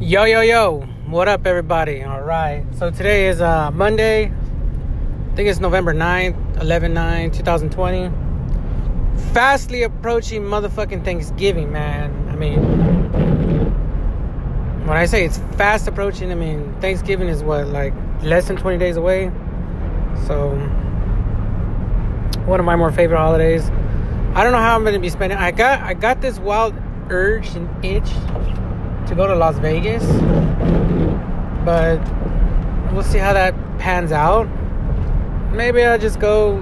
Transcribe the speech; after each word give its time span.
Yo, 0.00 0.22
yo, 0.22 0.42
yo. 0.42 0.78
What 1.06 1.26
up, 1.26 1.44
everybody? 1.44 2.04
All 2.04 2.20
right. 2.20 2.64
So 2.76 2.88
today 2.88 3.26
is 3.26 3.40
uh, 3.40 3.72
Monday. 3.72 4.26
I 4.26 5.34
think 5.34 5.48
it's 5.48 5.58
November 5.58 5.92
9th, 5.92 6.60
11 6.60 6.94
9, 6.94 7.32
2020. 7.32 8.08
Fastly 9.32 9.82
approaching 9.82 10.42
motherfucking 10.42 11.04
Thanksgiving, 11.04 11.72
man. 11.72 12.28
I 12.28 12.36
mean, 12.36 12.62
when 14.86 14.96
I 14.96 15.06
say 15.06 15.24
it's 15.24 15.38
fast 15.56 15.88
approaching, 15.88 16.30
I 16.30 16.36
mean, 16.36 16.76
Thanksgiving 16.80 17.26
is 17.26 17.42
what, 17.42 17.66
like 17.66 17.92
less 18.22 18.46
than 18.46 18.56
20 18.56 18.78
days 18.78 18.96
away? 18.96 19.32
So, 20.28 20.50
one 22.46 22.60
of 22.60 22.66
my 22.66 22.76
more 22.76 22.92
favorite 22.92 23.18
holidays. 23.18 23.68
I 24.36 24.44
don't 24.44 24.52
know 24.52 24.58
how 24.58 24.76
I'm 24.76 24.82
going 24.82 24.94
to 24.94 25.00
be 25.00 25.10
spending. 25.10 25.38
I 25.38 25.50
got 25.50 25.80
I 25.80 25.94
got 25.94 26.20
this 26.20 26.38
wild 26.38 26.76
urge 27.10 27.48
and 27.56 27.84
itch 27.84 28.08
to 29.08 29.14
go 29.14 29.26
to 29.26 29.34
Las 29.34 29.58
Vegas, 29.58 30.04
but 31.64 31.98
we'll 32.92 33.02
see 33.02 33.18
how 33.18 33.32
that 33.32 33.54
pans 33.78 34.12
out. 34.12 34.46
Maybe 35.52 35.82
I'll 35.82 35.98
just 35.98 36.20
go 36.20 36.58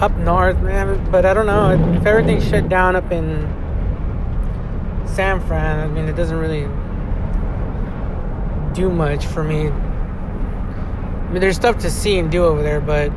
up 0.00 0.16
north, 0.16 0.60
man. 0.60 1.10
But 1.10 1.24
I 1.24 1.34
don't 1.34 1.46
know 1.46 1.70
if 1.96 2.06
everything's 2.06 2.48
shut 2.48 2.68
down 2.68 2.96
up 2.96 3.10
in 3.12 3.42
San 5.06 5.40
Fran. 5.46 5.80
I 5.80 5.86
mean, 5.86 6.08
it 6.08 6.16
doesn't 6.16 6.38
really 6.38 6.68
do 8.74 8.90
much 8.90 9.26
for 9.26 9.42
me. 9.44 9.68
I 9.68 11.30
mean, 11.30 11.40
there's 11.40 11.56
stuff 11.56 11.78
to 11.78 11.90
see 11.90 12.18
and 12.18 12.30
do 12.30 12.44
over 12.44 12.62
there, 12.62 12.80
but 12.80 13.10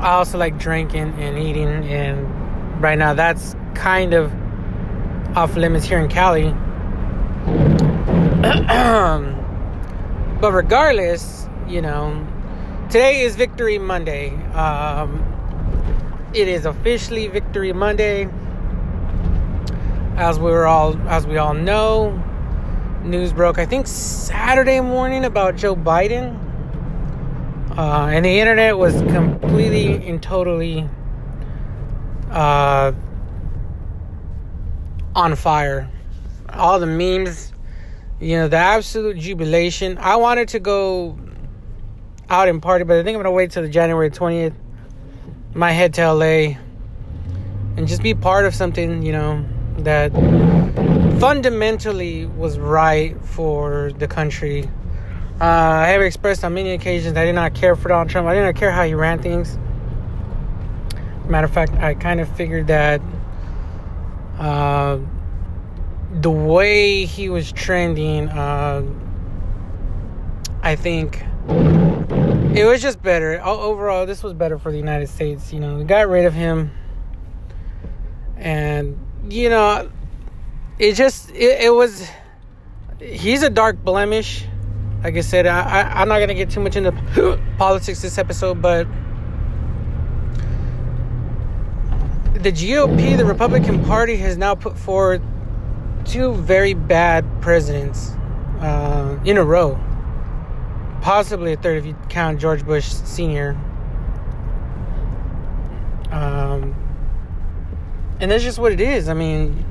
I 0.00 0.12
also 0.12 0.38
like 0.38 0.58
drinking 0.58 1.14
and 1.18 1.38
eating, 1.38 1.66
and 1.66 2.80
right 2.80 2.96
now 2.98 3.14
that's 3.14 3.56
kind 3.74 4.14
of 4.14 4.32
off 5.38 5.54
limits 5.54 5.84
here 5.84 6.00
in 6.00 6.08
Cali. 6.08 6.42
but 10.40 10.52
regardless, 10.52 11.48
you 11.68 11.80
know, 11.80 12.26
today 12.90 13.20
is 13.20 13.36
Victory 13.36 13.78
Monday. 13.78 14.30
Um, 14.54 15.22
it 16.34 16.48
is 16.48 16.66
officially 16.66 17.28
Victory 17.28 17.72
Monday, 17.72 18.28
as 20.16 20.40
we 20.40 20.50
were 20.50 20.66
all 20.66 20.98
as 21.08 21.24
we 21.24 21.36
all 21.36 21.54
know. 21.54 22.20
News 23.04 23.32
broke, 23.32 23.60
I 23.60 23.64
think 23.64 23.86
Saturday 23.86 24.80
morning 24.80 25.24
about 25.24 25.54
Joe 25.54 25.76
Biden, 25.76 26.36
uh, 27.78 28.08
and 28.08 28.24
the 28.24 28.40
internet 28.40 28.76
was 28.76 29.00
completely 29.02 30.04
and 30.08 30.20
totally 30.20 30.88
uh, 32.28 32.90
on 35.14 35.34
fire. 35.36 35.90
All 36.52 36.78
the 36.78 36.86
memes, 36.86 37.52
you 38.20 38.36
know, 38.36 38.48
the 38.48 38.56
absolute 38.56 39.18
jubilation. 39.18 39.98
I 39.98 40.16
wanted 40.16 40.48
to 40.48 40.60
go 40.60 41.18
out 42.30 42.48
and 42.48 42.60
party, 42.60 42.84
but 42.84 42.98
I 42.98 43.02
think 43.02 43.16
I'm 43.16 43.22
gonna 43.22 43.34
wait 43.34 43.50
till 43.50 43.62
the 43.62 43.68
January 43.68 44.10
20th. 44.10 44.54
My 45.54 45.72
head 45.72 45.94
to 45.94 46.12
LA 46.12 46.56
and 47.76 47.86
just 47.86 48.02
be 48.02 48.14
part 48.14 48.44
of 48.44 48.54
something, 48.54 49.02
you 49.02 49.12
know, 49.12 49.44
that 49.78 50.12
fundamentally 51.20 52.26
was 52.26 52.58
right 52.58 53.16
for 53.24 53.92
the 53.98 54.06
country. 54.06 54.68
Uh, 55.40 55.44
I 55.44 55.88
have 55.88 56.02
expressed 56.02 56.42
on 56.42 56.54
many 56.54 56.72
occasions 56.72 57.16
I 57.16 57.24
did 57.24 57.34
not 57.34 57.54
care 57.54 57.76
for 57.76 57.88
Donald 57.88 58.10
Trump. 58.10 58.26
I 58.26 58.34
did 58.34 58.42
not 58.42 58.56
care 58.56 58.72
how 58.72 58.84
he 58.84 58.94
ran 58.94 59.22
things. 59.22 59.56
Matter 61.28 61.44
of 61.44 61.52
fact, 61.52 61.74
I 61.74 61.94
kind 61.94 62.20
of 62.20 62.28
figured 62.36 62.66
that 62.66 63.00
uh, 64.38 64.98
the 66.12 66.30
way 66.30 67.04
he 67.04 67.28
was 67.28 67.52
trending, 67.52 68.28
uh, 68.28 68.82
I 70.62 70.76
think 70.76 71.24
it 72.56 72.64
was 72.64 72.80
just 72.80 73.02
better. 73.02 73.40
Overall, 73.42 74.06
this 74.06 74.22
was 74.22 74.32
better 74.34 74.58
for 74.58 74.70
the 74.70 74.78
United 74.78 75.08
States. 75.08 75.52
You 75.52 75.60
know, 75.60 75.76
we 75.76 75.84
got 75.84 76.08
rid 76.08 76.24
of 76.24 76.34
him, 76.34 76.70
and 78.36 78.98
you 79.28 79.48
know, 79.50 79.90
it 80.78 80.94
just 80.94 81.30
it, 81.30 81.64
it 81.64 81.74
was. 81.74 82.08
He's 83.00 83.42
a 83.42 83.50
dark 83.50 83.82
blemish. 83.84 84.44
Like 85.04 85.16
I 85.16 85.20
said, 85.20 85.46
I, 85.46 85.60
I 85.60 86.00
I'm 86.00 86.08
not 86.08 86.18
gonna 86.20 86.34
get 86.34 86.50
too 86.50 86.60
much 86.60 86.76
into 86.76 86.92
politics 87.58 88.02
this 88.02 88.18
episode, 88.18 88.60
but 88.60 88.86
the 92.42 92.52
GOP, 92.52 93.16
the 93.16 93.24
Republican 93.24 93.84
Party, 93.84 94.16
has 94.16 94.36
now 94.36 94.54
put 94.54 94.78
forward 94.78 95.22
two 96.04 96.34
very 96.34 96.74
bad 96.74 97.24
presidents 97.40 98.10
uh, 98.60 99.18
in 99.24 99.36
a 99.38 99.44
row. 99.44 99.78
Possibly 101.00 101.52
a 101.52 101.56
third 101.56 101.78
if 101.78 101.86
you 101.86 101.94
count 102.08 102.40
George 102.40 102.64
Bush 102.64 102.86
Sr. 102.86 103.50
Um, 106.10 106.74
and 108.20 108.30
that's 108.30 108.42
just 108.42 108.58
what 108.58 108.72
it 108.72 108.80
is. 108.80 109.08
I 109.08 109.14
mean, 109.14 109.64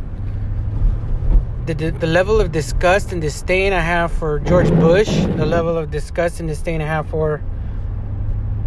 the, 1.66 1.74
the, 1.74 2.08
level 2.08 2.40
of 2.40 2.52
disgust 2.52 3.12
and 3.12 3.22
disdain 3.22 3.74
I 3.74 3.82
have 3.82 4.12
for 4.12 4.40
George 4.40 4.70
Bush, 4.70 5.10
the 5.10 5.46
level 5.46 5.78
of 5.78 5.92
disgust 5.92 6.40
and 6.40 6.48
disdain 6.48 6.82
I 6.82 6.86
have 6.86 7.10
for 7.10 7.42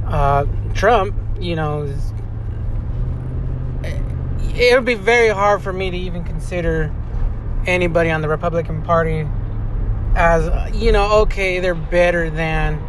uh, 0.06 0.44
Trump, 0.74 1.14
you 1.38 1.56
know, 1.56 1.82
is, 1.82 2.12
it 4.54 4.74
would 4.74 4.84
be 4.84 4.94
very 4.94 5.28
hard 5.28 5.62
for 5.62 5.72
me 5.72 5.90
to 5.90 5.96
even 5.96 6.24
consider 6.24 6.92
anybody 7.66 8.10
on 8.10 8.20
the 8.20 8.28
Republican 8.28 8.82
Party 8.82 9.26
as, 10.14 10.74
you 10.74 10.92
know, 10.92 11.20
okay, 11.20 11.60
they're 11.60 11.74
better 11.74 12.30
than 12.30 12.80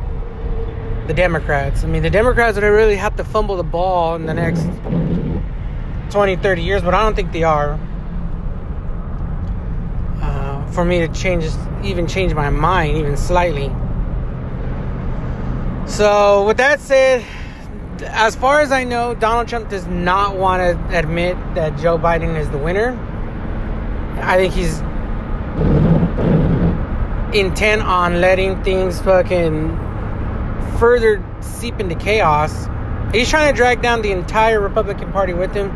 the 1.08 1.14
Democrats. 1.14 1.84
I 1.84 1.88
mean, 1.88 2.04
the 2.04 2.10
Democrats 2.10 2.56
would 2.56 2.64
really 2.64 2.96
have 2.96 3.16
to 3.18 3.24
fumble 3.24 3.58
the 3.58 3.64
ball 3.64 4.16
in 4.16 4.26
the 4.26 4.34
next 4.34 4.64
20, 6.12 6.38
30 6.38 6.62
years, 6.62 6.82
but 6.82 6.94
I 6.94 7.04
don't 7.04 7.16
think 7.16 7.32
they 7.32 7.44
are. 7.44 7.80
Uh, 10.22 10.66
for 10.72 10.86
me 10.86 11.00
to 11.00 11.08
change, 11.10 11.46
even 11.84 12.08
change 12.08 12.34
my 12.34 12.50
mind, 12.50 12.98
even 12.98 13.18
slightly. 13.18 13.72
So, 15.86 16.46
with 16.46 16.58
that 16.58 16.80
said, 16.80 17.26
as 18.04 18.36
far 18.36 18.62
as 18.62 18.72
I 18.72 18.84
know, 18.84 19.14
Donald 19.14 19.48
Trump 19.48 19.70
does 19.70 19.86
not 19.88 20.38
want 20.38 20.62
to 20.62 20.98
admit 20.98 21.38
that 21.56 21.78
Joe 21.80 21.98
Biden 21.98 22.38
is 22.38 22.50
the 22.50 22.58
winner. 22.58 22.98
I 24.22 24.38
think 24.38 24.54
he's 24.54 24.80
intent 27.34 27.82
on 27.82 28.22
letting 28.22 28.62
things 28.64 29.00
fucking 29.02 29.76
further 30.78 31.24
seep 31.42 31.80
into 31.80 31.96
chaos. 31.96 32.68
He's 33.14 33.30
trying 33.30 33.54
to 33.54 33.58
drag 33.58 33.82
down 33.82 34.02
the 34.02 34.12
entire 34.12 34.60
Republican 34.60 35.12
Party 35.12 35.34
with 35.34 35.54
him. 35.54 35.72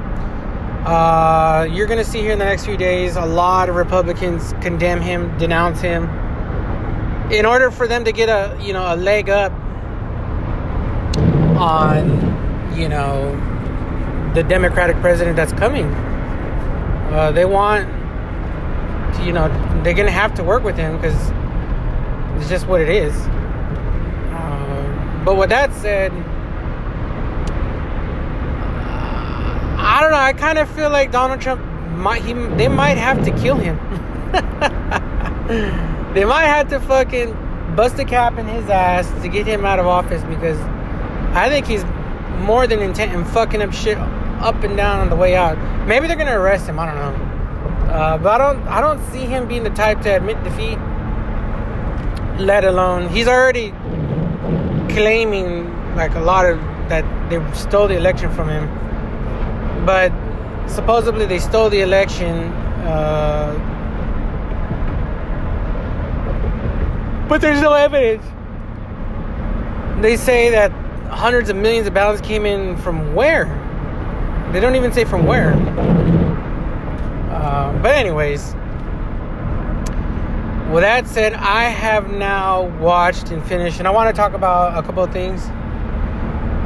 Uh, 0.86 1.68
you're 1.72 1.88
going 1.88 1.98
to 1.98 2.10
see 2.10 2.22
here 2.22 2.32
in 2.32 2.40
the 2.40 2.46
next 2.46 2.66
few 2.66 2.78
days 2.78 3.16
a 3.16 3.26
lot 3.26 3.70
of 3.70 3.76
Republicans 3.76 4.54
condemn 4.62 5.02
him, 5.02 5.36
denounce 5.38 5.82
him, 5.82 6.04
in 7.32 7.46
order 7.46 7.72
for 7.72 7.88
them 7.88 8.06
to 8.06 8.12
get 8.12 8.30
a 8.30 8.56
you 8.62 8.72
know 8.72 8.94
a 8.94 8.96
leg 8.96 9.30
up 9.30 9.52
on 11.58 12.74
you 12.76 12.90
know 12.90 13.34
the 14.34 14.44
Democratic 14.44 14.98
president 14.98 15.36
that's 15.36 15.54
coming. 15.54 15.86
Uh, 17.14 17.32
they 17.32 17.46
want 17.46 17.88
you 19.26 19.34
know, 19.34 19.48
they're 19.84 19.94
gonna 19.94 20.12
have 20.12 20.34
to 20.36 20.44
work 20.44 20.64
with 20.64 20.78
him 20.78 20.96
because 20.98 21.16
it's 22.38 22.50
just 22.50 22.68
what 22.68 22.82
it 22.82 22.90
is. 22.90 23.14
Uh, 24.32 25.22
but 25.26 25.36
with 25.36 25.50
that 25.50 25.74
said, 25.74 26.12
I 29.78 30.00
don't 30.02 30.12
know. 30.12 30.18
I 30.18 30.34
kind 30.34 30.60
of 30.60 30.70
feel 30.70 30.90
like 30.90 31.12
Donald 31.12 31.42
Trump 31.42 31.62
might 31.96 32.24
he 32.24 32.34
they 32.34 32.68
might 32.68 32.98
have 32.98 33.24
to 33.26 33.32
kill 33.32 33.56
him. 33.56 33.78
they 36.14 36.26
might 36.26 36.46
have 36.46 36.70
to 36.70 36.80
fucking 36.82 37.34
bust 37.76 37.98
a 38.00 38.06
cap 38.06 38.38
in 38.38 38.48
his 38.48 38.70
ass 38.70 39.10
to 39.22 39.28
get 39.28 39.48
him 39.48 39.66
out 39.66 39.80
of 39.80 39.88
office 39.88 40.24
because 40.24 40.60
I 41.36 41.50
think 41.50 41.68
he's 41.68 41.84
more 42.40 42.66
than 42.66 42.80
intent 42.80 43.14
in 43.14 43.26
fucking 43.26 43.62
up 43.62 43.74
shit 43.74 43.98
up 43.98 44.64
and 44.64 44.78
down 44.78 45.02
on 45.02 45.10
the 45.10 45.18
way 45.18 45.36
out. 45.36 45.58
Maybe 45.86 46.08
they're 46.08 46.16
gonna 46.16 46.40
arrest 46.40 46.66
him. 46.68 46.80
I 46.80 46.86
don't 46.86 46.96
know. 46.96 47.92
Uh, 47.92 48.18
but 48.18 48.40
I 48.40 48.54
don't 48.54 48.68
I 48.68 48.80
don't 48.80 49.06
see 49.12 49.26
him 49.26 49.46
being 49.46 49.64
the 49.64 49.70
type 49.72 50.02
to 50.04 50.16
admit 50.16 50.42
defeat. 50.46 50.78
Let 52.40 52.64
alone 52.64 53.10
he's 53.10 53.28
already 53.28 53.72
claiming 54.94 55.96
like 55.96 56.16
a 56.16 56.22
lot 56.22 56.46
of 56.46 56.58
that 56.88 57.04
they 57.30 57.40
stole 57.54 57.90
the 57.90 57.98
election 57.98 58.32
from 58.32 58.48
him. 58.48 59.86
But 59.86 60.14
supposedly 60.68 61.26
they 61.26 61.40
stole 61.40 61.70
the 61.70 61.82
election. 61.82 62.52
Uh, 62.86 63.54
but 67.28 67.42
there's 67.42 67.62
no 67.62 67.74
evidence. 67.74 68.26
They 70.02 70.16
say 70.16 70.50
that 70.52 70.85
hundreds 71.16 71.50
of 71.50 71.56
millions 71.56 71.88
of 71.88 71.94
ballots 71.94 72.22
came 72.22 72.46
in 72.46 72.76
from 72.78 73.16
where? 73.16 73.46
They 74.52 74.60
don't 74.60 74.76
even 74.76 74.92
say 74.92 75.06
from 75.06 75.26
where. 75.26 75.54
Uh, 77.32 77.72
but 77.82 77.96
anyways, 77.96 78.54
with 80.72 80.84
that 80.84 81.08
said, 81.08 81.34
I 81.34 81.64
have 81.64 82.12
now 82.12 82.64
watched 82.80 83.32
and 83.32 83.44
finished, 83.46 83.80
and 83.80 83.88
I 83.88 83.92
want 83.92 84.14
to 84.14 84.20
talk 84.20 84.34
about 84.34 84.78
a 84.78 84.86
couple 84.86 85.04
of 85.04 85.14
things. 85.14 85.42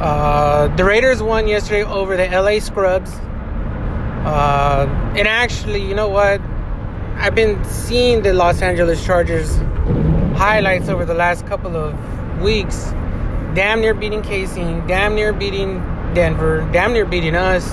Uh, 0.00 0.72
the 0.76 0.84
Raiders 0.84 1.22
won 1.22 1.46
yesterday 1.46 1.84
over 1.84 2.16
the 2.16 2.26
LA 2.26 2.58
Scrubs. 2.58 3.12
Uh, 4.24 4.86
and 5.16 5.28
actually, 5.28 5.86
you 5.86 5.94
know 5.94 6.08
what? 6.08 6.40
I've 7.16 7.34
been 7.34 7.62
seeing 7.64 8.22
the 8.22 8.32
Los 8.32 8.62
Angeles 8.62 9.04
Chargers 9.04 9.56
highlights 10.36 10.88
over 10.88 11.04
the 11.04 11.14
last 11.14 11.46
couple 11.46 11.76
of 11.76 11.94
weeks. 12.40 12.92
Damn 13.54 13.80
near 13.80 13.94
beating 13.94 14.22
Casey, 14.22 14.62
damn 14.86 15.14
near 15.14 15.32
beating 15.32 15.78
Denver, 16.14 16.68
damn 16.72 16.92
near 16.92 17.04
beating 17.04 17.34
us. 17.34 17.68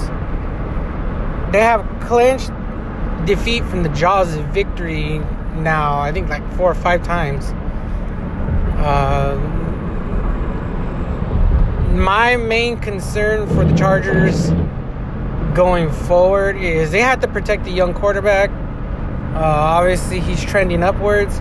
They 1.52 1.62
have 1.62 1.86
clinched 2.02 2.52
defeat 3.26 3.64
from 3.66 3.84
the 3.84 3.90
jaws 3.90 4.36
of 4.36 4.46
victory 4.48 5.20
now, 5.56 6.00
I 6.00 6.12
think 6.12 6.30
like 6.30 6.44
four 6.54 6.72
or 6.72 6.76
five 6.76 7.04
times. 7.04 7.46
Uh, 8.80 9.36
my 11.94 12.38
main 12.38 12.80
concern 12.80 13.48
for 13.50 13.66
the 13.66 13.76
Chargers 13.76 14.52
going 15.56 15.92
forward 15.92 16.56
is 16.58 16.92
they 16.92 17.02
have 17.02 17.20
to 17.22 17.28
protect 17.28 17.64
the 17.66 17.72
young 17.72 17.94
quarterback. 17.94 18.50
Uh, 19.36 19.42
obviously, 19.42 20.20
he's 20.20 20.44
trending 20.44 20.84
upwards. 20.84 21.40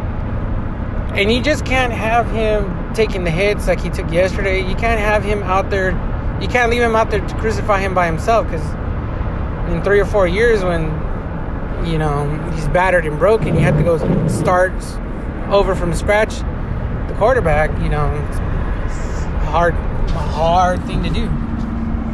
And 1.15 1.33
you 1.33 1.43
just 1.43 1.65
can't 1.65 1.93
have 1.93 2.31
him 2.31 2.65
taking 2.97 3.25
the 3.25 3.31
hits 3.31 3.69
like 3.69 3.81
he 3.81 3.91
took 3.91 4.11
yesterday. 4.11 4.67
You 4.67 4.75
can't 4.75 4.99
have 4.99 5.23
him 5.23 5.43
out 5.43 5.71
there. 5.71 5.91
You 6.41 6.49
can't 6.49 6.71
leave 6.71 6.83
him 6.83 6.97
out 6.97 7.11
there 7.11 7.21
to 7.21 7.35
crucify 7.37 7.81
him 7.81 7.95
by 7.95 8.07
himself 8.07 8.47
because 8.47 8.65
in 9.71 9.83
three 9.83 10.01
or 10.01 10.07
four 10.07 10.27
years, 10.27 10.65
when 10.65 10.85
you 11.87 11.99
know 11.99 12.27
he's 12.55 12.67
battered 12.69 13.07
and 13.07 13.19
broken, 13.19 13.55
you 13.55 13.61
have 13.61 13.77
to 13.77 13.83
go 13.83 13.99
start 14.29 14.73
over 15.51 15.75
from 15.75 15.95
scratch. 15.95 16.39
The 17.09 17.15
quarterback, 17.19 17.71
you 17.83 17.89
know, 17.89 18.13
it's 18.29 18.39
a 18.39 19.47
hard, 19.51 19.75
hard 19.75 20.83
thing 20.85 21.03
to 21.03 21.11
do. 21.11 21.29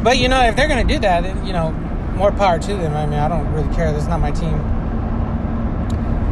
But 0.03 0.17
you 0.17 0.27
know, 0.27 0.43
if 0.43 0.55
they're 0.55 0.67
gonna 0.67 0.83
do 0.83 0.99
that, 0.99 1.23
then 1.23 1.45
you 1.45 1.53
know, 1.53 1.71
more 2.15 2.31
power 2.31 2.59
to 2.59 2.75
them. 2.75 2.93
I 2.93 3.05
mean, 3.05 3.19
I 3.19 3.27
don't 3.27 3.51
really 3.53 3.73
care. 3.73 3.91
That's 3.91 4.07
not 4.07 4.19
my 4.19 4.31
team. 4.31 4.57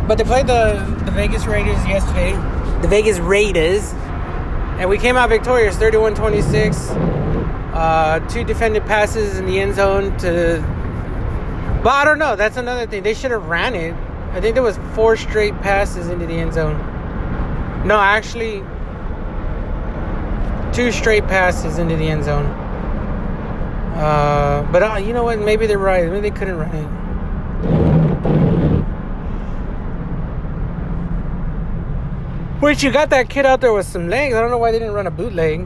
But 0.08 0.18
they 0.18 0.24
played 0.26 0.48
the 0.48 0.84
the 1.06 1.12
Vegas 1.12 1.46
Raiders 1.46 1.78
yesterday. 1.88 2.34
The 2.82 2.88
Vegas 2.88 3.20
Raiders, 3.20 3.94
and 4.82 4.90
we 4.90 4.98
came 4.98 5.16
out 5.16 5.30
victorious, 5.30 5.76
31-26. 5.76 7.72
Uh, 7.72 8.20
two 8.28 8.44
defended 8.44 8.84
passes 8.88 9.38
in 9.38 9.46
the 9.46 9.60
end 9.60 9.76
zone 9.76 10.18
to. 10.18 10.60
But 11.84 11.90
I 11.92 12.04
don't 12.04 12.18
know. 12.18 12.36
That's 12.36 12.58
another 12.58 12.88
thing. 12.88 13.04
They 13.04 13.14
should 13.14 13.30
have 13.30 13.46
ran 13.46 13.76
it. 13.76 13.94
I 14.32 14.42
think 14.42 14.56
there 14.56 14.64
was 14.64 14.80
four 14.96 15.16
straight 15.18 15.54
passes 15.62 16.10
into 16.10 16.26
the 16.26 16.34
end 16.34 16.56
zone. 16.56 16.80
No, 17.86 18.00
actually, 18.00 18.64
two 20.74 20.92
straight 20.92 21.28
passes 21.28 21.78
into 21.78 21.96
the 21.96 22.08
end 22.08 22.24
zone. 22.24 22.48
Uh, 23.98 24.68
but 24.72 24.82
uh, 24.82 24.96
you 24.96 25.14
know 25.14 25.24
what? 25.24 25.38
Maybe 25.38 25.68
they're 25.68 25.78
right. 25.78 26.10
Maybe 26.10 26.22
they 26.22 26.36
couldn't 26.36 26.58
run 26.58 26.74
it. 26.74 27.01
Which 32.62 32.84
you 32.84 32.92
got 32.92 33.10
that 33.10 33.28
kid 33.28 33.48
out 33.48 33.60
there 33.60 33.74
with 33.74 33.88
some 33.88 34.08
legs. 34.08 34.36
I 34.36 34.40
don't 34.40 34.52
know 34.52 34.60
why 34.60 34.72
they 34.72 34.78
didn't 34.78 34.94
run 34.94 35.08
a 35.08 35.12
bootleg. 35.12 35.62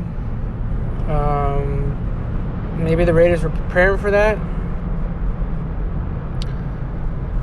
Um, 1.09 2.81
maybe 2.81 3.03
the 3.03 3.13
Raiders 3.13 3.44
were 3.44 3.50
preparing 3.50 4.00
for 4.00 4.12
that. 4.12 4.38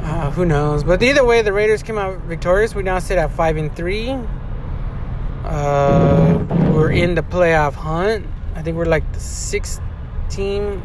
Uh, 0.03 0.31
who 0.31 0.47
knows? 0.47 0.85
But 0.85 1.03
either 1.03 1.23
way, 1.23 1.43
the 1.43 1.53
Raiders 1.53 1.83
came 1.83 1.99
out 1.99 2.19
victorious. 2.21 2.75
We 2.75 2.83
now 2.83 2.99
sit 2.99 3.19
at 3.19 3.31
five 3.31 3.59
and 3.59 3.77
three. 3.77 4.09
Uh, 5.45 6.47
we're 6.73 6.93
in 6.93 7.15
the 7.15 7.23
playoff 7.23 7.75
hunt. 7.75 8.27
I 8.55 8.63
think 8.63 8.79
we're 8.79 8.87
like 8.87 9.13
the 9.13 9.21
sixth 9.21 9.83
team, 10.31 10.83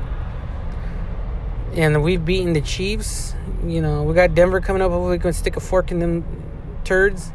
and 1.72 2.04
we've 2.04 2.26
beaten 2.26 2.52
the 2.52 2.60
Chiefs. 2.60 3.34
You 3.66 3.82
know, 3.82 4.04
we 4.04 4.14
got 4.14 4.36
Denver 4.36 4.60
coming 4.60 4.82
up. 4.82 4.92
Hopefully, 4.92 5.18
we 5.18 5.22
can 5.22 5.32
stick 5.32 5.56
a 5.56 5.62
fork 5.62 5.90
in 5.90 6.00
them 6.00 6.26
turds. 6.84 7.32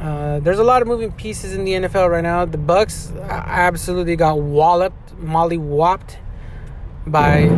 Uh, 0.00 0.40
there's 0.40 0.58
a 0.58 0.64
lot 0.64 0.80
of 0.80 0.88
moving 0.88 1.12
pieces 1.12 1.52
in 1.52 1.64
the 1.64 1.72
NFL 1.72 2.10
right 2.10 2.22
now. 2.22 2.46
The 2.46 2.56
Bucks 2.56 3.12
absolutely 3.20 4.16
got 4.16 4.38
walloped, 4.38 5.18
molly 5.18 5.58
whopped 5.58 6.18
by 7.06 7.48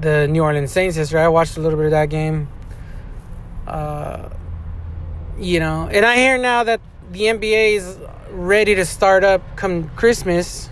the 0.00 0.26
New 0.26 0.42
Orleans 0.42 0.72
Saints 0.72 0.96
yesterday. 0.96 1.24
I 1.24 1.28
watched 1.28 1.58
a 1.58 1.60
little 1.60 1.76
bit 1.76 1.86
of 1.86 1.90
that 1.90 2.08
game. 2.08 2.48
Uh, 3.66 4.30
you 5.38 5.60
know, 5.60 5.86
and 5.92 6.06
I 6.06 6.16
hear 6.16 6.38
now 6.38 6.64
that 6.64 6.80
the 7.12 7.22
NBA 7.22 7.76
is 7.76 7.98
ready 8.30 8.74
to 8.74 8.86
start 8.86 9.22
up 9.22 9.42
come 9.56 9.90
Christmas. 9.90 10.70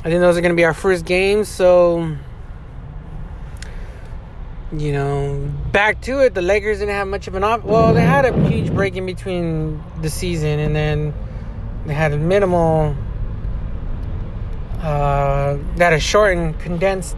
I 0.00 0.10
think 0.10 0.20
those 0.20 0.36
are 0.36 0.40
going 0.40 0.52
to 0.52 0.56
be 0.56 0.64
our 0.64 0.74
first 0.74 1.04
games, 1.04 1.48
so 1.48 2.16
you 4.80 4.92
know, 4.92 5.52
back 5.72 6.00
to 6.02 6.20
it. 6.20 6.34
The 6.34 6.42
Lakers 6.42 6.78
didn't 6.78 6.94
have 6.94 7.08
much 7.08 7.28
of 7.28 7.34
an 7.34 7.44
off. 7.44 7.64
Well, 7.64 7.94
they 7.94 8.02
had 8.02 8.24
a 8.24 8.48
huge 8.48 8.72
break 8.72 8.96
in 8.96 9.06
between 9.06 9.82
the 10.02 10.10
season, 10.10 10.58
and 10.58 10.74
then 10.74 11.14
they 11.86 11.94
had 11.94 12.12
a 12.12 12.18
minimal. 12.18 12.96
Uh, 14.80 15.56
that 15.76 15.94
a 15.94 15.98
shortened, 15.98 16.60
condensed 16.60 17.16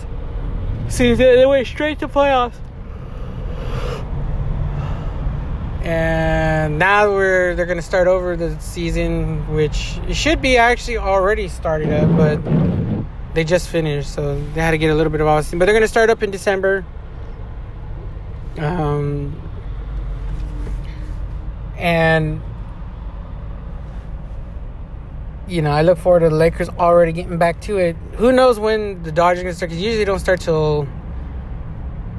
season. 0.88 1.18
They 1.18 1.46
went 1.46 1.66
straight 1.66 1.98
to 1.98 2.06
playoffs, 2.06 2.54
and 5.82 6.78
now 6.78 7.10
we're 7.10 7.56
they're 7.56 7.66
gonna 7.66 7.82
start 7.82 8.06
over 8.06 8.36
the 8.36 8.56
season, 8.60 9.52
which 9.54 9.98
it 10.08 10.14
should 10.14 10.40
be 10.40 10.56
actually 10.58 10.98
already 10.98 11.48
started 11.48 11.92
up, 11.92 12.16
but 12.16 12.40
they 13.34 13.42
just 13.44 13.68
finished, 13.68 14.14
so 14.14 14.40
they 14.54 14.60
had 14.60 14.70
to 14.70 14.78
get 14.78 14.90
a 14.90 14.94
little 14.94 15.10
bit 15.10 15.20
of 15.20 15.26
off. 15.26 15.50
But 15.50 15.66
they're 15.66 15.74
gonna 15.74 15.88
start 15.88 16.08
up 16.08 16.22
in 16.22 16.30
December. 16.30 16.84
Um, 18.58 19.40
and 21.76 22.40
you 25.48 25.62
know, 25.62 25.70
I 25.70 25.82
look 25.82 25.98
forward 25.98 26.20
to 26.20 26.28
the 26.28 26.34
Lakers 26.34 26.68
already 26.68 27.12
getting 27.12 27.38
back 27.38 27.60
to 27.62 27.78
it. 27.78 27.96
Who 28.16 28.32
knows 28.32 28.58
when 28.58 29.02
the 29.02 29.12
Dodgers 29.12 29.42
gonna 29.42 29.54
start? 29.54 29.70
Because 29.70 29.82
usually 29.82 29.98
they 29.98 30.04
don't 30.04 30.18
start 30.18 30.40
till 30.40 30.88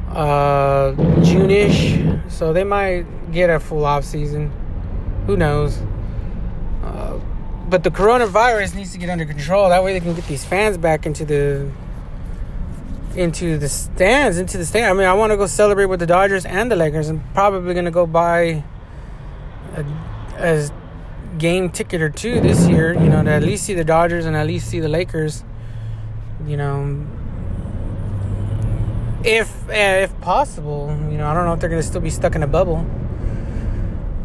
uh, 0.09 0.93
June-ish, 1.23 1.99
so 2.29 2.53
they 2.53 2.63
might 2.63 3.31
get 3.31 3.49
a 3.49 3.59
full 3.59 3.85
off 3.85 4.05
season. 4.05 4.51
Who 5.25 5.35
knows? 5.35 5.79
Uh, 6.83 7.19
but 7.67 7.83
the 7.83 7.91
coronavirus 7.91 8.75
needs 8.75 8.93
to 8.93 8.97
get 8.97 9.09
under 9.09 9.25
control. 9.25 9.69
That 9.69 9.83
way 9.83 9.93
they 9.93 9.99
can 9.99 10.13
get 10.13 10.25
these 10.27 10.45
fans 10.45 10.77
back 10.77 11.05
into 11.05 11.25
the 11.25 11.69
into 13.17 13.57
the 13.57 13.67
stands, 13.67 14.37
into 14.37 14.57
the 14.57 14.65
stand. 14.65 14.85
I 14.85 14.93
mean, 14.93 15.07
I 15.07 15.13
want 15.13 15.31
to 15.31 15.37
go 15.37 15.47
celebrate 15.47 15.85
with 15.85 15.99
the 15.99 16.05
Dodgers 16.05 16.45
and 16.45 16.71
the 16.71 16.75
Lakers. 16.75 17.09
I'm 17.09 17.23
probably 17.33 17.73
going 17.73 17.85
to 17.85 17.91
go 17.91 18.05
buy 18.05 18.63
a, 19.75 19.85
a 20.37 20.69
game 21.39 21.69
ticket 21.69 22.01
or 22.01 22.09
two 22.09 22.39
this 22.39 22.67
year, 22.67 22.93
you 22.93 23.09
know, 23.09 23.23
to 23.23 23.31
at 23.31 23.41
least 23.41 23.65
see 23.65 23.73
the 23.73 23.83
Dodgers 23.83 24.25
and 24.25 24.35
at 24.35 24.45
least 24.45 24.69
see 24.69 24.79
the 24.79 24.87
Lakers. 24.87 25.43
You 26.45 26.57
know, 26.57 27.05
if 29.23 29.69
eh, 29.69 30.03
if 30.03 30.21
possible, 30.21 30.95
you 31.09 31.17
know, 31.17 31.27
I 31.27 31.33
don't 31.33 31.45
know 31.45 31.53
if 31.53 31.59
they're 31.59 31.69
going 31.69 31.81
to 31.81 31.87
still 31.87 32.01
be 32.01 32.11
stuck 32.11 32.35
in 32.35 32.43
a 32.43 32.47
bubble. 32.47 32.85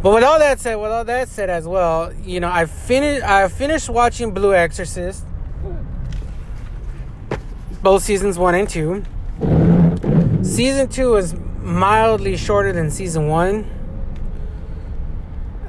But 0.02 0.12
with 0.12 0.24
all 0.24 0.38
that 0.38 0.60
said, 0.60 0.74
with 0.74 0.90
all 0.90 1.04
that 1.04 1.28
said 1.28 1.48
as 1.48 1.66
well, 1.66 2.12
you 2.12 2.40
know, 2.40 2.50
I 2.50 2.66
finished 2.66 3.24
I 3.24 3.48
finished 3.48 3.88
watching 3.88 4.32
Blue 4.34 4.54
Exorcist 4.54 5.24
both 7.82 8.04
seasons 8.04 8.38
one 8.38 8.54
and 8.54 8.68
two. 8.68 9.04
Season 10.42 10.88
two 10.88 11.16
is 11.16 11.34
mildly 11.58 12.36
shorter 12.36 12.72
than 12.72 12.90
season 12.90 13.26
one, 13.26 13.64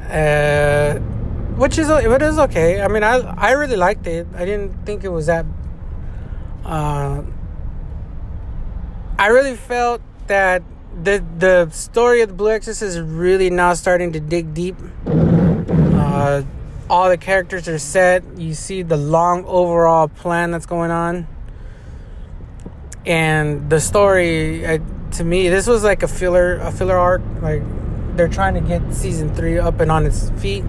uh, 0.10 1.00
which 1.58 1.78
is 1.78 1.90
it 1.90 2.22
is 2.22 2.40
okay. 2.40 2.82
I 2.82 2.88
mean, 2.88 3.04
I 3.04 3.18
I 3.18 3.52
really 3.52 3.76
liked 3.76 4.08
it. 4.08 4.28
I 4.36 4.46
didn't 4.46 4.86
think 4.86 5.04
it 5.04 5.10
was 5.10 5.26
that. 5.26 5.46
Uh, 6.64 7.24
I 9.18 9.28
really 9.28 9.56
felt 9.56 10.02
that 10.28 10.64
the 11.04 11.24
the 11.40 11.70
story 11.72 12.22
of 12.22 12.30
the 12.30 12.36
Blue 12.36 12.52
Exorcist 12.52 12.96
is 12.96 13.02
really 13.02 13.50
now 13.50 13.74
starting 13.74 14.14
to 14.14 14.20
dig 14.20 14.54
deep. 14.54 14.76
Uh, 15.08 16.44
all 16.90 17.10
the 17.10 17.18
characters 17.18 17.68
are 17.68 17.80
set. 17.80 18.24
You 18.38 18.54
see 18.54 18.84
the 18.84 18.98
long 18.98 19.46
overall 19.46 20.08
plan 20.08 20.52
that's 20.52 20.68
going 20.68 20.92
on 20.92 21.28
and 23.06 23.70
the 23.70 23.80
story 23.80 24.66
uh, 24.66 24.80
to 25.12 25.24
me 25.24 25.50
this 25.50 25.68
was 25.68 25.84
like 25.84 26.04
a 26.04 26.08
filler 26.08 26.56
a 26.58 26.72
filler 26.72 26.98
arc 26.98 27.22
like 27.42 27.62
they're 28.16 28.28
trying 28.28 28.54
to 28.54 28.62
get 28.62 28.94
season 28.94 29.34
three 29.36 29.58
up 29.58 29.80
and 29.80 29.92
on 29.92 30.06
its 30.06 30.30
feet 30.32 30.64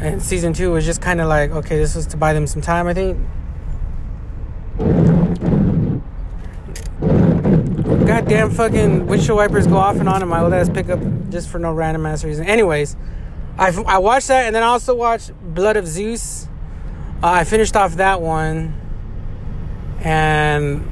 and 0.00 0.22
season 0.22 0.52
two 0.52 0.70
was 0.72 0.84
just 0.84 1.00
kind 1.00 1.20
of 1.20 1.28
like 1.28 1.50
okay 1.50 1.76
this 1.76 1.94
was 1.94 2.06
to 2.06 2.16
buy 2.16 2.32
them 2.32 2.46
some 2.46 2.62
time 2.62 2.86
i 2.86 2.94
think 2.94 3.18
goddamn 8.06 8.50
fucking 8.50 9.06
windshield 9.06 9.36
wipers 9.36 9.66
go 9.66 9.76
off 9.76 9.96
and 9.96 10.08
on 10.08 10.22
in 10.22 10.28
my 10.28 10.40
old 10.40 10.52
ass 10.52 10.68
pickup 10.68 11.00
just 11.30 11.48
for 11.48 11.58
no 11.58 11.72
random 11.72 12.04
ass 12.06 12.24
reason. 12.24 12.46
Anyways, 12.46 12.96
I, 13.58 13.68
I 13.86 13.98
watched 13.98 14.28
that 14.28 14.46
and 14.46 14.54
then 14.54 14.62
I 14.62 14.66
also 14.66 14.94
watched 14.94 15.32
Blood 15.42 15.76
of 15.76 15.86
Zeus. 15.86 16.46
Uh, 17.22 17.28
I 17.28 17.44
finished 17.44 17.74
off 17.74 17.96
that 17.96 18.20
one 18.20 18.78
and 20.00 20.88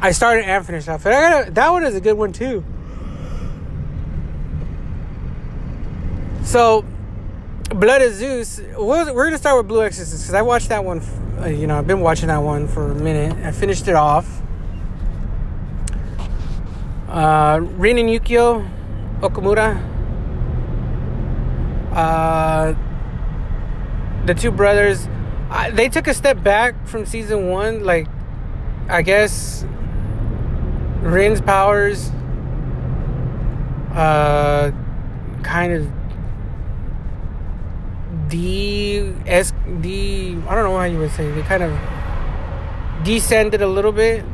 I 0.00 0.12
started 0.12 0.44
and 0.44 0.64
finished 0.64 0.88
off. 0.88 1.04
Gotta, 1.04 1.50
that 1.50 1.70
one 1.70 1.84
is 1.84 1.94
a 1.94 2.00
good 2.00 2.16
one 2.16 2.32
too. 2.32 2.64
So, 6.44 6.84
Blood 7.70 8.02
of 8.02 8.14
Zeus. 8.14 8.60
We're 8.76 9.04
gonna 9.04 9.38
start 9.38 9.58
with 9.58 9.68
Blue 9.68 9.82
Exorcist 9.82 10.22
because 10.22 10.34
I 10.34 10.42
watched 10.42 10.68
that 10.70 10.84
one. 10.84 11.02
Uh, 11.40 11.46
you 11.46 11.66
know, 11.66 11.78
I've 11.78 11.86
been 11.86 12.00
watching 12.00 12.28
that 12.28 12.38
one 12.38 12.68
for 12.68 12.90
a 12.90 12.94
minute. 12.94 13.36
I 13.44 13.50
finished 13.50 13.88
it 13.88 13.94
off. 13.94 14.40
Uh, 17.08 17.60
Rin 17.62 17.98
and 17.98 18.08
Yukio 18.08 18.68
Okumura. 19.20 19.84
Uh, 21.92 22.74
the 24.26 24.34
two 24.34 24.50
brothers, 24.50 25.08
uh, 25.50 25.70
they 25.70 25.88
took 25.88 26.06
a 26.06 26.14
step 26.14 26.42
back 26.42 26.86
from 26.86 27.04
season 27.04 27.48
one. 27.50 27.84
Like, 27.84 28.06
I 28.88 29.02
guess 29.02 29.66
Rin's 31.00 31.40
powers, 31.40 32.10
uh, 33.94 34.70
kind 35.42 35.72
of 35.72 35.88
D 38.28 39.14
S 39.26 39.52
D 39.80 40.36
I 40.46 40.54
don't 40.54 40.64
know 40.64 40.76
how 40.76 40.84
you 40.84 40.98
would 40.98 41.12
say 41.12 41.30
they 41.30 41.42
kind 41.42 41.62
of 41.62 41.72
descended 43.04 43.62
a 43.62 43.66
little 43.66 43.92
bit 43.92 44.24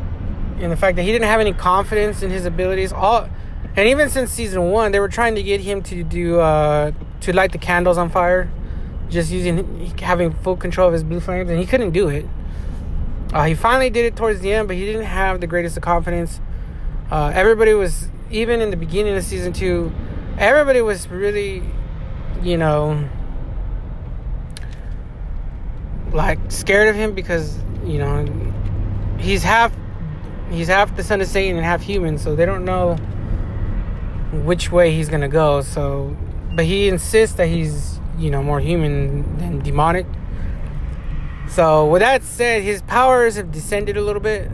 in 0.59 0.71
the 0.71 0.77
fact 0.77 0.97
that 0.97 1.03
he 1.03 1.13
didn't 1.13 1.29
have 1.29 1.41
any 1.41 1.53
confidence 1.53 2.23
in 2.23 2.31
his 2.31 2.45
abilities. 2.45 2.93
All 2.93 3.29
and 3.77 3.89
even 3.89 4.09
since 4.09 4.31
season 4.31 4.71
one, 4.71 4.91
they 4.93 5.01
were 5.01 5.09
trying 5.09 5.35
to 5.35 5.43
get 5.43 5.61
him 5.61 5.83
to 5.85 6.03
do 6.03 6.41
uh, 6.41 6.93
to 7.21 7.33
light 7.33 7.53
the 7.53 7.59
candles 7.59 7.99
on 7.99 8.09
fire, 8.09 8.51
just 9.11 9.31
using 9.31 9.87
having 9.99 10.33
full 10.33 10.57
control 10.57 10.89
of 10.89 10.93
his 10.95 11.05
blue 11.05 11.21
flames, 11.21 11.51
and 11.51 11.59
he 11.59 11.67
couldn't 11.67 11.91
do 11.91 12.09
it. 12.09 12.27
Uh, 13.33 13.45
he 13.45 13.55
finally 13.55 13.91
did 13.91 14.05
it 14.07 14.17
towards 14.17 14.41
the 14.41 14.53
end, 14.53 14.67
but 14.67 14.77
he 14.77 14.87
didn't 14.87 15.05
have 15.07 15.41
the 15.41 15.47
greatest 15.47 15.77
of 15.77 15.83
confidence. 15.83 16.41
Uh, 17.11 17.33
everybody 17.35 17.75
was 17.75 18.09
even 18.31 18.61
in 18.61 18.71
the 18.71 18.77
beginning 18.77 19.17
of 19.17 19.25
season 19.25 19.53
two. 19.53 19.93
Everybody 20.39 20.81
was 20.81 21.09
really, 21.09 21.63
you 22.43 22.57
know, 22.57 23.09
like 26.13 26.39
scared 26.49 26.89
of 26.89 26.95
him 26.95 27.15
because 27.15 27.59
you 27.85 27.99
know 27.99 28.25
he's 29.19 29.43
half 29.43 29.73
he's 30.51 30.69
half 30.69 30.97
the 30.97 31.03
son 31.03 31.21
of 31.21 31.27
Satan 31.27 31.57
and 31.57 31.65
half 31.65 31.83
human, 31.83 32.19
so 32.19 32.35
they 32.35 32.47
don't 32.47 32.65
know 32.65 32.97
which 34.45 34.73
way 34.73 34.93
he's 34.93 35.09
gonna 35.09 35.29
go. 35.29 35.61
So, 35.61 36.17
but 36.55 36.65
he 36.65 36.89
insists 36.89 37.37
that 37.37 37.49
he's 37.49 38.01
you 38.19 38.31
know 38.31 38.43
more 38.43 38.61
human 38.61 39.37
than 39.39 39.61
demonic. 39.61 40.07
So, 41.49 41.87
with 41.87 42.01
that 42.01 42.23
said, 42.23 42.63
his 42.63 42.83
powers 42.83 43.37
have 43.37 43.53
descended 43.53 43.97
a 43.97 44.01
little 44.01 44.23
bit, 44.23 44.51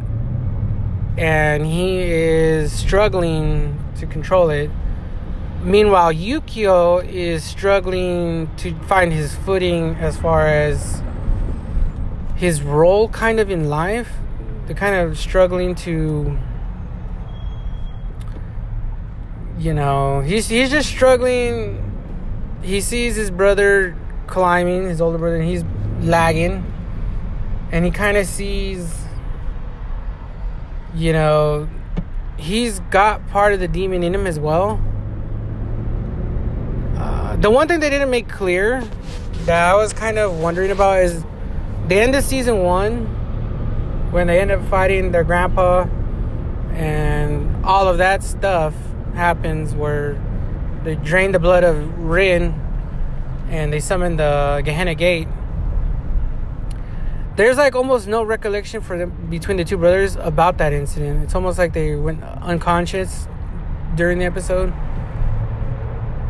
and 1.16 1.66
he 1.66 1.98
is 1.98 2.72
struggling 2.72 3.78
to 3.98 4.06
control 4.06 4.50
it. 4.50 4.70
Meanwhile, 5.62 6.14
Yukio 6.14 7.06
is 7.06 7.44
struggling 7.44 8.50
to 8.56 8.74
find 8.84 9.12
his 9.12 9.34
footing 9.34 9.96
as 9.96 10.16
far 10.16 10.46
as 10.46 11.02
his 12.36 12.62
role 12.62 13.08
kind 13.08 13.38
of 13.38 13.50
in 13.50 13.68
life. 13.68 14.12
They're 14.66 14.76
kind 14.76 14.94
of 14.94 15.18
struggling 15.18 15.74
to 15.76 16.38
you 19.60 19.74
know, 19.74 20.20
he's 20.20 20.48
he's 20.48 20.70
just 20.70 20.88
struggling. 20.88 21.86
He 22.62 22.80
sees 22.80 23.14
his 23.14 23.30
brother 23.30 23.94
climbing, 24.26 24.84
his 24.84 25.02
older 25.02 25.18
brother, 25.18 25.36
and 25.36 25.48
he's 25.48 25.64
lagging. 26.00 26.64
And 27.70 27.84
he 27.84 27.90
kind 27.90 28.16
of 28.16 28.26
sees 28.26 28.99
you 30.94 31.12
know, 31.12 31.68
he's 32.36 32.80
got 32.90 33.26
part 33.28 33.52
of 33.52 33.60
the 33.60 33.68
demon 33.68 34.02
in 34.02 34.14
him 34.14 34.26
as 34.26 34.38
well. 34.38 34.80
Uh, 36.96 37.36
the 37.36 37.50
one 37.50 37.68
thing 37.68 37.80
they 37.80 37.90
didn't 37.90 38.10
make 38.10 38.28
clear 38.28 38.82
that 39.44 39.70
I 39.70 39.74
was 39.74 39.92
kind 39.92 40.18
of 40.18 40.38
wondering 40.38 40.70
about 40.70 41.00
is 41.00 41.24
the 41.88 41.96
end 41.96 42.14
of 42.14 42.24
season 42.24 42.62
one, 42.62 43.06
when 44.10 44.26
they 44.26 44.40
end 44.40 44.50
up 44.50 44.64
fighting 44.68 45.12
their 45.12 45.24
grandpa, 45.24 45.86
and 46.72 47.64
all 47.64 47.88
of 47.88 47.98
that 47.98 48.22
stuff 48.22 48.74
happens 49.14 49.74
where 49.74 50.20
they 50.84 50.94
drain 50.96 51.32
the 51.32 51.38
blood 51.38 51.64
of 51.64 51.98
Rin 51.98 52.54
and 53.48 53.72
they 53.72 53.80
summon 53.80 54.16
the 54.16 54.62
Gehenna 54.64 54.94
Gate. 54.94 55.28
There's 57.36 57.56
like 57.56 57.74
almost 57.74 58.06
no 58.08 58.22
recollection 58.22 58.80
for 58.80 58.98
them 58.98 59.28
between 59.30 59.56
the 59.56 59.64
two 59.64 59.76
brothers 59.76 60.16
about 60.16 60.58
that 60.58 60.72
incident. 60.72 61.22
It's 61.24 61.34
almost 61.34 61.58
like 61.58 61.72
they 61.72 61.94
went 61.94 62.22
unconscious 62.22 63.28
during 63.94 64.18
the 64.18 64.24
episode. 64.24 64.72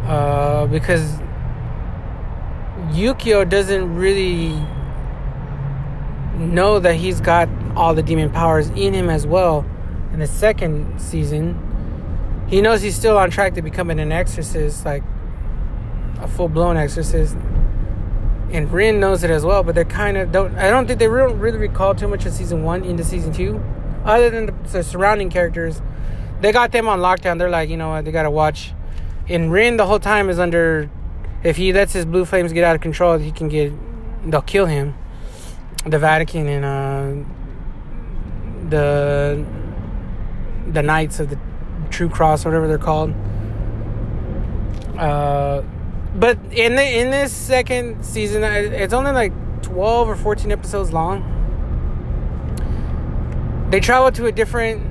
Uh, 0.07 0.67
because 0.67 1.19
Yukio 2.91 3.49
doesn't 3.49 3.95
really 3.95 4.51
know 6.39 6.79
that 6.79 6.95
he's 6.95 7.21
got 7.21 7.49
all 7.77 7.95
the 7.95 8.03
demon 8.03 8.31
powers 8.31 8.69
in 8.71 8.95
him 8.95 9.09
as 9.09 9.27
well 9.27 9.65
in 10.13 10.19
the 10.19 10.27
second 10.27 11.01
season. 11.01 11.59
He 12.49 12.61
knows 12.61 12.83
he's 12.83 12.97
still 12.97 13.17
on 13.17 13.31
track 13.31 13.55
to 13.55 13.63
becoming 13.63 14.01
an 14.01 14.11
exorcist, 14.11 14.85
like 14.85 15.05
a 16.21 16.27
full 16.27 16.49
blown 16.49 16.77
exorcist. 16.77 17.37
And 18.53 18.73
Rin 18.73 18.99
knows 18.99 19.23
it 19.23 19.31
as 19.31 19.45
well, 19.45 19.63
but 19.63 19.75
they're 19.75 19.85
kind 19.85 20.17
of 20.17 20.33
don't. 20.33 20.57
I 20.57 20.71
don't 20.71 20.87
think 20.87 20.99
they 20.99 21.07
don't 21.07 21.39
really 21.39 21.59
recall 21.59 21.95
too 21.95 22.09
much 22.09 22.27
of 22.27 22.33
season 22.33 22.65
one 22.65 22.85
into 22.85 23.05
season 23.05 23.33
two, 23.33 23.63
other 24.05 24.29
than 24.29 24.47
the, 24.47 24.53
the 24.73 24.83
surrounding 24.83 25.31
characters. 25.31 25.81
They 26.41 26.53
got 26.53 26.73
them 26.73 26.89
on 26.89 27.01
lockdown. 27.01 27.39
They're 27.39 27.51
like, 27.51 27.69
you 27.69 27.77
know 27.77 27.91
what, 27.91 28.05
they 28.05 28.13
gotta 28.13 28.31
watch. 28.31 28.73
And 29.29 29.53
Rin 29.53 29.77
the 29.77 29.87
whole 29.87 30.01
time 30.01 30.29
is 30.29 30.39
under. 30.39 30.91
If 31.43 31.57
he 31.57 31.73
lets 31.73 31.93
his 31.93 32.05
blue 32.05 32.25
flames 32.25 32.53
get 32.53 32.65
out 32.65 32.75
of 32.75 32.83
control, 32.83 33.19
he 33.19 33.31
can 33.31 33.49
get. 33.49 33.73
They'll 34.29 34.43
kill 34.43 34.67
him 34.67 34.95
the 35.87 35.99
Vatican 35.99 36.47
and 36.47 36.65
uh, 36.65 37.31
the 38.69 39.45
the 40.73 40.83
Knights 40.83 41.21
of 41.21 41.31
the 41.31 41.39
True 41.91 42.09
Cross, 42.09 42.45
whatever 42.45 42.69
they're 42.69 42.79
called. 42.79 43.15
Uh, 44.99 45.63
but 46.15 46.39
in 46.53 46.77
the 46.77 46.83
in 46.83 47.11
this 47.11 47.33
second 47.33 48.05
season, 48.05 48.43
it's 48.45 48.93
only 48.93 49.13
like 49.13 49.33
twelve 49.63 50.09
or 50.09 50.17
fourteen 50.17 50.51
episodes 50.53 50.93
long. 50.93 51.25
They 53.71 53.81
travel 53.81 54.11
to 54.13 54.27
a 54.27 54.33
different 54.33 54.83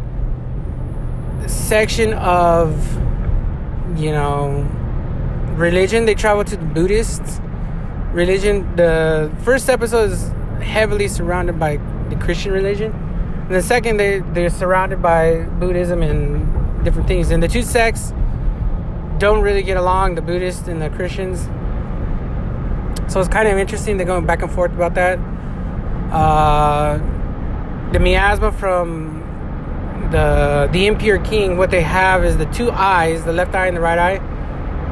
section 1.49 2.13
of, 2.13 2.71
you 3.99 4.11
know, 4.11 4.67
religion. 5.55 6.05
They 6.05 6.15
travel 6.15 6.45
to 6.45 6.55
the 6.55 6.65
Buddhist 6.65 7.21
religion. 8.13 8.75
The 8.77 9.31
first 9.43 9.69
episode 9.69 10.11
is 10.11 10.31
heavily 10.61 11.09
surrounded 11.09 11.59
by 11.59 11.77
the 12.09 12.15
Christian 12.15 12.53
religion. 12.53 12.93
And 12.93 13.55
the 13.55 13.61
second, 13.61 13.97
they, 13.97 14.19
they're 14.19 14.49
surrounded 14.49 15.01
by 15.01 15.43
Buddhism 15.43 16.01
and 16.01 16.85
different 16.85 17.07
things. 17.07 17.31
And 17.31 17.43
the 17.43 17.47
two 17.47 17.63
sects 17.63 18.13
don't 19.19 19.41
really 19.41 19.63
get 19.63 19.77
along, 19.77 20.15
the 20.15 20.21
Buddhists 20.21 20.67
and 20.67 20.81
the 20.81 20.89
Christians. 20.89 21.47
So 23.11 23.19
it's 23.19 23.29
kind 23.29 23.47
of 23.47 23.57
interesting. 23.57 23.97
They're 23.97 24.05
going 24.05 24.25
back 24.25 24.41
and 24.41 24.51
forth 24.51 24.71
about 24.71 24.95
that. 24.95 25.19
Uh, 26.11 26.97
the 27.91 27.99
miasma 27.99 28.51
from 28.51 29.19
the 30.11 30.69
the 30.71 30.88
impure 30.88 31.19
king, 31.19 31.57
what 31.57 31.69
they 31.69 31.81
have 31.81 32.23
is 32.23 32.38
the 32.38 32.45
two 32.47 32.71
eyes, 32.71 33.25
the 33.25 33.33
left 33.33 33.53
eye 33.53 33.67
and 33.67 33.77
the 33.77 33.81
right 33.81 33.99
eye, 33.99 34.17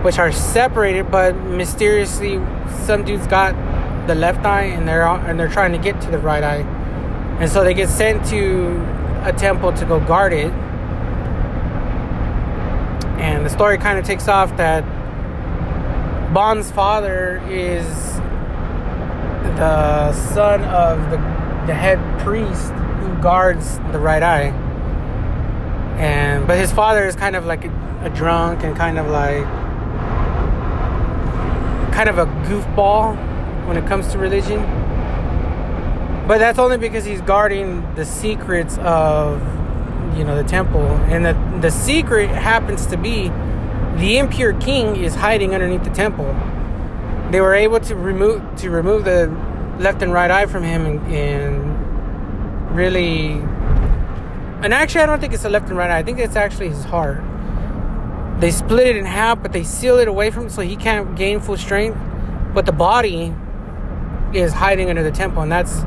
which 0.03 0.19
are 0.19 0.31
separated, 0.31 1.09
but 1.09 1.35
mysteriously, 1.35 2.39
some 2.85 3.03
dudes 3.03 3.25
got 3.27 3.55
the 4.07 4.15
left 4.15 4.45
eye 4.45 4.63
and 4.63 4.87
they're 4.87 5.07
and 5.07 5.39
they're 5.39 5.47
trying 5.47 5.71
to 5.71 5.77
get 5.77 5.99
to 6.01 6.11
the 6.11 6.19
right 6.19 6.43
eye, 6.43 6.63
and 7.39 7.49
so 7.49 7.63
they 7.63 7.73
get 7.73 7.89
sent 7.89 8.25
to 8.27 8.77
a 9.23 9.33
temple 9.33 9.73
to 9.73 9.85
go 9.85 9.99
guard 9.99 10.33
it. 10.33 10.51
And 13.17 13.45
the 13.45 13.49
story 13.49 13.77
kind 13.77 13.97
of 13.97 14.05
takes 14.05 14.27
off 14.27 14.55
that 14.57 14.83
Bon's 16.33 16.71
father 16.71 17.41
is 17.49 17.85
the 19.57 20.13
son 20.13 20.63
of 20.65 21.09
the 21.09 21.17
the 21.67 21.73
head 21.73 21.99
priest 22.21 22.71
who 22.71 23.21
guards 23.21 23.77
the 23.91 23.99
right 23.99 24.23
eye. 24.23 24.49
And 25.97 26.47
but 26.47 26.57
his 26.57 26.71
father 26.71 27.05
is 27.05 27.15
kind 27.15 27.35
of 27.35 27.45
like 27.45 27.65
a, 27.65 28.01
a 28.03 28.09
drunk 28.09 28.63
and 28.63 28.75
kind 28.75 28.97
of 28.97 29.07
like 29.07 29.43
kind 31.93 32.07
of 32.07 32.17
a 32.19 32.25
goofball 32.47 33.15
when 33.67 33.77
it 33.77 33.85
comes 33.87 34.07
to 34.13 34.17
religion. 34.17 34.61
But 36.27 36.37
that's 36.37 36.59
only 36.59 36.77
because 36.77 37.03
he's 37.03 37.21
guarding 37.21 37.95
the 37.95 38.05
secrets 38.05 38.77
of 38.79 39.41
you 40.17 40.23
know, 40.23 40.41
the 40.41 40.47
temple. 40.47 40.87
And 41.09 41.25
the, 41.25 41.33
the 41.61 41.71
secret 41.71 42.29
happens 42.29 42.85
to 42.87 42.97
be 42.97 43.29
the 43.97 44.17
impure 44.17 44.53
king 44.53 44.95
is 44.95 45.15
hiding 45.15 45.53
underneath 45.53 45.83
the 45.83 45.89
temple. 45.89 46.35
They 47.31 47.41
were 47.41 47.55
able 47.55 47.79
to 47.81 47.95
remove 47.95 48.43
to 48.57 48.69
remove 48.69 49.05
the 49.05 49.27
left 49.79 50.01
and 50.01 50.13
right 50.13 50.29
eye 50.29 50.45
from 50.45 50.63
him 50.63 50.85
and, 50.85 51.13
and 51.13 52.75
really 52.75 53.33
and 54.63 54.73
actually 54.73 55.01
I 55.01 55.05
don't 55.07 55.19
think 55.19 55.33
it's 55.33 55.43
the 55.43 55.49
left 55.49 55.69
and 55.69 55.77
right 55.77 55.89
eye. 55.89 55.97
I 55.97 56.03
think 56.03 56.19
it's 56.19 56.35
actually 56.35 56.69
his 56.69 56.83
heart. 56.83 57.23
They 58.39 58.51
split 58.51 58.87
it 58.87 58.97
in 58.97 59.05
half, 59.05 59.41
but 59.41 59.51
they 59.51 59.63
seal 59.63 59.97
it 59.97 60.07
away 60.07 60.29
from 60.29 60.43
him 60.43 60.49
so 60.49 60.61
he 60.61 60.75
can't 60.75 61.15
gain 61.15 61.39
full 61.39 61.57
strength. 61.57 61.99
But 62.53 62.65
the 62.67 62.71
body 62.71 63.33
is 64.33 64.53
hiding 64.53 64.89
under 64.89 65.03
the 65.03 65.11
temple, 65.11 65.41
and 65.41 65.51
that's 65.51 65.81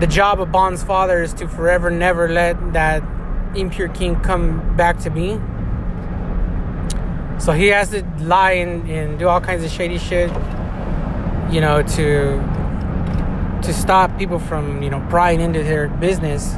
the 0.00 0.08
job 0.08 0.40
of 0.40 0.50
Bon's 0.50 0.82
father 0.82 1.22
is 1.22 1.32
to 1.34 1.46
forever 1.46 1.88
never 1.90 2.28
let 2.28 2.72
that 2.72 3.02
impure 3.56 3.88
king 3.88 4.16
come 4.20 4.76
back 4.76 4.98
to 5.00 5.10
me. 5.10 5.40
So 7.38 7.52
he 7.52 7.68
has 7.68 7.90
to 7.90 8.04
lie 8.20 8.52
and, 8.52 8.88
and 8.88 9.18
do 9.18 9.28
all 9.28 9.40
kinds 9.40 9.64
of 9.64 9.70
shady 9.70 9.98
shit, 9.98 10.30
you 11.50 11.60
know, 11.60 11.82
to 11.82 12.64
to 13.62 13.72
stop 13.72 14.16
people 14.18 14.38
from, 14.38 14.82
you 14.82 14.90
know, 14.90 15.04
prying 15.08 15.40
into 15.40 15.62
their 15.62 15.88
business. 15.88 16.52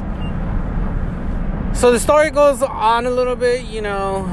So 1.73 1.91
the 1.91 1.99
story 1.99 2.31
goes 2.31 2.61
on 2.61 3.05
a 3.05 3.11
little 3.11 3.35
bit, 3.35 3.65
you 3.65 3.81
know. 3.81 4.25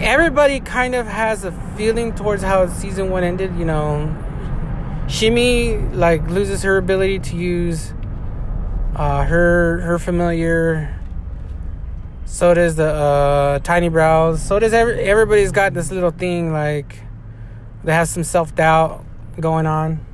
Everybody 0.00 0.60
kind 0.60 0.94
of 0.94 1.06
has 1.06 1.44
a 1.44 1.52
feeling 1.76 2.14
towards 2.14 2.42
how 2.42 2.66
season 2.68 3.10
one 3.10 3.24
ended, 3.24 3.56
you 3.56 3.64
know. 3.64 4.14
Shiemi 5.06 5.94
like 5.94 6.28
loses 6.28 6.62
her 6.62 6.76
ability 6.76 7.18
to 7.20 7.36
use 7.36 7.92
uh, 8.98 9.24
her 9.24 9.80
her 9.80 9.98
familiar. 9.98 10.94
So 12.24 12.52
does 12.52 12.76
the 12.76 12.92
uh, 12.92 13.58
tiny 13.60 13.88
brows. 13.88 14.42
So 14.42 14.58
does 14.58 14.74
every, 14.74 15.00
everybody's 15.00 15.52
got 15.52 15.72
this 15.72 15.90
little 15.90 16.10
thing 16.10 16.52
like 16.52 17.00
that 17.84 17.94
has 17.94 18.10
some 18.10 18.24
self 18.24 18.54
doubt 18.54 19.04
going 19.40 19.66
on. 19.66 20.04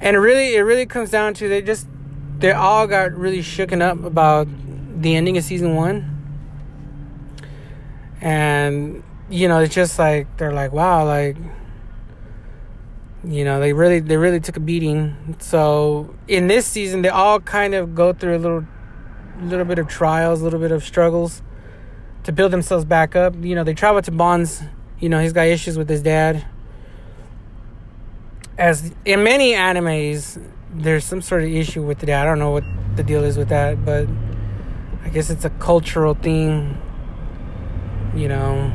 And 0.00 0.16
really 0.16 0.56
it 0.56 0.62
really 0.62 0.86
comes 0.86 1.10
down 1.10 1.34
to 1.34 1.48
they 1.48 1.62
just 1.62 1.86
they 2.38 2.52
all 2.52 2.86
got 2.86 3.12
really 3.12 3.40
shooken 3.40 3.82
up 3.82 4.02
about 4.02 4.48
the 5.00 5.14
ending 5.14 5.36
of 5.36 5.44
season 5.44 5.76
one. 5.76 6.16
And 8.22 9.02
you 9.28 9.46
know, 9.46 9.60
it's 9.60 9.74
just 9.74 9.98
like 9.98 10.38
they're 10.38 10.52
like, 10.52 10.72
wow, 10.72 11.04
like 11.04 11.36
you 13.24 13.44
know 13.44 13.60
they 13.60 13.72
really 13.72 14.00
they 14.00 14.16
really 14.16 14.40
took 14.40 14.56
a 14.56 14.60
beating. 14.60 15.36
So 15.38 16.14
in 16.28 16.48
this 16.48 16.66
season 16.66 17.02
they 17.02 17.08
all 17.08 17.40
kind 17.40 17.74
of 17.74 17.94
go 17.94 18.12
through 18.12 18.36
a 18.36 18.38
little 18.38 18.66
little 19.42 19.64
bit 19.64 19.78
of 19.78 19.88
trials 19.88 20.40
a 20.42 20.44
little 20.44 20.60
bit 20.60 20.70
of 20.70 20.84
struggles 20.84 21.42
to 22.24 22.32
build 22.32 22.52
themselves 22.52 22.84
back 22.84 23.16
up. 23.16 23.34
You 23.40 23.54
know 23.54 23.64
they 23.64 23.74
travel 23.74 24.02
to 24.02 24.10
Bon's. 24.10 24.62
You 24.98 25.08
know 25.08 25.20
he's 25.20 25.32
got 25.32 25.46
issues 25.46 25.78
with 25.78 25.88
his 25.88 26.02
dad. 26.02 26.44
As 28.58 28.92
in 29.04 29.22
many 29.22 29.52
animes 29.52 30.42
there's 30.72 31.04
some 31.04 31.20
sort 31.20 31.42
of 31.42 31.50
issue 31.50 31.82
with 31.82 31.98
the 31.98 32.06
dad. 32.06 32.22
I 32.22 32.24
don't 32.24 32.38
know 32.38 32.50
what 32.50 32.64
the 32.96 33.02
deal 33.02 33.24
is 33.24 33.38
with 33.38 33.48
that 33.48 33.84
but 33.84 34.06
i 35.04 35.08
guess 35.08 35.30
it's 35.30 35.44
a 35.44 35.50
cultural 35.50 36.14
thing 36.14 36.76
you 38.14 38.28
know. 38.28 38.72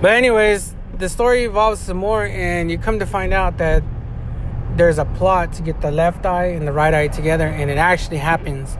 But 0.00 0.12
anyways 0.12 0.74
the 1.02 1.08
story 1.08 1.42
evolves 1.42 1.80
some 1.80 1.96
more, 1.96 2.24
and 2.24 2.70
you 2.70 2.78
come 2.78 3.00
to 3.00 3.06
find 3.06 3.34
out 3.34 3.58
that 3.58 3.82
there's 4.76 4.98
a 4.98 5.04
plot 5.04 5.52
to 5.54 5.60
get 5.60 5.80
the 5.80 5.90
left 5.90 6.24
eye 6.24 6.46
and 6.46 6.66
the 6.66 6.70
right 6.70 6.94
eye 6.94 7.08
together, 7.08 7.48
and 7.48 7.72
it 7.72 7.76
actually 7.76 8.18
happens. 8.18 8.78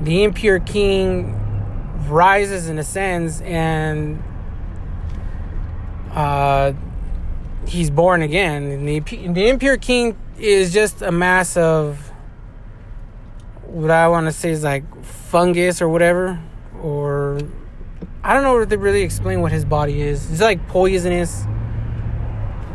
The 0.00 0.24
impure 0.24 0.60
king 0.60 1.38
rises 2.08 2.70
and 2.70 2.78
ascends, 2.78 3.42
and 3.42 4.22
uh, 6.12 6.72
he's 7.68 7.90
born 7.90 8.22
again. 8.22 8.62
And 8.62 8.88
the, 8.88 9.00
the 9.00 9.48
impure 9.48 9.76
king 9.76 10.16
is 10.38 10.72
just 10.72 11.02
a 11.02 11.12
mass 11.12 11.58
of 11.58 11.98
what 13.66 13.90
I 13.90 14.08
want 14.08 14.24
to 14.24 14.32
say 14.32 14.52
is 14.52 14.64
like 14.64 14.84
fungus 15.04 15.82
or 15.82 15.88
whatever, 15.90 16.40
or 16.80 17.40
I 18.26 18.34
don't 18.34 18.42
know 18.42 18.64
they 18.64 18.76
really 18.76 19.02
explain 19.02 19.40
what 19.40 19.52
his 19.52 19.64
body 19.64 20.02
is. 20.02 20.32
It's 20.32 20.40
like 20.40 20.66
poisonous. 20.66 21.44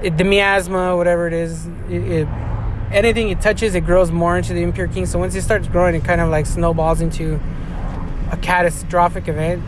It, 0.01 0.17
the 0.17 0.23
miasma, 0.23 0.95
whatever 0.95 1.27
it 1.27 1.33
is, 1.33 1.67
it, 1.89 2.03
it, 2.03 2.27
anything 2.89 3.27
it 3.27 3.41
touches, 3.41 3.75
it 3.75 3.81
grows 3.81 4.11
more 4.11 4.37
into 4.37 4.53
the 4.53 4.61
impure 4.61 4.87
king. 4.87 5.05
So 5.05 5.19
once 5.19 5.35
it 5.35 5.41
starts 5.41 5.67
growing, 5.67 5.93
it 5.93 6.05
kind 6.05 6.21
of 6.21 6.29
like 6.29 6.45
snowballs 6.45 7.01
into 7.01 7.37
a 8.31 8.37
catastrophic 8.37 9.27
event. 9.27 9.61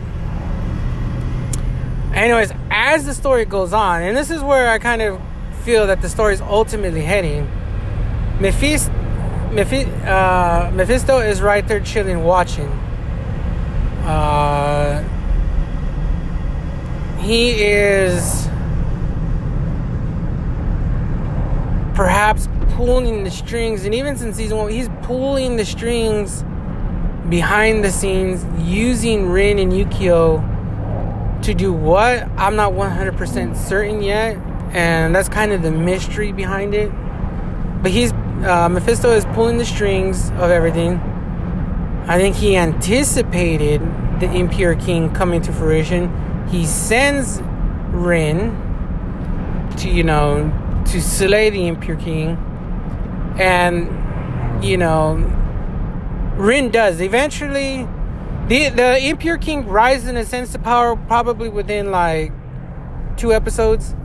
Anyways, 2.14 2.50
as 2.70 3.04
the 3.04 3.12
story 3.12 3.44
goes 3.44 3.74
on, 3.74 4.00
and 4.00 4.16
this 4.16 4.30
is 4.30 4.42
where 4.42 4.70
I 4.70 4.78
kind 4.78 5.02
of 5.02 5.20
feel 5.64 5.86
that 5.88 6.00
the 6.00 6.08
story 6.08 6.32
is 6.32 6.40
ultimately 6.40 7.02
heading. 7.02 7.46
Mephisto, 8.40 8.90
uh, 10.06 10.70
Mephisto 10.72 11.18
is 11.18 11.42
right 11.42 11.68
there 11.68 11.80
chilling, 11.80 12.24
watching. 12.24 12.68
Uh, 14.06 15.10
he 17.24 17.52
is 17.52 18.48
perhaps 21.94 22.48
pulling 22.72 23.24
the 23.24 23.30
strings, 23.30 23.86
and 23.86 23.94
even 23.94 24.16
since 24.16 24.36
season 24.36 24.58
one, 24.58 24.70
he's 24.70 24.90
pulling 25.02 25.56
the 25.56 25.64
strings 25.64 26.44
behind 27.30 27.82
the 27.82 27.90
scenes 27.90 28.44
using 28.68 29.30
Rin 29.30 29.58
and 29.58 29.72
Yukio 29.72 31.42
to 31.42 31.54
do 31.54 31.72
what? 31.72 32.28
I'm 32.36 32.56
not 32.56 32.72
100% 32.72 33.56
certain 33.56 34.02
yet, 34.02 34.36
and 34.72 35.14
that's 35.14 35.30
kind 35.30 35.52
of 35.52 35.62
the 35.62 35.70
mystery 35.70 36.30
behind 36.30 36.74
it. 36.74 36.90
But 37.82 37.90
he's 37.90 38.12
uh, 38.12 38.68
Mephisto 38.68 39.10
is 39.12 39.24
pulling 39.26 39.56
the 39.56 39.64
strings 39.64 40.28
of 40.32 40.50
everything. 40.50 40.98
I 42.06 42.18
think 42.18 42.36
he 42.36 42.56
anticipated 42.56 43.80
the 44.20 44.30
Impure 44.30 44.74
King 44.74 45.14
coming 45.14 45.40
to 45.42 45.52
fruition 45.52 46.12
he 46.54 46.64
sends 46.66 47.42
Rin 47.90 48.52
to, 49.78 49.90
you 49.90 50.04
know, 50.04 50.52
to 50.86 51.00
slay 51.00 51.50
the 51.50 51.66
Impure 51.66 51.96
King. 51.96 52.36
And, 53.38 54.64
you 54.64 54.76
know, 54.76 55.14
Rin 56.36 56.70
does. 56.70 57.00
Eventually, 57.00 57.88
the, 58.46 58.68
the 58.68 59.04
Impure 59.04 59.36
King 59.36 59.66
rises 59.66 60.08
in 60.08 60.16
a 60.16 60.24
sense 60.24 60.54
of 60.54 60.62
power 60.62 60.94
probably 60.94 61.48
within 61.48 61.90
like 61.90 62.32
two 63.16 63.32
episodes. 63.32 63.96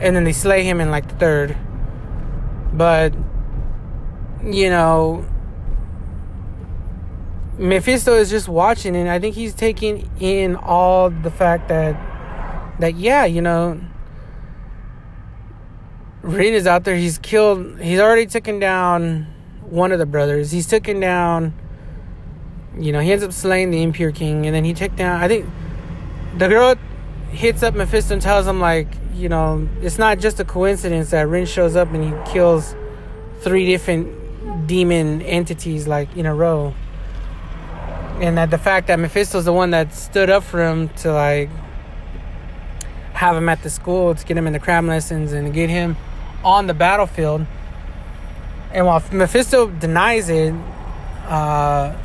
And 0.00 0.16
then 0.16 0.24
they 0.24 0.32
slay 0.32 0.64
him 0.64 0.80
in 0.80 0.90
like 0.90 1.08
the 1.08 1.14
third. 1.16 1.56
But, 2.72 3.14
you 4.42 4.70
know, 4.70 5.26
Mephisto 7.58 8.16
is 8.16 8.30
just 8.30 8.48
watching, 8.48 8.96
and 8.96 9.08
I 9.08 9.20
think 9.20 9.36
he's 9.36 9.54
taking 9.54 10.10
in 10.18 10.56
all 10.56 11.10
the 11.10 11.30
fact 11.30 11.68
that 11.68 11.94
that 12.80 12.96
yeah, 12.96 13.24
you 13.24 13.40
know, 13.40 13.80
Rin 16.22 16.52
is 16.52 16.66
out 16.66 16.82
there. 16.82 16.96
He's 16.96 17.18
killed. 17.18 17.80
He's 17.80 18.00
already 18.00 18.26
taken 18.26 18.58
down 18.58 19.32
one 19.62 19.92
of 19.92 20.00
the 20.00 20.06
brothers. 20.06 20.50
He's 20.50 20.66
taken 20.66 20.98
down. 20.98 21.54
You 22.76 22.90
know, 22.90 22.98
he 22.98 23.12
ends 23.12 23.22
up 23.22 23.32
slaying 23.32 23.70
the 23.70 23.82
Impure 23.84 24.10
King, 24.10 24.46
and 24.46 24.54
then 24.54 24.64
he 24.64 24.74
took 24.74 24.96
down. 24.96 25.22
I 25.22 25.28
think 25.28 25.46
the 26.36 26.48
girl 26.48 26.74
hits 27.30 27.62
up 27.62 27.74
Mephisto 27.74 28.14
and 28.14 28.22
tells 28.22 28.48
him 28.48 28.58
like, 28.58 28.88
you 29.14 29.28
know, 29.28 29.68
it's 29.80 29.96
not 29.96 30.18
just 30.18 30.40
a 30.40 30.44
coincidence 30.44 31.10
that 31.10 31.28
Rin 31.28 31.46
shows 31.46 31.76
up 31.76 31.92
and 31.92 32.02
he 32.02 32.32
kills 32.32 32.74
three 33.42 33.66
different 33.66 34.66
demon 34.66 35.22
entities 35.22 35.86
like 35.86 36.16
in 36.16 36.26
a 36.26 36.34
row 36.34 36.74
and 38.20 38.38
that 38.38 38.50
the 38.50 38.58
fact 38.58 38.86
that 38.86 38.98
Mephisto's 38.98 39.44
the 39.44 39.52
one 39.52 39.70
that 39.70 39.92
stood 39.92 40.30
up 40.30 40.44
for 40.44 40.64
him 40.64 40.88
to 41.00 41.12
like 41.12 41.50
have 43.14 43.36
him 43.36 43.48
at 43.48 43.62
the 43.62 43.70
school 43.70 44.14
to 44.14 44.24
get 44.24 44.36
him 44.36 44.46
in 44.46 44.52
the 44.52 44.58
cram 44.58 44.86
lessons 44.86 45.32
and 45.32 45.52
get 45.52 45.70
him 45.70 45.96
on 46.44 46.66
the 46.66 46.74
battlefield. 46.74 47.46
And 48.72 48.86
while 48.86 49.02
Mephisto 49.12 49.68
denies 49.68 50.28
it, 50.28 50.52
uh, 51.26 51.96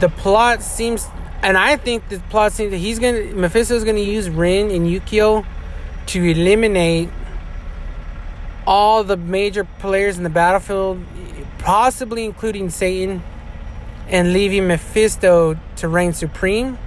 the 0.00 0.08
plot 0.08 0.62
seems, 0.62 1.06
and 1.42 1.56
I 1.56 1.76
think 1.76 2.08
the 2.08 2.18
plot 2.18 2.52
seems 2.52 2.72
that 2.72 2.78
he's 2.78 2.98
gonna 2.98 3.34
Mephisto's 3.34 3.84
gonna 3.84 4.00
use 4.00 4.28
Rin 4.28 4.70
and 4.70 4.86
Yukio 4.86 5.46
to 6.06 6.24
eliminate 6.24 7.08
all 8.66 9.04
the 9.04 9.16
major 9.16 9.64
players 9.64 10.16
in 10.16 10.24
the 10.24 10.30
battlefield 10.30 11.02
possibly 11.64 12.26
including 12.26 12.68
Satan, 12.68 13.22
and 14.08 14.34
leaving 14.34 14.66
Mephisto 14.68 15.58
to 15.76 15.88
reign 15.88 16.12
supreme. 16.12 16.78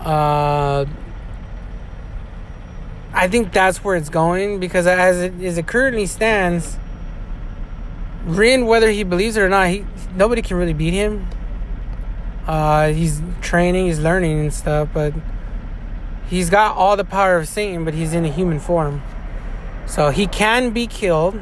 Uh, 0.00 0.84
I 3.12 3.28
think 3.28 3.52
that's 3.52 3.84
where 3.84 3.94
it's 3.94 4.08
going 4.08 4.58
because 4.58 4.88
as 4.88 5.20
it, 5.20 5.40
as 5.44 5.58
it 5.58 5.68
currently 5.68 6.06
stands, 6.06 6.76
Rin, 8.24 8.66
whether 8.66 8.90
he 8.90 9.04
believes 9.04 9.36
it 9.36 9.42
or 9.42 9.48
not, 9.48 9.68
he 9.68 9.84
nobody 10.16 10.42
can 10.42 10.56
really 10.56 10.72
beat 10.72 10.92
him. 10.92 11.28
Uh, 12.48 12.88
he's 12.88 13.22
training, 13.40 13.86
he's 13.86 14.00
learning 14.00 14.40
and 14.40 14.52
stuff, 14.52 14.88
but 14.92 15.14
he's 16.28 16.50
got 16.50 16.76
all 16.76 16.96
the 16.96 17.04
power 17.04 17.36
of 17.36 17.46
Satan, 17.46 17.84
but 17.84 17.94
he's 17.94 18.12
in 18.12 18.24
a 18.24 18.28
human 18.28 18.58
form. 18.58 19.02
So 19.86 20.10
he 20.10 20.26
can 20.26 20.70
be 20.70 20.88
killed 20.88 21.40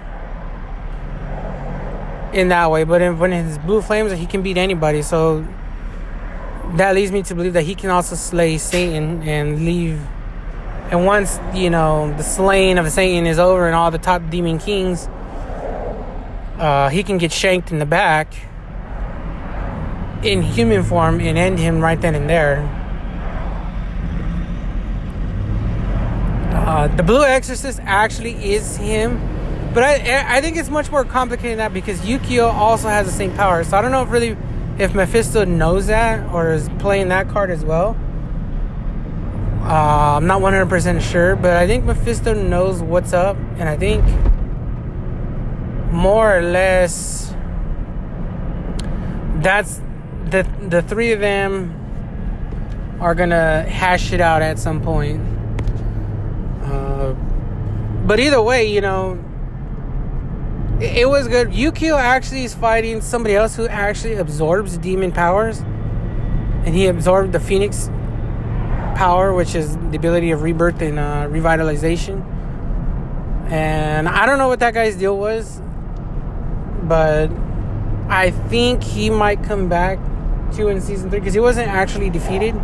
in 2.32 2.48
that 2.48 2.70
way, 2.70 2.84
but 2.84 3.00
in, 3.00 3.18
when 3.18 3.32
his 3.32 3.58
blue 3.58 3.80
flames, 3.80 4.12
he 4.12 4.26
can 4.26 4.42
beat 4.42 4.58
anybody. 4.58 5.02
So 5.02 5.46
that 6.76 6.94
leads 6.94 7.12
me 7.12 7.22
to 7.24 7.34
believe 7.34 7.54
that 7.54 7.62
he 7.62 7.74
can 7.74 7.90
also 7.90 8.14
slay 8.14 8.58
Satan 8.58 9.22
and 9.22 9.64
leave. 9.64 10.00
And 10.90 11.04
once 11.04 11.38
you 11.54 11.70
know 11.70 12.14
the 12.16 12.22
slaying 12.22 12.78
of 12.78 12.90
Satan 12.90 13.26
is 13.26 13.38
over 13.38 13.66
and 13.66 13.74
all 13.74 13.90
the 13.90 13.98
top 13.98 14.22
demon 14.30 14.58
kings, 14.58 15.08
uh, 16.58 16.88
he 16.88 17.02
can 17.02 17.18
get 17.18 17.32
shanked 17.32 17.70
in 17.70 17.78
the 17.78 17.86
back 17.86 18.32
in 20.22 20.42
human 20.42 20.82
form 20.82 21.20
and 21.20 21.38
end 21.38 21.58
him 21.58 21.80
right 21.80 22.00
then 22.00 22.14
and 22.14 22.28
there. 22.28 22.66
Uh, 26.68 26.88
the 26.88 27.02
Blue 27.02 27.24
Exorcist 27.24 27.80
actually 27.84 28.52
is 28.52 28.76
him, 28.76 29.18
but 29.78 29.84
I 29.84 30.38
I 30.38 30.40
think 30.40 30.56
it's 30.56 30.70
much 30.70 30.90
more 30.90 31.04
complicated 31.04 31.52
than 31.52 31.58
that 31.58 31.72
because 31.72 32.00
Yukio 32.00 32.52
also 32.52 32.88
has 32.88 33.06
the 33.06 33.12
same 33.12 33.32
power. 33.34 33.62
So 33.62 33.76
I 33.76 33.80
don't 33.80 33.92
know 33.92 34.02
if 34.02 34.10
really 34.10 34.36
if 34.76 34.92
Mephisto 34.92 35.44
knows 35.44 35.86
that 35.86 36.28
or 36.34 36.50
is 36.50 36.68
playing 36.80 37.10
that 37.10 37.28
card 37.28 37.52
as 37.52 37.64
well. 37.64 37.96
Uh, 39.62 40.16
I'm 40.16 40.26
not 40.26 40.42
100% 40.42 41.00
sure, 41.00 41.36
but 41.36 41.56
I 41.56 41.68
think 41.68 41.84
Mephisto 41.84 42.34
knows 42.34 42.82
what's 42.82 43.12
up, 43.12 43.36
and 43.58 43.68
I 43.68 43.76
think 43.76 44.02
more 45.92 46.38
or 46.38 46.42
less 46.42 47.32
that's 49.36 49.80
the 50.24 50.44
the 50.68 50.82
three 50.82 51.12
of 51.12 51.20
them 51.20 52.98
are 52.98 53.14
gonna 53.14 53.62
hash 53.62 54.12
it 54.12 54.20
out 54.20 54.42
at 54.42 54.58
some 54.58 54.82
point. 54.82 55.20
Uh, 56.64 57.12
but 58.08 58.18
either 58.18 58.42
way, 58.42 58.66
you 58.66 58.80
know, 58.80 59.24
it, 60.80 61.08
was 61.08 61.28
good. 61.28 61.48
Yukio 61.48 61.98
actually 61.98 62.44
is 62.44 62.54
fighting 62.54 63.00
somebody 63.00 63.34
else 63.34 63.56
who 63.56 63.66
actually 63.66 64.14
absorbs 64.14 64.78
demon 64.78 65.12
powers, 65.12 65.60
and 65.60 66.74
he 66.74 66.86
absorbed 66.86 67.32
the 67.32 67.40
Phoenix 67.40 67.88
power, 68.96 69.32
which 69.32 69.54
is 69.54 69.76
the 69.76 69.96
ability 69.96 70.30
of 70.30 70.42
rebirth 70.42 70.80
and 70.82 70.98
uh, 70.98 71.26
revitalization. 71.28 72.24
And 73.50 74.08
I 74.08 74.26
don't 74.26 74.38
know 74.38 74.48
what 74.48 74.60
that 74.60 74.74
guy's 74.74 74.96
deal 74.96 75.16
was, 75.16 75.60
but 76.82 77.28
I 78.08 78.30
think 78.48 78.82
he 78.82 79.10
might 79.10 79.42
come 79.42 79.68
back 79.68 79.98
to 80.54 80.68
in 80.68 80.80
season 80.80 81.10
three 81.10 81.20
because 81.20 81.34
he 81.34 81.40
wasn't 81.40 81.68
actually 81.68 82.10
defeated 82.10 82.54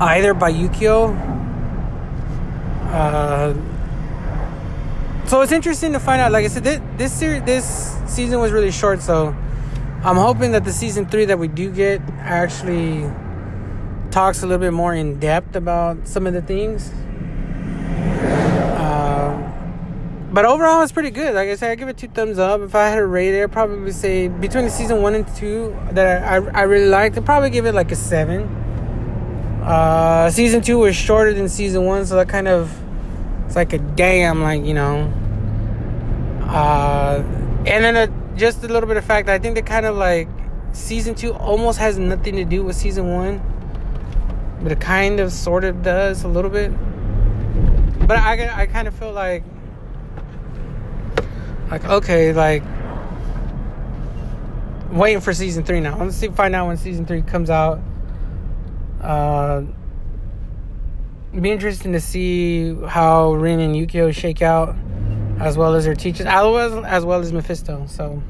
either 0.00 0.34
by 0.34 0.52
Yukio. 0.52 1.16
Uh, 2.90 3.54
so 5.28 5.40
it's 5.42 5.52
interesting 5.52 5.92
to 5.92 6.00
find 6.00 6.20
out. 6.20 6.32
Like 6.32 6.44
I 6.44 6.48
said, 6.48 6.64
this 6.64 6.80
this, 6.96 7.20
this 7.44 7.96
season 8.06 8.40
was 8.40 8.52
really 8.52 8.70
short, 8.70 9.02
so 9.02 9.28
I'm 10.02 10.16
hoping 10.16 10.52
that 10.52 10.64
the 10.64 10.72
season 10.72 11.06
three 11.06 11.26
that 11.26 11.38
we 11.38 11.48
do 11.48 11.70
get 11.70 12.00
actually 12.18 13.10
talks 14.10 14.42
a 14.42 14.46
little 14.46 14.58
bit 14.58 14.72
more 14.72 14.94
in 14.94 15.20
depth 15.20 15.54
about 15.54 16.08
some 16.08 16.26
of 16.26 16.32
the 16.32 16.42
things. 16.42 16.92
but 20.32 20.44
overall, 20.44 20.82
it's 20.82 20.92
pretty 20.92 21.10
good. 21.10 21.34
Like 21.34 21.48
I 21.48 21.56
said, 21.56 21.70
I 21.70 21.74
give 21.74 21.88
it 21.88 21.96
two 21.96 22.08
thumbs 22.08 22.38
up. 22.38 22.60
If 22.60 22.74
I 22.74 22.88
had 22.88 22.96
to 22.96 23.06
rate 23.06 23.34
it, 23.34 23.42
I'd 23.42 23.52
probably 23.52 23.92
say 23.92 24.28
between 24.28 24.64
the 24.64 24.70
season 24.70 25.02
one 25.02 25.14
and 25.14 25.26
two 25.36 25.74
that 25.92 26.22
I, 26.22 26.36
I, 26.36 26.60
I 26.60 26.62
really 26.62 26.88
liked, 26.88 27.16
I'd 27.16 27.24
probably 27.24 27.50
give 27.50 27.66
it 27.66 27.74
like 27.74 27.90
a 27.90 27.96
seven. 27.96 28.42
Uh, 29.62 30.30
season 30.30 30.60
two 30.60 30.78
was 30.78 30.94
shorter 30.94 31.32
than 31.32 31.48
season 31.48 31.84
one, 31.84 32.04
so 32.04 32.16
that 32.16 32.28
kind 32.28 32.46
of 32.46 32.70
it's 33.48 33.56
like 33.56 33.72
a 33.72 33.78
damn, 33.78 34.42
like 34.42 34.62
you 34.62 34.74
know. 34.74 35.10
Uh, 36.42 37.24
and 37.66 37.82
then 37.82 37.96
a, 37.96 38.36
just 38.36 38.62
a 38.62 38.68
little 38.68 38.86
bit 38.86 38.98
of 38.98 39.04
fact, 39.06 39.30
I 39.30 39.38
think 39.38 39.54
that 39.54 39.64
kind 39.64 39.86
of 39.86 39.96
like 39.96 40.28
season 40.72 41.14
two 41.14 41.32
almost 41.32 41.78
has 41.78 41.96
nothing 41.96 42.36
to 42.36 42.44
do 42.44 42.62
with 42.62 42.76
season 42.76 43.10
one, 43.10 43.40
but 44.62 44.70
it 44.70 44.80
kind 44.80 45.18
of 45.18 45.32
sort 45.32 45.64
of 45.64 45.82
does 45.82 46.24
a 46.24 46.28
little 46.28 46.50
bit. 46.50 46.72
But 48.06 48.18
I 48.18 48.64
I 48.64 48.66
kind 48.66 48.86
of 48.86 48.92
feel 48.92 49.12
like 49.12 49.44
like 51.70 51.86
okay, 51.86 52.34
like 52.34 52.62
waiting 54.92 55.22
for 55.22 55.32
season 55.32 55.64
three 55.64 55.80
now. 55.80 55.98
Let's 55.98 56.16
see, 56.16 56.28
find 56.28 56.54
out 56.54 56.66
when 56.66 56.76
season 56.76 57.06
three 57.06 57.22
comes 57.22 57.48
out. 57.48 57.80
Uh, 59.00 59.62
be 61.32 61.50
interesting 61.50 61.92
to 61.92 62.00
see 62.00 62.74
how 62.86 63.32
Rin 63.32 63.60
and 63.60 63.74
Yukio 63.74 64.14
shake 64.14 64.42
out, 64.42 64.76
as 65.40 65.56
well 65.56 65.74
as 65.74 65.84
their 65.84 65.94
teachers, 65.94 66.26
as 66.26 66.42
well 66.42 66.56
as, 66.58 66.84
as 66.84 67.04
well 67.04 67.20
as 67.20 67.32
Mephisto. 67.32 67.86
So, 67.86 68.22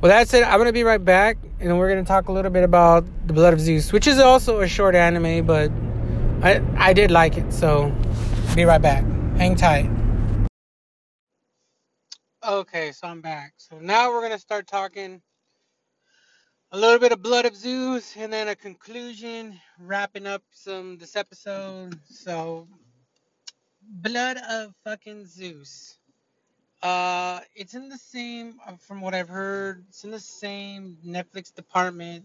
well, 0.00 0.10
that's 0.10 0.32
it. 0.34 0.44
I'm 0.44 0.58
gonna 0.58 0.72
be 0.72 0.84
right 0.84 1.04
back, 1.04 1.38
and 1.60 1.78
we're 1.78 1.88
gonna 1.88 2.04
talk 2.04 2.28
a 2.28 2.32
little 2.32 2.50
bit 2.50 2.64
about 2.64 3.04
the 3.26 3.32
Blood 3.32 3.52
of 3.52 3.60
Zeus, 3.60 3.92
which 3.92 4.06
is 4.06 4.18
also 4.18 4.60
a 4.60 4.68
short 4.68 4.94
anime, 4.94 5.46
but 5.46 5.70
I 6.42 6.62
I 6.76 6.92
did 6.92 7.10
like 7.10 7.36
it. 7.36 7.52
So, 7.52 7.94
be 8.54 8.64
right 8.64 8.82
back. 8.82 9.04
Hang 9.36 9.54
tight. 9.54 9.90
Okay, 12.46 12.92
so 12.92 13.06
I'm 13.08 13.20
back. 13.20 13.54
So 13.58 13.78
now 13.78 14.10
we're 14.10 14.22
gonna 14.22 14.38
start 14.38 14.66
talking 14.66 15.20
a 16.70 16.78
little 16.78 16.98
bit 16.98 17.12
of 17.12 17.22
Blood 17.22 17.46
of 17.46 17.56
Zeus 17.56 18.14
and 18.16 18.32
then 18.32 18.48
a 18.48 18.54
conclusion, 18.56 19.58
wrapping 19.80 20.26
up 20.26 20.42
some 20.52 20.98
this 20.98 21.16
episode. 21.16 21.98
So 22.04 22.68
Blood 23.82 24.38
of 24.50 24.74
fucking 24.84 25.26
Zeus. 25.26 25.98
Uh 26.82 27.40
it's 27.54 27.74
in 27.74 27.88
the 27.88 27.98
same 27.98 28.56
uh, 28.66 28.76
from 28.76 29.00
what 29.00 29.14
I've 29.14 29.28
heard, 29.28 29.84
it's 29.88 30.04
in 30.04 30.10
the 30.10 30.20
same 30.20 30.98
Netflix 31.06 31.54
department 31.54 32.24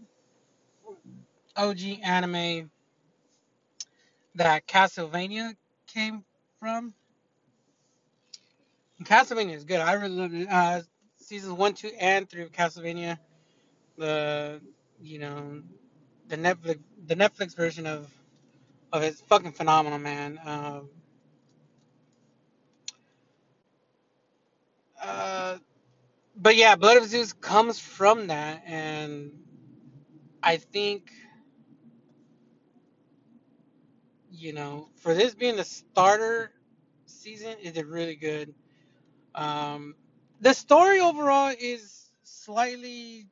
OG 1.56 1.80
anime 2.02 2.70
that 4.34 4.66
Castlevania 4.66 5.54
came 5.86 6.24
from. 6.60 6.92
Castlevania 9.02 9.54
is 9.54 9.64
good. 9.64 9.80
I 9.80 9.94
really 9.94 10.16
love 10.16 10.34
it. 10.34 10.48
Uh, 10.50 10.82
seasons 11.18 11.52
one, 11.52 11.74
two, 11.74 11.90
and 12.00 12.28
three 12.28 12.42
of 12.42 12.52
Castlevania. 12.52 13.18
The 13.96 14.60
you 15.00 15.18
know 15.18 15.62
the 16.28 16.36
Netflix 16.36 16.80
the 17.06 17.16
Netflix 17.16 17.56
version 17.56 17.86
of 17.86 18.10
of 18.92 19.02
it's 19.02 19.20
fucking 19.22 19.52
phenomenal, 19.52 19.98
man. 19.98 20.38
Um, 20.44 20.90
uh, 25.02 25.58
but 26.36 26.56
yeah, 26.56 26.76
Blood 26.76 26.98
of 26.98 27.06
Zeus 27.06 27.32
comes 27.32 27.78
from 27.78 28.28
that, 28.28 28.62
and 28.66 29.32
I 30.42 30.56
think 30.58 31.12
you 34.30 34.52
know 34.52 34.88
for 34.96 35.14
this 35.14 35.34
being 35.34 35.56
the 35.56 35.64
starter 35.64 36.52
season, 37.06 37.56
is 37.62 37.76
it 37.76 37.86
really 37.86 38.16
good? 38.16 38.54
Um, 39.34 39.94
the 40.40 40.54
story 40.54 41.00
overall 41.00 41.54
is 41.58 42.10
slightly. 42.22 43.26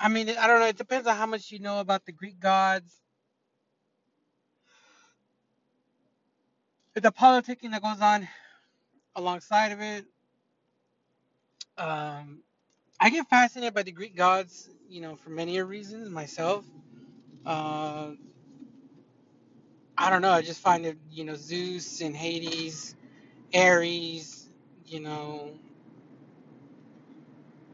I 0.00 0.08
mean, 0.08 0.30
I 0.30 0.48
don't 0.48 0.60
know. 0.60 0.66
It 0.68 0.78
depends 0.78 1.08
on 1.08 1.16
how 1.16 1.26
much 1.26 1.52
you 1.52 1.60
know 1.60 1.80
about 1.80 2.06
the 2.06 2.12
Greek 2.12 2.40
gods. 2.40 3.02
The 6.94 7.12
politicking 7.12 7.72
that 7.72 7.82
goes 7.82 8.00
on 8.00 8.28
alongside 9.16 9.72
of 9.72 9.80
it. 9.80 10.06
Um, 11.78 12.42
I 13.00 13.10
get 13.10 13.28
fascinated 13.28 13.74
by 13.74 13.82
the 13.84 13.92
Greek 13.92 14.16
gods, 14.16 14.70
you 14.88 15.00
know, 15.00 15.16
for 15.16 15.30
many 15.30 15.60
reasons 15.62 16.10
myself. 16.10 16.64
Uh, 17.46 18.12
I 19.98 20.10
don't 20.10 20.22
know. 20.22 20.32
I 20.32 20.42
just 20.42 20.60
find 20.60 20.86
it, 20.86 20.98
you 21.10 21.24
know, 21.24 21.34
Zeus 21.36 22.00
and 22.00 22.16
Hades, 22.16 22.96
Ares, 23.54 24.48
you 24.86 25.00
know, 25.00 25.52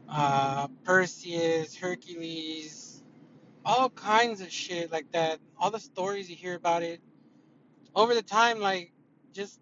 uh, 0.09 0.67
Perseus, 0.83 1.75
Hercules, 1.75 3.03
all 3.65 3.89
kinds 3.89 4.41
of 4.41 4.51
shit 4.51 4.91
like 4.91 5.11
that. 5.13 5.39
All 5.59 5.71
the 5.71 5.79
stories 5.79 6.29
you 6.29 6.35
hear 6.35 6.55
about 6.55 6.83
it 6.83 7.01
over 7.95 8.13
the 8.13 8.21
time, 8.21 8.59
like, 8.59 8.91
just, 9.33 9.59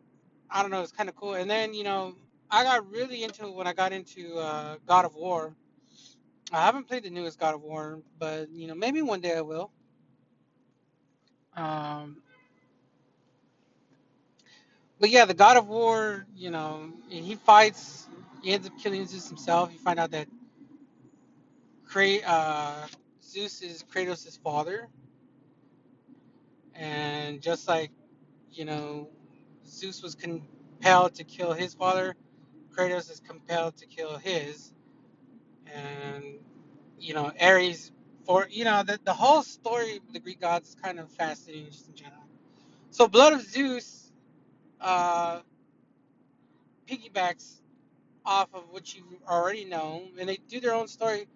I 0.50 0.62
don't 0.62 0.72
know, 0.72 0.82
it's 0.82 0.92
kind 0.92 1.10
of 1.10 1.16
cool. 1.16 1.36
And 1.36 1.50
then, 1.50 1.74
you 1.74 1.84
know, 1.84 2.16
I 2.52 2.64
got 2.64 2.90
really 2.90 3.24
into 3.24 3.48
it 3.48 3.54
when 3.56 3.68
I 3.68 3.74
got 3.74 3.94
into 3.94 4.38
uh, 4.38 4.78
God 4.88 5.06
of 5.06 5.16
War. 5.16 5.56
I 6.52 6.62
haven't 6.66 6.88
played 6.88 7.04
the 7.04 7.10
newest 7.10 7.40
God 7.40 7.56
of 7.56 7.62
War, 7.62 8.02
but, 8.20 8.50
you 8.52 8.68
know, 8.68 8.76
maybe 8.76 9.02
one 9.02 9.22
day 9.22 9.36
I 9.38 9.42
will. 9.42 9.72
Um, 11.56 12.18
But 15.00 15.10
yeah, 15.10 15.26
the 15.26 15.34
God 15.34 15.58
of 15.58 15.68
War, 15.68 16.26
you 16.36 16.52
know, 16.52 16.90
he 17.10 17.36
fights. 17.36 18.08
He 18.46 18.54
ends 18.54 18.68
up 18.68 18.80
killing 18.80 19.08
Zeus 19.08 19.30
himself. 19.30 19.74
You 19.74 19.80
find 19.80 20.00
out 20.00 20.12
that 20.14 20.30
Kra- 21.90 22.24
uh, 22.26 22.88
Zeus 23.24 23.62
is 23.64 23.84
Kratos' 23.84 24.40
father, 24.44 24.88
and 26.76 27.42
just 27.42 27.68
like 27.68 27.92
you 28.52 28.66
know, 28.66 29.10
Zeus 29.68 30.04
was 30.04 30.16
compelled 30.16 31.16
to 31.16 31.24
kill 31.26 31.54
his 31.54 31.74
father, 31.76 32.16
Kratos 32.76 33.12
is 33.12 33.22
compelled 33.22 33.78
to 33.78 33.88
kill 33.88 34.18
his, 34.18 34.74
and 35.74 36.26
you 37.00 37.14
know, 37.14 37.32
Ares 37.42 37.92
for 38.26 38.48
you 38.50 38.66
know 38.66 38.84
the 38.84 39.00
the 39.06 39.14
whole 39.14 39.44
story 39.44 39.98
of 39.98 40.14
the 40.14 40.20
Greek 40.20 40.42
gods 40.42 40.70
is 40.70 40.76
kind 40.76 41.00
of 41.00 41.12
fascinating 41.12 41.68
just 41.72 41.90
in 41.90 41.96
general. 41.96 42.24
So, 42.92 43.08
Blood 43.08 43.34
of 43.34 43.42
Zeus 43.44 44.12
uh, 44.82 45.42
piggybacks 46.88 47.62
off 48.26 48.50
of 48.54 48.64
what 48.70 48.96
you 48.96 49.04
already 49.30 49.66
know, 49.66 50.04
and 50.20 50.28
they 50.28 50.38
do 50.50 50.60
their 50.60 50.74
own 50.74 50.88
story 50.88 51.28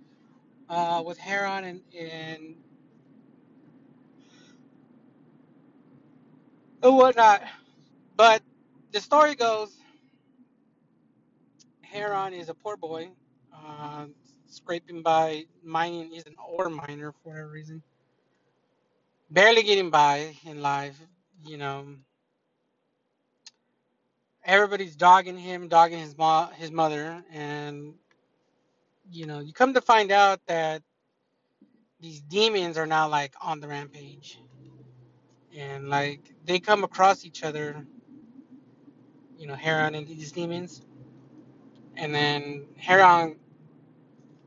uh, 0.69 1.04
with 1.06 1.17
Heron 1.17 1.63
and, 1.65 1.82
and 1.97 2.56
whatnot. 6.82 7.43
But 8.15 8.41
the 8.91 9.02
story 9.02 9.36
goes, 9.36 9.75
Heron 11.82 12.34
is 12.34 12.49
a 12.49 12.54
poor 12.54 12.78
boy, 12.78 13.10
uh, 13.54 14.06
scraping 14.47 15.02
by 15.02 15.45
mining. 15.63 16.12
He's 16.12 16.25
an 16.25 16.36
ore 16.47 16.69
miner 16.69 17.12
for 17.12 17.30
whatever 17.32 17.49
reason, 17.49 17.82
barely 19.30 19.63
getting 19.63 19.89
by 19.89 20.36
in 20.45 20.62
life. 20.62 20.99
You 21.45 21.58
know, 21.58 21.86
everybody's 24.50 24.96
dogging 24.96 25.38
him, 25.38 25.68
dogging 25.68 26.00
his 26.00 26.18
mo- 26.18 26.50
his 26.58 26.72
mother, 26.72 27.24
and 27.32 27.94
you 29.12 29.26
know, 29.28 29.40
you 29.40 29.54
come 29.54 29.74
to 29.76 29.82
find 29.82 30.12
out 30.12 30.40
that 30.48 30.82
these 32.00 32.22
demons 32.22 32.78
are 32.78 32.88
now 32.88 33.08
like 33.10 33.34
on 33.42 33.60
the 33.60 33.68
rampage, 33.68 34.40
and 35.58 35.90
like 35.90 36.22
they 36.46 36.60
come 36.60 36.84
across 36.84 37.26
each 37.26 37.44
other. 37.44 37.86
You 39.38 39.48
know, 39.48 39.56
Heron 39.56 39.96
and 39.96 40.08
these 40.08 40.32
demons, 40.34 40.82
and 41.96 42.14
then 42.14 42.66
Heron 42.78 43.38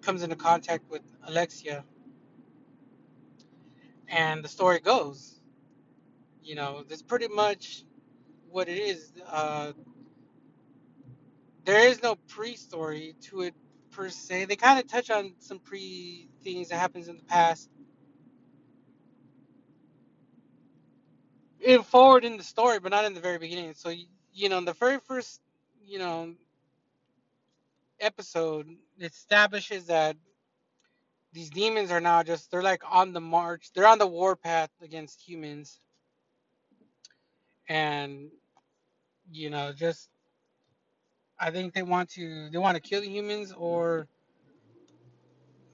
comes 0.03 0.23
into 0.23 0.37
contact 0.37 0.91
with 0.91 1.03
Alexia, 1.27 1.85
and 4.09 4.45
the 4.45 4.49
story 4.49 4.81
goes, 4.81 5.41
you 6.43 6.55
know, 6.55 6.85
that's 6.89 7.03
pretty 7.03 7.29
much 7.29 7.85
what 8.51 8.69
it 8.69 8.79
is. 8.79 9.13
Uh, 9.27 9.73
there 11.65 11.89
is 11.89 12.03
no 12.03 12.17
pre-story 12.29 13.15
to 13.23 13.43
it 13.43 13.55
per 13.91 14.09
se. 14.09 14.47
They 14.47 14.57
kind 14.57 14.79
of 14.79 14.89
touch 14.89 15.11
on 15.11 15.35
some 15.39 15.59
pre 15.59 16.29
things 16.43 16.69
that 16.69 16.79
happens 16.79 17.09
in 17.09 17.17
the 17.19 17.25
past, 17.25 17.69
in 21.61 21.83
forward 21.83 22.25
in 22.25 22.37
the 22.37 22.45
story, 22.45 22.81
but 22.81 22.91
not 22.91 23.05
in 23.05 23.15
the 23.15 23.21
very 23.21 23.39
beginning. 23.39 23.75
So 23.75 23.93
you 24.35 24.49
know, 24.49 24.59
in 24.59 24.65
the 24.65 24.73
very 24.75 24.99
first, 25.01 25.41
you 25.85 25.99
know, 25.99 26.35
episode, 28.01 28.69
establishes 29.01 29.87
that 29.87 30.17
these 31.33 31.51
demons 31.51 31.91
are 31.91 32.01
now 32.01 32.23
just 32.23 32.51
they're 32.51 32.63
like 32.63 32.83
on 32.91 33.13
the 33.13 33.21
march. 33.21 33.71
They're 33.75 33.87
on 33.87 33.99
the 33.99 34.07
warpath 34.07 34.71
against 34.83 35.21
humans, 35.21 35.81
and 37.69 38.31
you 39.31 39.51
know, 39.51 39.73
just 39.73 40.09
I 41.43 41.53
think 41.53 41.75
they 41.75 41.85
want 41.85 42.11
to 42.13 42.51
they 42.51 42.59
want 42.59 42.77
to 42.77 42.83
kill 42.83 43.03
the 43.03 43.09
humans 43.11 43.53
or 43.57 44.09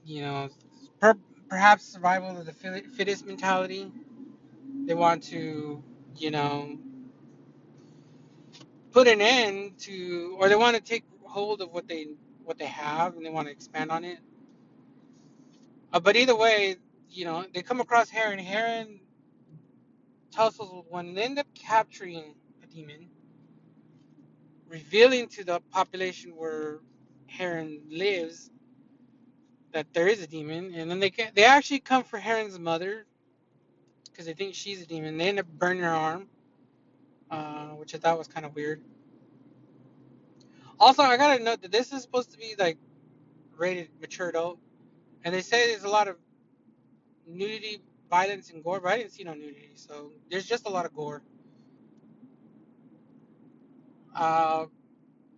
you 0.05 0.21
know 0.21 0.49
per, 1.01 1.15
perhaps 1.49 1.85
survival 1.85 2.37
of 2.37 2.45
the 2.45 2.53
fittest 2.95 3.25
mentality. 3.25 3.91
They 4.85 4.95
want 4.95 5.23
to 5.25 5.83
you 6.17 6.31
know 6.31 6.77
put 8.91 9.07
an 9.07 9.21
end 9.21 9.79
to 9.81 10.37
or 10.39 10.49
they 10.49 10.55
want 10.57 10.77
to 10.77 10.81
take 10.83 11.05
hold 11.23 11.61
of 11.61 11.71
what 11.71 11.87
they 11.87 12.07
what 12.43 12.59
they 12.59 12.67
have 12.67 13.15
and 13.17 13.25
they 13.25 13.29
want 13.31 13.47
to 13.47 13.51
expand 13.53 13.91
on 13.91 14.05
it. 14.05 14.19
Uh, 15.93 15.99
but 15.99 16.15
either 16.17 16.35
way, 16.35 16.77
you 17.09 17.25
know 17.25 17.45
they 17.53 17.61
come 17.63 17.81
across 17.81 18.09
Heron. 18.09 18.39
Heron 18.39 19.01
tussles 20.31 20.73
with 20.73 20.85
one 20.91 21.07
and 21.09 21.17
they 21.17 21.23
end 21.23 21.39
up 21.39 21.47
capturing 21.55 22.35
a 22.63 22.67
demon, 22.67 23.09
revealing 24.69 25.27
to 25.29 25.43
the 25.43 25.61
population 25.71 26.31
where 26.35 26.79
Heron 27.27 27.81
lives 27.89 28.51
that 29.73 29.87
there 29.93 30.07
is 30.07 30.21
a 30.23 30.27
demon, 30.27 30.73
and 30.75 30.89
then 30.89 30.99
they 30.99 31.11
they 31.35 31.45
actually 31.45 31.79
come 31.79 32.03
for 32.03 32.19
Heron's 32.19 32.59
mother 32.59 33.05
because 34.05 34.25
they 34.25 34.33
think 34.33 34.55
she's 34.55 34.81
a 34.81 34.85
demon. 34.85 35.17
They 35.17 35.29
end 35.29 35.39
up 35.39 35.47
burning 35.47 35.83
her 35.83 35.89
arm, 35.89 36.27
uh, 37.31 37.69
which 37.69 37.95
I 37.95 37.97
thought 37.97 38.17
was 38.17 38.27
kind 38.27 38.45
of 38.45 38.55
weird. 38.55 38.81
Also, 40.79 41.03
I 41.03 41.17
gotta 41.17 41.43
note 41.43 41.61
that 41.61 41.71
this 41.71 41.93
is 41.93 42.01
supposed 42.01 42.31
to 42.31 42.37
be 42.37 42.55
like 42.57 42.77
rated 43.57 43.89
mature 44.01 44.29
adult, 44.29 44.59
and 45.23 45.33
they 45.35 45.41
say 45.41 45.67
there's 45.67 45.83
a 45.83 45.89
lot 45.89 46.07
of 46.07 46.17
nudity, 47.27 47.81
violence, 48.09 48.51
and 48.51 48.63
gore, 48.63 48.79
but 48.79 48.91
I 48.93 48.97
didn't 48.97 49.13
see 49.13 49.23
no 49.23 49.33
nudity, 49.33 49.71
so 49.75 50.11
there's 50.29 50.45
just 50.45 50.67
a 50.67 50.69
lot 50.71 50.85
of 50.85 50.93
gore. 50.95 51.23
Uh, 54.15 54.65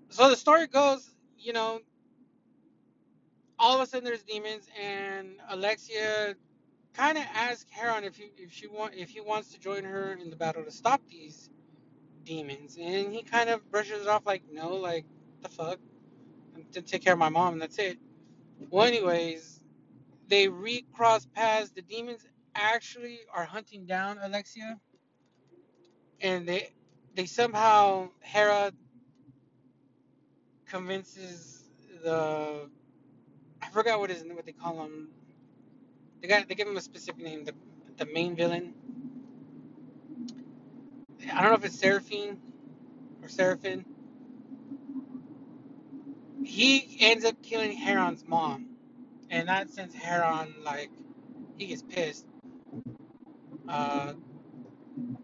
so 0.09 0.29
the 0.29 0.35
story 0.35 0.67
goes, 0.67 1.15
you 1.37 1.53
know, 1.53 1.81
all 3.59 3.75
of 3.75 3.81
a 3.81 3.85
sudden 3.87 4.05
there's 4.05 4.23
demons, 4.23 4.67
and 4.79 5.35
Alexia 5.49 6.35
kind 6.93 7.17
of 7.17 7.23
asks 7.33 7.71
Heron 7.71 8.03
if 8.03 8.17
he 8.17 8.31
if 8.37 8.51
she 8.51 8.67
want 8.67 8.95
if 8.95 9.09
he 9.09 9.21
wants 9.21 9.51
to 9.53 9.59
join 9.59 9.83
her 9.83 10.13
in 10.13 10.29
the 10.29 10.35
battle 10.35 10.63
to 10.63 10.71
stop 10.71 11.01
these 11.09 11.49
demons, 12.23 12.77
and 12.79 13.13
he 13.13 13.23
kind 13.23 13.49
of 13.49 13.69
brushes 13.71 14.01
it 14.03 14.07
off 14.07 14.25
like, 14.25 14.43
no, 14.51 14.75
like 14.75 15.05
the 15.41 15.49
fuck, 15.49 15.79
I'm 16.55 16.65
to 16.73 16.81
take 16.81 17.03
care 17.03 17.13
of 17.13 17.19
my 17.19 17.29
mom, 17.29 17.53
and 17.53 17.61
that's 17.61 17.79
it. 17.79 17.97
Well, 18.69 18.85
anyways, 18.85 19.61
they 20.27 20.47
recross 20.49 21.25
paths. 21.25 21.71
The 21.71 21.81
demons 21.81 22.25
actually 22.55 23.21
are 23.33 23.45
hunting 23.45 23.85
down 23.85 24.19
Alexia, 24.21 24.79
and 26.21 26.47
they 26.47 26.71
they 27.15 27.25
somehow 27.25 28.09
Hera 28.21 28.71
convinces 30.67 31.63
the 32.03 32.69
I 33.61 33.69
forgot 33.69 33.99
what 33.99 34.11
is 34.11 34.23
what 34.25 34.45
they 34.45 34.53
call 34.53 34.83
him. 34.83 35.09
They 36.21 36.27
got 36.27 36.47
they 36.47 36.55
give 36.55 36.67
him 36.67 36.77
a 36.77 36.81
specific 36.81 37.23
name. 37.23 37.45
The 37.45 37.53
the 37.97 38.05
main 38.13 38.35
villain. 38.35 38.73
I 41.33 41.41
don't 41.41 41.51
know 41.51 41.57
if 41.57 41.65
it's 41.65 41.79
Seraphine 41.79 42.39
or 43.23 43.29
Seraphine. 43.29 43.85
He 46.43 46.97
ends 47.01 47.25
up 47.25 47.41
killing 47.43 47.73
Heron's 47.73 48.25
mom, 48.27 48.77
and 49.29 49.49
that 49.49 49.69
sends 49.69 49.95
Heron 49.95 50.55
like 50.63 50.91
he 51.57 51.67
gets 51.67 51.83
pissed. 51.83 52.25
Uh, 53.67 54.13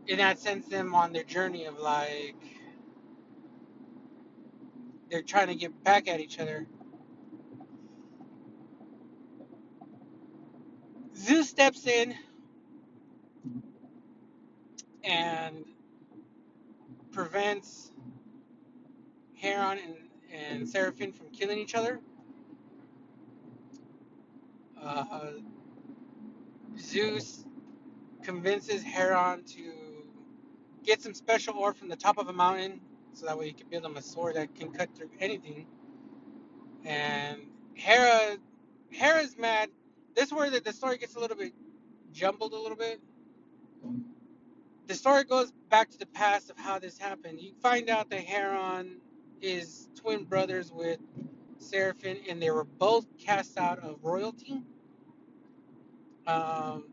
and 0.09 0.19
that 0.19 0.39
sends 0.39 0.67
them 0.67 0.95
on 0.95 1.13
their 1.13 1.23
journey 1.23 1.65
of 1.65 1.79
like 1.79 2.35
they're 5.09 5.21
trying 5.21 5.47
to 5.47 5.55
get 5.55 5.83
back 5.83 6.07
at 6.07 6.19
each 6.19 6.39
other. 6.39 6.67
Zeus 11.15 11.49
steps 11.49 11.87
in 11.87 12.15
and 15.03 15.65
prevents 17.11 17.91
Heron 19.35 19.79
and, 19.79 19.95
and 20.33 20.69
Seraphine 20.69 21.13
from 21.13 21.29
killing 21.29 21.57
each 21.57 21.75
other. 21.75 21.99
Uh, 24.81 25.31
Zeus 26.79 27.45
convinces 28.27 28.83
Heron 28.83 29.43
to 29.45 29.73
get 30.83 31.01
some 31.01 31.13
special 31.13 31.53
ore 31.55 31.73
from 31.73 31.87
the 31.87 31.95
top 31.95 32.17
of 32.17 32.27
a 32.27 32.33
mountain 32.33 32.81
so 33.13 33.25
that 33.25 33.37
way 33.37 33.47
he 33.47 33.53
can 33.53 33.69
build 33.69 33.85
him 33.85 33.95
a 33.95 34.01
sword 34.01 34.35
that 34.35 34.53
can 34.53 34.69
cut 34.73 34.93
through 34.93 35.09
anything. 35.21 35.65
And 36.83 37.39
Hera, 37.73 38.37
Hera's 38.91 39.37
mad. 39.37 39.69
This 40.13 40.25
is 40.27 40.33
where 40.33 40.49
the, 40.49 40.59
the 40.59 40.73
story 40.73 40.97
gets 40.97 41.15
a 41.15 41.19
little 41.21 41.37
bit 41.37 41.53
jumbled 42.11 42.51
a 42.51 42.59
little 42.59 42.77
bit. 42.77 42.99
The 44.87 44.95
story 44.95 45.23
goes 45.23 45.53
back 45.69 45.89
to 45.91 45.97
the 45.97 46.05
past 46.07 46.49
of 46.49 46.57
how 46.57 46.79
this 46.79 46.97
happened. 46.97 47.39
You 47.39 47.53
find 47.61 47.89
out 47.89 48.09
that 48.09 48.21
Heron 48.21 48.97
is 49.41 49.87
twin 49.95 50.25
brothers 50.25 50.71
with 50.71 50.99
Seraphine, 51.59 52.19
and 52.29 52.41
they 52.41 52.51
were 52.51 52.65
both 52.65 53.05
cast 53.17 53.57
out 53.57 53.79
of 53.79 54.03
royalty. 54.03 54.61
Um, 56.27 56.85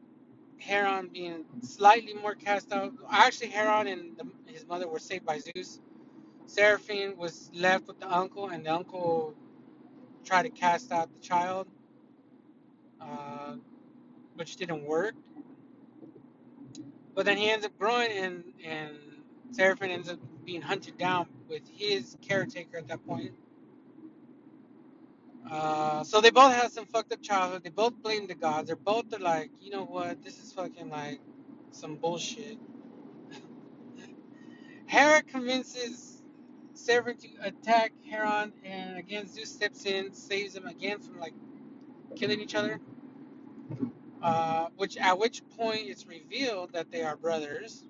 Heron 0.65 1.11
being 1.13 1.45
slightly 1.63 2.15
more 2.15 2.35
cast 2.35 2.73
out. 2.73 2.93
Actually, 3.11 3.49
Heron 3.51 3.87
and 3.89 4.19
the, 4.19 4.53
his 4.53 4.67
mother 4.67 4.89
were 4.89 4.99
saved 4.99 5.27
by 5.27 5.39
Zeus. 5.39 5.81
Seraphine 6.47 7.17
was 7.17 7.51
left 7.55 7.89
with 7.89 8.01
the 8.01 8.13
uncle, 8.13 8.49
and 8.49 8.67
the 8.67 8.73
uncle 8.73 9.35
tried 10.25 10.45
to 10.45 10.51
cast 10.51 10.93
out 10.93 11.13
the 11.13 11.21
child, 11.21 11.69
uh, 13.01 13.57
which 14.37 14.57
didn't 14.57 14.85
work. 14.85 15.15
But 17.15 17.27
then 17.27 17.37
he 17.39 17.51
ends 17.51 17.67
up 17.67 17.79
growing, 17.79 18.11
and 18.13 18.45
and 18.65 18.97
Seraphine 19.53 19.91
ends 19.91 20.09
up 20.11 20.19
being 20.45 20.63
hunted 20.63 20.99
down 20.99 21.27
with 21.49 21.63
his 21.69 22.17
caretaker 22.23 22.79
at 22.79 22.89
that 22.89 23.07
point. 23.07 23.33
Uh, 25.51 26.05
so 26.05 26.21
they 26.21 26.31
both 26.31 26.53
had 26.53 26.73
some 26.73 26.87
fucked 26.87 27.13
up 27.13 27.23
childhood. 27.23 27.63
They 27.65 27.71
both 27.71 27.95
blame 28.03 28.27
the 28.27 28.35
gods. 28.35 28.69
They're 28.69 28.77
both 28.77 29.13
are 29.15 29.19
like, 29.19 29.51
you 29.61 29.71
know 29.71 29.85
what? 29.85 30.23
This 30.25 30.43
is 30.43 30.53
fucking 30.53 30.91
like 30.91 31.21
some 31.71 31.97
bullshit. 31.97 32.59
Hera 34.87 35.23
convinces 35.23 36.23
Seraphim 36.75 37.17
to 37.19 37.29
attack 37.43 37.93
Heron, 38.11 38.53
and 38.65 38.99
again 38.99 39.29
Zeus 39.29 39.51
steps 39.51 39.87
in, 39.87 40.13
saves 40.15 40.55
them 40.55 40.67
again 40.67 40.99
from 41.01 41.21
like 41.21 41.35
killing 42.17 42.41
each 42.41 42.55
other. 42.55 42.81
Uh, 44.23 44.69
which 44.77 44.97
at 44.97 45.19
which 45.19 45.43
point 45.57 45.83
it's 45.85 46.07
revealed 46.07 46.73
that 46.73 46.91
they 46.91 47.03
are 47.03 47.17
brothers, 47.17 47.85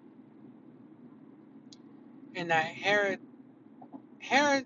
and 2.34 2.50
that 2.50 2.66
Hera, 2.66 3.18
Hera, 4.18 4.64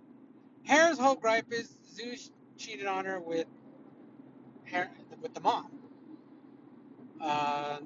Hera's 0.64 0.98
whole 0.98 1.16
gripe 1.16 1.53
is 1.53 1.70
Zeus 1.94 2.31
cheated 2.59 2.87
on 2.87 3.07
her 3.07 3.21
with 3.21 3.47
Hera, 4.64 4.88
with 5.23 5.35
the 5.35 5.40
mom. 5.40 5.68
Uh, 7.21 7.79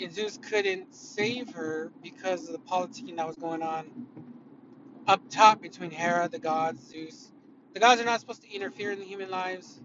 and 0.00 0.12
Zeus 0.12 0.38
couldn't 0.38 0.94
save 0.94 1.50
her 1.54 1.92
because 2.02 2.48
of 2.48 2.52
the 2.52 2.58
politicking 2.60 3.16
that 3.16 3.26
was 3.26 3.36
going 3.36 3.62
on 3.62 3.86
up 5.06 5.22
top 5.30 5.60
between 5.62 5.90
Hera, 5.90 6.28
the 6.28 6.38
gods, 6.38 6.88
Zeus. 6.88 7.32
The 7.74 7.80
gods 7.80 8.00
are 8.00 8.04
not 8.04 8.20
supposed 8.20 8.42
to 8.42 8.52
interfere 8.54 8.92
in 8.92 8.98
the 9.00 9.04
human 9.04 9.30
lives, 9.30 9.80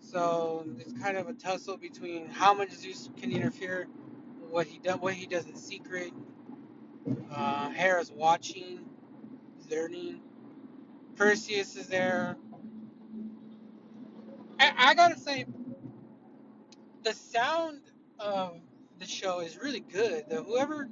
so 0.00 0.66
it's 0.78 0.92
kind 0.94 1.16
of 1.16 1.28
a 1.28 1.34
tussle 1.34 1.76
between 1.76 2.26
how 2.28 2.54
much 2.54 2.72
Zeus 2.72 3.10
can 3.20 3.32
interfere, 3.32 3.86
what 4.50 4.66
he 4.66 4.78
does, 4.78 4.98
what 5.00 5.14
he 5.14 5.26
does 5.26 5.46
in 5.46 5.56
secret. 5.56 6.12
Uh, 7.34 7.70
Hera's 7.70 8.12
watching, 8.12 8.80
learning. 9.70 10.20
Perseus 11.16 11.76
is 11.76 11.88
there. 11.88 12.36
I, 14.62 14.90
I 14.90 14.94
gotta 14.94 15.18
say, 15.18 15.44
the 17.02 17.12
sound 17.12 17.80
of 18.18 18.60
the 19.00 19.06
show 19.06 19.40
is 19.40 19.58
really 19.58 19.80
good. 19.80 20.24
The, 20.28 20.42
whoever 20.42 20.88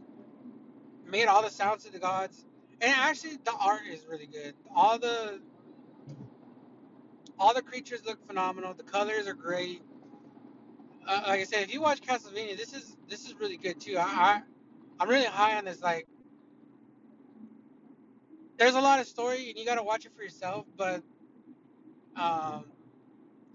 made 1.07 1.27
all 1.27 1.43
the 1.43 1.51
sounds 1.51 1.87
of 1.87 1.93
the 1.93 2.01
gods, 2.01 2.45
and 2.81 2.93
actually 2.93 3.39
the 3.45 3.53
art 3.53 3.83
is 3.89 4.05
really 4.11 4.27
good. 4.27 4.55
All 4.75 4.99
the 4.99 5.41
all 7.39 7.55
the 7.55 7.63
creatures 7.63 8.05
look 8.05 8.27
phenomenal. 8.27 8.75
The 8.75 8.83
colors 8.83 9.29
are 9.29 9.35
great. 9.35 9.83
Uh, 11.07 11.23
like 11.29 11.41
I 11.41 11.45
said, 11.45 11.63
if 11.63 11.73
you 11.73 11.81
watch 11.81 12.01
Castlevania, 12.01 12.57
this 12.57 12.75
is 12.75 12.97
this 13.09 13.27
is 13.27 13.35
really 13.39 13.57
good 13.57 13.81
too. 13.81 13.97
I, 13.99 14.03
I 14.03 14.43
I'm 14.99 15.09
really 15.09 15.27
high 15.27 15.57
on 15.57 15.65
this. 15.65 15.81
Like, 15.81 16.09
there's 18.59 18.75
a 18.75 18.81
lot 18.81 18.99
of 18.99 19.07
story, 19.07 19.49
and 19.49 19.59
you 19.59 19.65
gotta 19.65 19.83
watch 19.83 20.07
it 20.07 20.13
for 20.17 20.25
yourself. 20.25 20.67
But 20.77 21.03
um, 22.17 22.65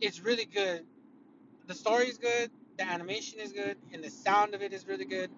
it's 0.01 0.21
really 0.21 0.45
good. 0.45 0.85
The 1.67 1.73
story 1.75 2.07
is 2.07 2.17
good. 2.17 2.51
The 2.77 2.87
animation 2.87 3.39
is 3.39 3.53
good, 3.53 3.77
and 3.93 4.03
the 4.03 4.09
sound 4.09 4.53
of 4.53 4.61
it 4.61 4.73
is 4.73 4.87
really 4.87 5.05
good. 5.05 5.29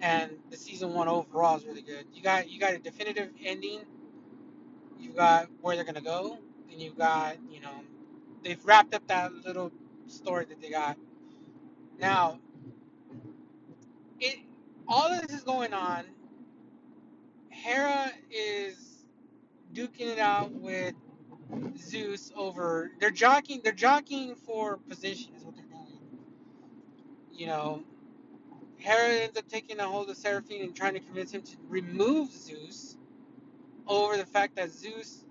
And 0.00 0.32
the 0.50 0.56
season 0.56 0.92
one 0.94 1.08
overall 1.08 1.56
is 1.56 1.64
really 1.64 1.82
good. 1.82 2.06
You 2.12 2.22
got 2.22 2.50
you 2.50 2.60
got 2.60 2.74
a 2.74 2.78
definitive 2.78 3.30
ending. 3.44 3.80
You've 4.98 5.16
got 5.16 5.48
where 5.60 5.76
they're 5.76 5.84
gonna 5.84 6.00
go, 6.00 6.38
and 6.70 6.80
you've 6.80 6.98
got 6.98 7.36
you 7.50 7.60
know 7.60 7.82
they've 8.42 8.64
wrapped 8.64 8.94
up 8.94 9.06
that 9.08 9.32
little 9.34 9.72
story 10.08 10.46
that 10.46 10.60
they 10.60 10.70
got. 10.70 10.98
Now, 11.98 12.40
it 14.20 14.38
all 14.88 15.12
of 15.12 15.22
this 15.22 15.36
is 15.38 15.44
going 15.44 15.72
on. 15.72 16.04
Hera 17.50 18.12
is 18.30 19.06
duking 19.72 20.08
it 20.08 20.18
out 20.18 20.52
with 20.52 20.94
Zeus 21.78 22.32
over. 22.36 22.92
They're 23.00 23.10
jockeying. 23.10 23.62
They're 23.64 23.72
jockeying 23.72 24.36
for 24.36 24.78
position. 24.88 25.34
Is 25.36 25.44
what 25.44 25.56
they're 25.56 25.64
doing. 25.64 25.98
You 27.32 27.46
know, 27.46 27.84
Hera 28.78 29.22
ends 29.22 29.38
up 29.38 29.48
taking 29.48 29.80
a 29.80 29.84
hold 29.84 30.10
of 30.10 30.16
Seraphim 30.16 30.62
and 30.62 30.76
trying 30.76 30.94
to 30.94 31.00
convince 31.00 31.32
him 31.32 31.42
to 31.42 31.56
remove 31.68 32.32
Zeus 32.32 32.96
over 33.86 34.16
the 34.16 34.26
fact 34.26 34.56
that 34.56 34.70
Zeus 34.70 35.24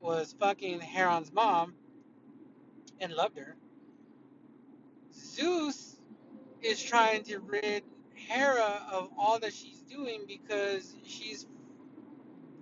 was 0.00 0.34
fucking 0.38 0.80
Heron's 0.80 1.32
mom 1.32 1.74
and 3.00 3.12
loved 3.12 3.38
her. 3.38 3.56
Zeus 5.14 5.96
is 6.62 6.82
trying 6.82 7.24
to 7.24 7.38
rid 7.40 7.84
Hera 8.14 8.82
of 8.92 9.08
all 9.18 9.38
that 9.40 9.54
she's 9.54 9.80
doing 9.82 10.22
because 10.26 10.94
she's 11.04 11.46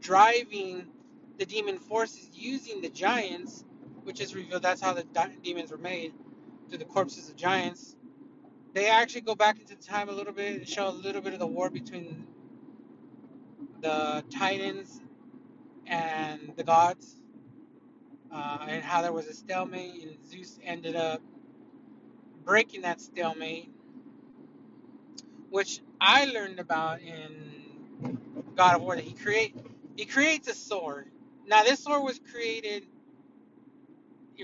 driving 0.01 0.87
the 1.39 1.47
demon 1.47 1.79
forces 1.79 2.31
using 2.33 2.81
the 2.83 2.89
giants, 2.91 3.65
which 4.05 4.21
is 4.21 4.35
revealed 4.35 4.63
that's 4.63 4.81
how 4.81 4.93
the 4.93 5.05
demons 5.43 5.71
were 5.71 5.79
made 5.79 6.13
through 6.69 6.79
the 6.79 6.85
corpses 6.85 7.29
of 7.29 7.37
giants. 7.37 7.97
They 8.75 8.89
actually 8.89 9.23
go 9.23 9.35
back 9.35 9.61
into 9.61 9.77
time 9.77 10.09
a 10.09 10.13
little 10.13 10.33
bit 10.33 10.57
and 10.57 10.69
show 10.69 10.89
a 10.89 10.91
little 10.91 11.23
bit 11.23 11.33
of 11.33 11.39
the 11.39 11.47
war 11.47 11.71
between 11.71 12.27
the 13.81 14.25
Titans 14.31 15.01
and 15.87 16.53
the 16.57 16.65
gods, 16.65 17.17
uh, 18.33 18.67
and 18.69 18.85
how 18.85 19.03
there 19.03 19.13
was 19.13 19.27
a 19.27 19.35
stalemate, 19.35 20.03
and 20.03 20.17
Zeus 20.29 20.59
ended 20.65 20.97
up 20.97 21.23
breaking 22.45 22.83
that 22.83 23.01
stalemate, 23.01 23.71
which 25.51 25.83
I 26.01 26.27
learned 26.27 26.61
about 26.61 27.01
in 27.01 27.77
God 28.55 28.77
of 28.77 28.83
War. 28.83 28.97
That 28.97 29.05
he 29.05 29.15
create 29.15 29.57
he 29.97 30.05
creates 30.05 30.49
a 30.49 30.55
sword. 30.55 31.11
Now 31.49 31.65
this 31.65 31.81
sword 31.85 32.05
was 32.05 32.21
created 32.33 32.85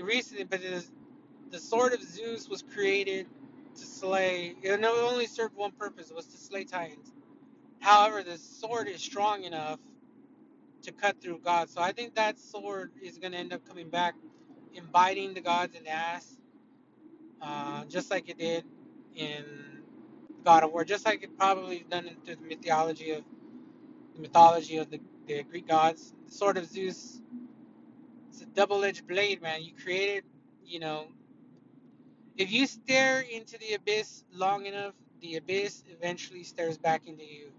recently, 0.01 0.45
but 0.45 0.61
the 1.51 1.59
sword 1.59 1.93
of 1.93 2.03
Zeus 2.03 2.49
was 2.49 2.63
created 2.63 3.27
to 3.75 3.85
slay. 3.85 4.55
It 4.63 4.83
only 4.85 5.27
served 5.27 5.55
one 5.55 5.71
purpose: 5.73 6.11
was 6.15 6.27
to 6.27 6.37
slay 6.37 6.65
titans. 6.65 7.11
However, 7.81 8.23
the 8.23 8.37
sword 8.37 8.87
is 8.89 9.01
strong 9.01 9.43
enough 9.43 9.79
to 10.83 10.93
cut 10.93 11.21
through 11.21 11.39
gods. 11.39 11.73
So 11.73 11.81
I 11.81 11.93
think 11.93 12.15
that 12.15 12.39
sword 12.39 12.91
is 13.01 13.17
going 13.19 13.33
to 13.33 13.39
end 13.39 13.53
up 13.53 13.67
coming 13.67 13.89
back 13.89 14.15
and 14.77 14.91
biting 14.91 15.33
the 15.35 15.41
gods 15.41 15.75
in 15.75 15.83
the 15.85 15.91
ass, 15.91 16.37
uh, 17.41 17.85
just 17.85 18.11
like 18.11 18.29
it 18.29 18.37
did 18.39 18.65
in 19.15 19.45
God 20.43 20.63
of 20.63 20.71
War, 20.71 20.85
just 20.85 21.05
like 21.05 21.23
it 21.23 21.37
probably 21.37 21.85
done 21.89 22.09
through 22.25 22.37
the 22.37 22.43
mythology 22.43 23.11
of 23.11 23.23
the 24.15 24.21
mythology 24.21 24.77
of 24.77 24.91
the, 24.91 24.99
the 25.27 25.43
Greek 25.43 25.67
gods. 25.67 26.13
The 26.27 26.31
sword 26.31 26.57
of 26.57 26.65
Zeus. 26.65 27.21
It's 28.29 28.41
a 28.41 28.45
double-edged 28.45 29.07
blade, 29.07 29.41
man. 29.41 29.63
You 29.63 29.73
created, 29.81 30.23
you 30.65 30.79
know. 30.79 31.07
If 32.37 32.51
you 32.51 32.67
stare 32.67 33.21
into 33.21 33.57
the 33.57 33.75
abyss 33.75 34.23
long 34.33 34.65
enough, 34.65 34.93
the 35.21 35.37
abyss 35.37 35.83
eventually 35.89 36.43
stares 36.43 36.77
back 36.77 37.07
into 37.07 37.23
you. 37.25 37.51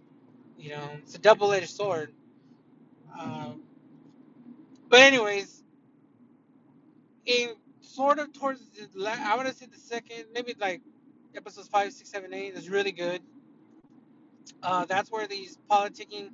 You 0.58 0.70
know, 0.70 0.90
it's 0.98 1.14
a 1.14 1.18
double-edged 1.18 1.70
sword. 1.70 2.12
Um, 3.18 3.62
but 4.88 5.00
anyways, 5.00 5.62
in 7.26 7.50
sort 7.80 8.18
of 8.18 8.32
towards 8.32 8.60
the 8.70 8.88
I 9.08 9.36
want 9.36 9.48
to 9.48 9.54
say 9.54 9.66
the 9.66 9.78
second, 9.78 10.26
maybe 10.34 10.54
like 10.58 10.82
episodes 11.36 11.68
five, 11.68 11.92
six, 11.92 12.10
seven, 12.10 12.34
eight 12.34 12.54
is 12.54 12.68
really 12.68 12.92
good. 12.92 13.20
Uh, 14.62 14.84
that's 14.86 15.10
where 15.10 15.26
these 15.26 15.58
politicking. 15.70 16.30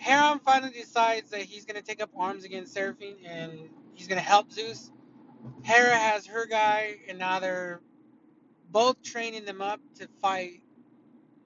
Heron 0.00 0.40
finally 0.40 0.72
decides 0.72 1.30
that 1.32 1.42
he's 1.42 1.66
gonna 1.66 1.82
take 1.82 2.02
up 2.02 2.10
arms 2.16 2.44
against 2.44 2.74
Seraphim 2.74 3.16
and 3.26 3.70
he's 3.94 4.08
gonna 4.08 4.22
help 4.22 4.52
Zeus. 4.52 4.92
Hera 5.64 5.96
has 5.96 6.26
her 6.26 6.46
guy, 6.46 6.96
and 7.08 7.18
now 7.18 7.40
they're 7.40 7.80
both 8.70 9.02
training 9.02 9.44
them 9.44 9.62
up 9.62 9.80
to 9.96 10.08
fight 10.22 10.62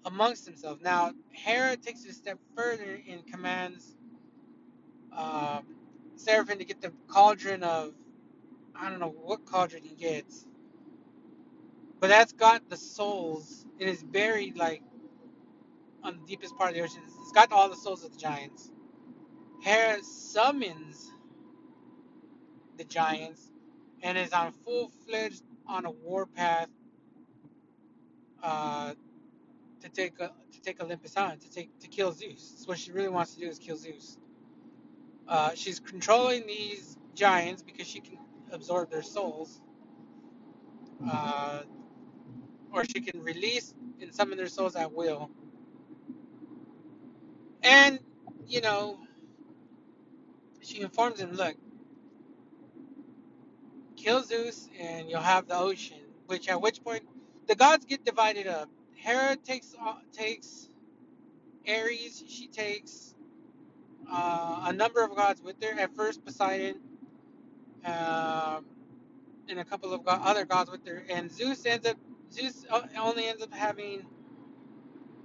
amongst 0.04 0.46
themselves. 0.46 0.82
Now 0.82 1.12
Hera 1.32 1.76
takes 1.76 2.04
it 2.04 2.10
a 2.10 2.14
step 2.14 2.38
further 2.56 3.00
and 3.08 3.26
commands 3.26 3.96
uh, 5.12 5.60
Seraphim 6.16 6.58
to 6.58 6.64
get 6.64 6.80
the 6.80 6.92
cauldron 7.08 7.62
of 7.64 7.94
I 8.76 8.90
don't 8.90 9.00
know 9.00 9.14
what 9.22 9.46
cauldron 9.46 9.84
he 9.84 9.96
gets, 9.96 10.46
but 12.00 12.08
that's 12.08 12.32
got 12.32 12.68
the 12.70 12.76
souls. 12.76 13.66
It 13.78 13.88
is 13.88 14.02
buried 14.02 14.56
like 14.56 14.82
on 16.04 16.18
the 16.20 16.26
deepest 16.26 16.56
part 16.56 16.70
of 16.70 16.76
the 16.76 16.82
ocean. 16.82 17.02
It's 17.22 17.32
got 17.32 17.52
all 17.52 17.68
the 17.68 17.76
souls 17.76 18.04
of 18.04 18.12
the 18.12 18.18
giants. 18.18 18.70
Hera 19.62 20.02
summons 20.02 21.10
the 22.76 22.84
giants 22.84 23.50
and 24.02 24.18
is 24.18 24.32
on 24.32 24.52
full 24.52 24.90
fledged 25.08 25.42
on 25.66 25.86
a 25.86 25.90
warpath 25.90 26.68
uh, 28.42 28.92
to 29.80 29.88
take 29.88 30.16
to 30.18 30.30
take 30.62 30.82
Olympus 30.82 31.16
on 31.16 31.38
to 31.38 31.50
take 31.50 31.78
to 31.80 31.88
kill 31.88 32.12
Zeus. 32.12 32.52
That's 32.52 32.68
what 32.68 32.78
she 32.78 32.92
really 32.92 33.08
wants 33.08 33.34
to 33.34 33.40
do 33.40 33.48
is 33.48 33.58
kill 33.58 33.76
Zeus. 33.76 34.18
Uh, 35.28 35.52
she's 35.54 35.80
controlling 35.80 36.46
these 36.46 36.98
giants 37.14 37.62
because 37.62 37.86
she 37.86 38.00
can 38.00 38.18
absorb 38.52 38.90
their 38.90 39.02
souls, 39.02 39.60
uh, 41.10 41.62
or 42.72 42.84
she 42.84 43.00
can 43.00 43.22
release 43.22 43.74
and 44.00 44.14
summon 44.14 44.38
their 44.38 44.48
souls 44.48 44.76
at 44.76 44.92
will. 44.92 45.30
And 47.64 48.00
you 48.48 48.62
know, 48.62 49.00
she 50.62 50.80
informs 50.82 51.20
him, 51.20 51.32
look, 51.34 51.56
kill 53.96 54.22
Zeus, 54.22 54.68
and 54.80 55.10
you'll 55.10 55.20
have 55.20 55.48
the 55.48 55.56
ocean. 55.58 55.98
Which 56.26 56.48
at 56.48 56.60
which 56.62 56.82
point 56.84 57.04
the 57.48 57.54
gods 57.56 57.84
get 57.86 58.04
divided 58.04 58.46
up. 58.46 58.70
Hera 58.94 59.36
takes 59.36 59.74
takes 60.12 60.68
Ares. 61.68 62.22
She 62.28 62.48
takes 62.48 63.14
uh, 64.10 64.64
a 64.66 64.72
number 64.72 65.02
of 65.02 65.14
gods 65.16 65.42
with 65.42 65.56
her. 65.62 65.78
At 65.78 65.94
first, 65.96 66.24
Poseidon, 66.24 66.76
um, 67.84 68.66
and 69.48 69.60
a 69.60 69.64
couple 69.64 69.92
of 69.94 70.04
go- 70.04 70.12
other 70.12 70.44
gods 70.46 70.70
with 70.70 70.86
her. 70.86 71.04
And 71.10 71.30
Zeus 71.32 71.66
ends 71.66 71.86
up 71.86 71.96
Zeus 72.32 72.66
only 72.98 73.26
ends 73.26 73.42
up 73.42 73.52
having 73.54 74.02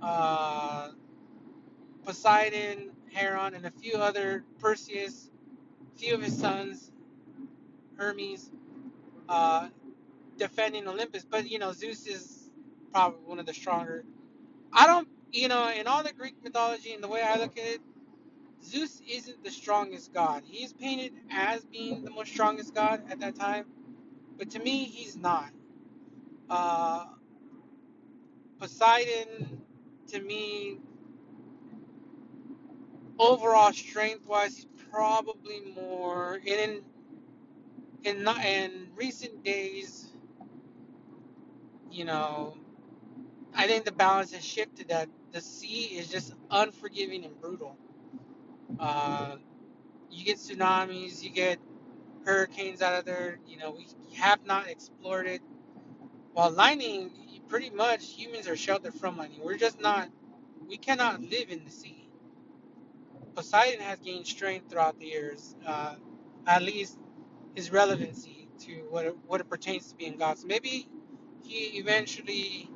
uh, 0.02 0.90
Poseidon, 2.10 2.90
Heron, 3.14 3.54
and 3.54 3.68
a 3.68 3.70
few 3.70 3.94
other 3.94 4.44
Perseus, 4.58 5.30
few 5.96 6.16
of 6.16 6.24
his 6.24 6.36
sons, 6.36 6.92
Hermes, 7.98 8.50
uh, 9.30 9.70
defending 10.36 10.88
Olympus. 10.88 11.24
But 11.24 11.48
you 11.48 11.60
know, 11.60 11.72
Zeus 11.72 12.08
is 12.08 12.50
probably 12.92 13.20
one 13.26 13.38
of 13.38 13.46
the 13.46 13.54
stronger. 13.54 14.06
I 14.74 14.88
don't, 14.88 15.08
you 15.32 15.50
know, 15.50 15.70
in 15.70 15.86
all 15.86 16.02
the 16.02 16.12
Greek 16.12 16.34
mythology 16.44 16.94
and 16.94 17.04
the 17.04 17.08
way 17.08 17.22
I 17.22 17.38
look 17.38 17.60
at 17.60 17.66
it, 17.66 17.82
Zeus 18.64 19.04
isn't 19.08 19.44
the 19.44 19.52
strongest 19.52 20.12
god. 20.12 20.42
He's 20.48 20.74
painted 20.74 21.14
as 21.30 21.64
being 21.64 22.04
the 22.04 22.10
most 22.10 22.32
strongest 22.32 22.74
god 22.74 23.04
at 23.12 23.20
that 23.20 23.36
time, 23.36 23.66
but 24.36 24.50
to 24.50 24.60
me, 24.60 24.86
he's 24.86 25.16
not. 25.16 25.52
Uh, 26.50 27.06
Poseidon, 28.60 29.62
to 30.08 30.20
me, 30.22 30.80
overall 33.20 33.74
strength 33.74 34.28
wise, 34.28 34.56
he's 34.58 34.68
probably 34.92 35.62
more 35.76 36.40
in 36.46 36.82
in 38.04 38.24
not 38.24 38.44
in 38.46 38.90
recent 38.96 39.44
days. 39.44 40.08
You 41.92 42.06
know, 42.06 42.58
I 43.56 43.68
think 43.68 43.86
the 43.86 43.92
balance 43.92 44.34
has 44.34 44.46
shifted. 44.46 44.90
That 44.90 45.10
the 45.32 45.42
sea 45.42 45.98
is 45.98 46.10
just 46.10 46.34
unforgiving 46.52 47.26
and 47.26 47.40
brutal. 47.42 47.78
Uh, 48.80 49.38
you 50.12 50.26
get 50.26 50.38
tsunamis, 50.38 51.24
you 51.24 51.32
get 51.32 51.60
hurricanes 52.26 52.82
out 52.82 53.00
of 53.00 53.06
there. 53.06 53.40
You 53.48 53.58
know, 53.58 53.72
we 53.72 53.88
have 54.18 54.46
not 54.46 54.68
explored 54.70 55.28
it. 55.28 55.42
While 56.34 56.52
lightning, 56.52 57.12
pretty 57.50 57.70
much 57.72 58.06
humans 58.14 58.48
are 58.48 58.58
sheltered 58.58 58.94
from 58.96 59.18
lightning. 59.18 59.42
We're 59.44 59.58
just 59.58 59.82
not. 59.82 60.10
We 60.68 60.78
cannot 60.78 61.22
live 61.22 61.50
in 61.50 61.64
the 61.66 61.72
sea. 61.72 61.99
Poseidon 63.40 63.80
has 63.80 64.00
gained 64.00 64.28
strength 64.28 64.70
throughout 64.70 65.00
the 65.00 65.06
years, 65.06 65.56
uh, 65.66 65.96
at 66.46 66.62
least 66.62 66.98
his 67.56 67.72
relevancy 67.72 68.50
to 68.60 68.86
what 68.90 69.06
it, 69.06 69.16
what 69.28 69.40
it 69.40 69.50
pertains 69.50 69.88
to 69.88 69.96
being 69.96 70.18
God. 70.18 70.38
So 70.38 70.46
maybe 70.46 70.90
he 71.46 71.80
eventually. 71.80 72.70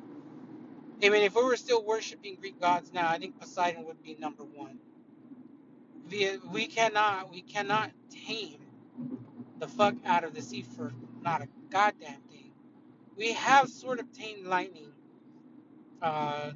I 1.02 1.10
mean, 1.10 1.22
if 1.22 1.34
we 1.34 1.42
were 1.42 1.56
still 1.56 1.84
worshiping 1.84 2.36
Greek 2.40 2.58
gods 2.58 2.94
now, 2.94 3.10
I 3.10 3.18
think 3.18 3.38
Poseidon 3.38 3.84
would 3.84 4.02
be 4.02 4.16
number 4.18 4.42
one. 4.42 4.78
We, 6.08 6.38
we 6.50 6.66
cannot 6.66 7.30
we 7.30 7.42
cannot 7.42 7.90
tame 8.08 8.60
the 9.58 9.68
fuck 9.68 9.96
out 10.06 10.24
of 10.24 10.34
the 10.34 10.40
sea 10.40 10.62
for 10.62 10.94
not 11.20 11.42
a 11.42 11.48
goddamn 11.68 12.22
thing. 12.30 12.52
We 13.18 13.34
have 13.34 13.68
sort 13.68 14.00
of 14.00 14.10
tamed 14.12 14.46
lightning. 14.46 14.92
Uh, 16.00 16.52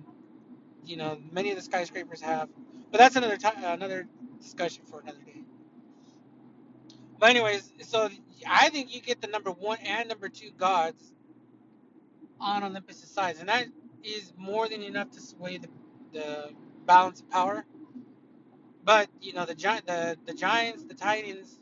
you 0.87 0.97
know, 0.97 1.21
many 1.31 1.51
of 1.51 1.57
the 1.57 1.63
skyscrapers 1.63 2.23
have, 2.23 2.49
but 2.91 2.99
that's 2.99 3.17
another 3.17 3.37
time, 3.39 3.55
another 3.65 4.09
discussion 4.41 4.85
for 4.91 5.01
another 5.01 5.21
day. 5.27 5.43
But 7.19 7.31
anyways, 7.31 7.73
so 7.83 8.09
I 8.49 8.71
think 8.71 8.95
you 8.95 9.01
get 9.01 9.21
the 9.21 9.29
number 9.29 9.51
one 9.51 9.79
and 9.85 10.09
number 10.09 10.29
two 10.29 10.51
gods 10.57 11.13
on 12.41 12.65
Olympus' 12.65 13.09
sides, 13.09 13.41
and 13.41 13.49
that 13.49 13.67
is 14.05 14.33
more 14.37 14.69
than 14.69 14.83
enough 14.83 15.11
to 15.13 15.21
sway 15.21 15.59
the, 15.59 15.69
the 16.13 16.51
balance 16.87 17.21
of 17.21 17.31
power. 17.31 17.65
But 18.85 19.09
you 19.21 19.35
know 19.35 19.47
the 19.47 19.55
giant, 19.55 19.87
the 19.87 20.19
the 20.27 20.35
giants, 20.35 20.85
the 20.85 20.95
titans, 20.95 21.61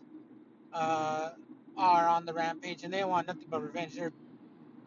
uh, 0.73 1.31
are 1.77 2.09
on 2.09 2.27
the 2.27 2.35
rampage, 2.35 2.85
and 2.85 2.95
they 2.95 3.05
want 3.05 3.27
nothing 3.29 3.47
but 3.51 3.63
revenge. 3.63 3.95
They're 3.97 4.13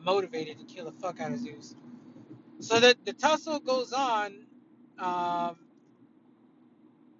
motivated 0.03 0.59
to 0.59 0.65
kill 0.65 0.85
the 0.85 0.93
fuck 0.93 1.19
out 1.21 1.33
of 1.33 1.39
Zeus. 1.39 1.75
So 2.59 2.79
the 2.79 2.95
the 3.05 3.13
tussle 3.13 3.59
goes 3.59 3.93
on. 3.93 4.45
Um, 4.99 5.57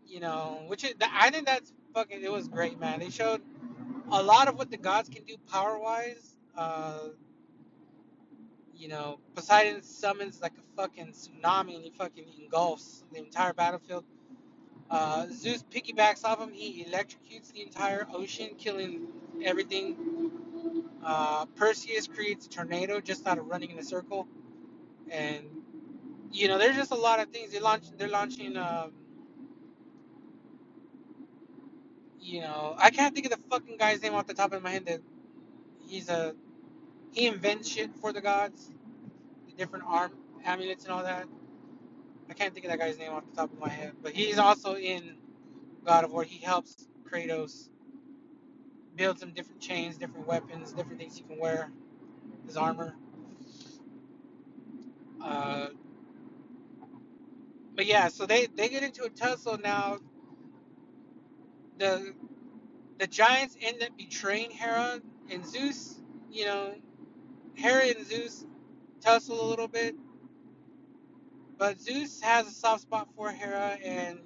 you 0.10 0.20
know, 0.20 0.64
which 0.68 0.84
is, 0.84 0.94
I 1.02 1.30
think 1.30 1.46
that's 1.46 1.72
fucking. 1.94 2.24
It 2.24 2.32
was 2.32 2.48
great, 2.48 2.80
man. 2.80 3.00
They 3.00 3.10
showed 3.10 3.42
a 4.12 4.22
lot 4.22 4.48
of 4.48 4.58
what 4.58 4.72
the 4.72 4.78
gods 4.78 5.10
can 5.10 5.24
do 5.24 5.36
power 5.52 5.80
wise. 5.80 6.36
Uh, 6.58 7.10
you 8.76 8.88
know, 8.88 9.20
Poseidon 9.36 9.84
summons 9.84 10.42
like 10.42 10.54
a 10.54 10.82
fucking 10.82 11.08
tsunami 11.08 11.76
and 11.76 11.84
he 11.84 11.92
fucking 11.98 12.26
engulfs 12.42 13.04
the 13.12 13.20
entire 13.20 13.54
battlefield. 13.54 14.06
Uh, 14.90 15.28
Zeus 15.32 15.64
piggybacks 15.64 16.24
off 16.24 16.40
him. 16.40 16.52
He 16.52 16.84
electrocutes 16.86 17.52
the 17.54 17.62
entire 17.62 18.08
ocean, 18.14 18.52
killing 18.58 19.08
everything. 19.44 20.32
Uh, 21.04 21.46
Perseus 21.46 22.08
creates 22.08 22.48
a 22.48 22.50
tornado 22.50 23.00
just 23.00 23.28
out 23.28 23.38
of 23.38 23.48
running 23.48 23.72
in 23.72 23.78
a 23.80 23.84
circle, 23.84 24.28
and 25.10 25.44
you 26.32 26.48
know, 26.48 26.58
there's 26.58 26.76
just 26.76 26.92
a 26.92 26.96
lot 26.96 27.20
of 27.20 27.30
things. 27.30 27.52
They 27.52 27.60
launch. 27.60 27.86
They're 27.98 28.08
launching. 28.10 28.58
Um, 28.58 28.94
you 32.22 32.42
know, 32.42 32.76
I 32.78 32.92
can't 32.92 33.16
think 33.16 33.28
of 33.28 33.34
the 33.34 33.40
fucking 33.50 33.78
guy's 33.78 34.02
name 34.04 34.16
off 34.16 34.28
the 34.28 34.36
top 34.36 34.54
of 34.54 34.64
my 34.64 34.72
head. 34.72 34.86
That 34.88 35.02
he's 35.88 36.10
a 36.10 36.36
he 37.12 37.28
invents 37.28 37.70
shit 37.70 37.96
for 37.98 38.14
the 38.14 38.22
gods, 38.22 38.72
the 39.48 39.54
different 39.54 39.86
arm 39.88 40.14
amulets 40.46 40.86
and 40.86 40.94
all 40.94 41.04
that. 41.04 41.28
I 42.30 42.34
can't 42.34 42.54
think 42.54 42.66
of 42.66 42.72
that 42.72 42.80
guy's 42.80 42.98
name 43.00 43.12
off 43.14 43.26
the 43.30 43.36
top 43.36 43.52
of 43.54 43.60
my 43.60 43.70
head, 43.70 43.94
but 44.04 44.14
he's 44.14 44.40
also 44.40 44.76
in 44.76 45.16
God 45.86 46.06
of 46.06 46.12
War. 46.12 46.24
He 46.24 46.40
helps 46.44 46.88
Kratos 47.10 47.70
build 48.96 49.20
some 49.20 49.32
different 49.34 49.62
chains, 49.62 49.98
different 49.98 50.28
weapons, 50.28 50.74
different 50.74 51.00
things 51.00 51.18
he 51.18 51.24
can 51.24 51.40
wear, 51.40 51.72
his 52.48 52.58
armor. 52.58 52.96
Uh, 55.24 55.68
but 57.76 57.86
yeah, 57.88 58.10
so 58.10 58.26
they 58.28 58.48
they 58.48 58.70
get 58.70 58.84
into 58.84 59.04
a 59.06 59.10
tussle 59.10 59.58
now. 59.60 60.00
The 61.80 62.14
the 63.00 63.08
giants 63.08 63.58
end 63.62 63.84
up 63.84 63.98
betraying 63.98 64.52
Hera 64.52 65.02
and 65.32 65.46
Zeus. 65.46 66.02
You 66.32 66.46
know, 66.46 66.76
Hera 67.56 67.88
and 67.88 68.06
Zeus 68.06 68.46
tussle 69.02 69.42
a 69.42 69.48
little 69.50 69.68
bit. 69.70 69.96
But 71.58 71.82
Zeus 71.82 72.22
has 72.22 72.48
a 72.48 72.52
soft 72.52 72.84
spot 72.84 73.10
for 73.16 73.32
Hera, 73.32 73.78
and 73.84 74.20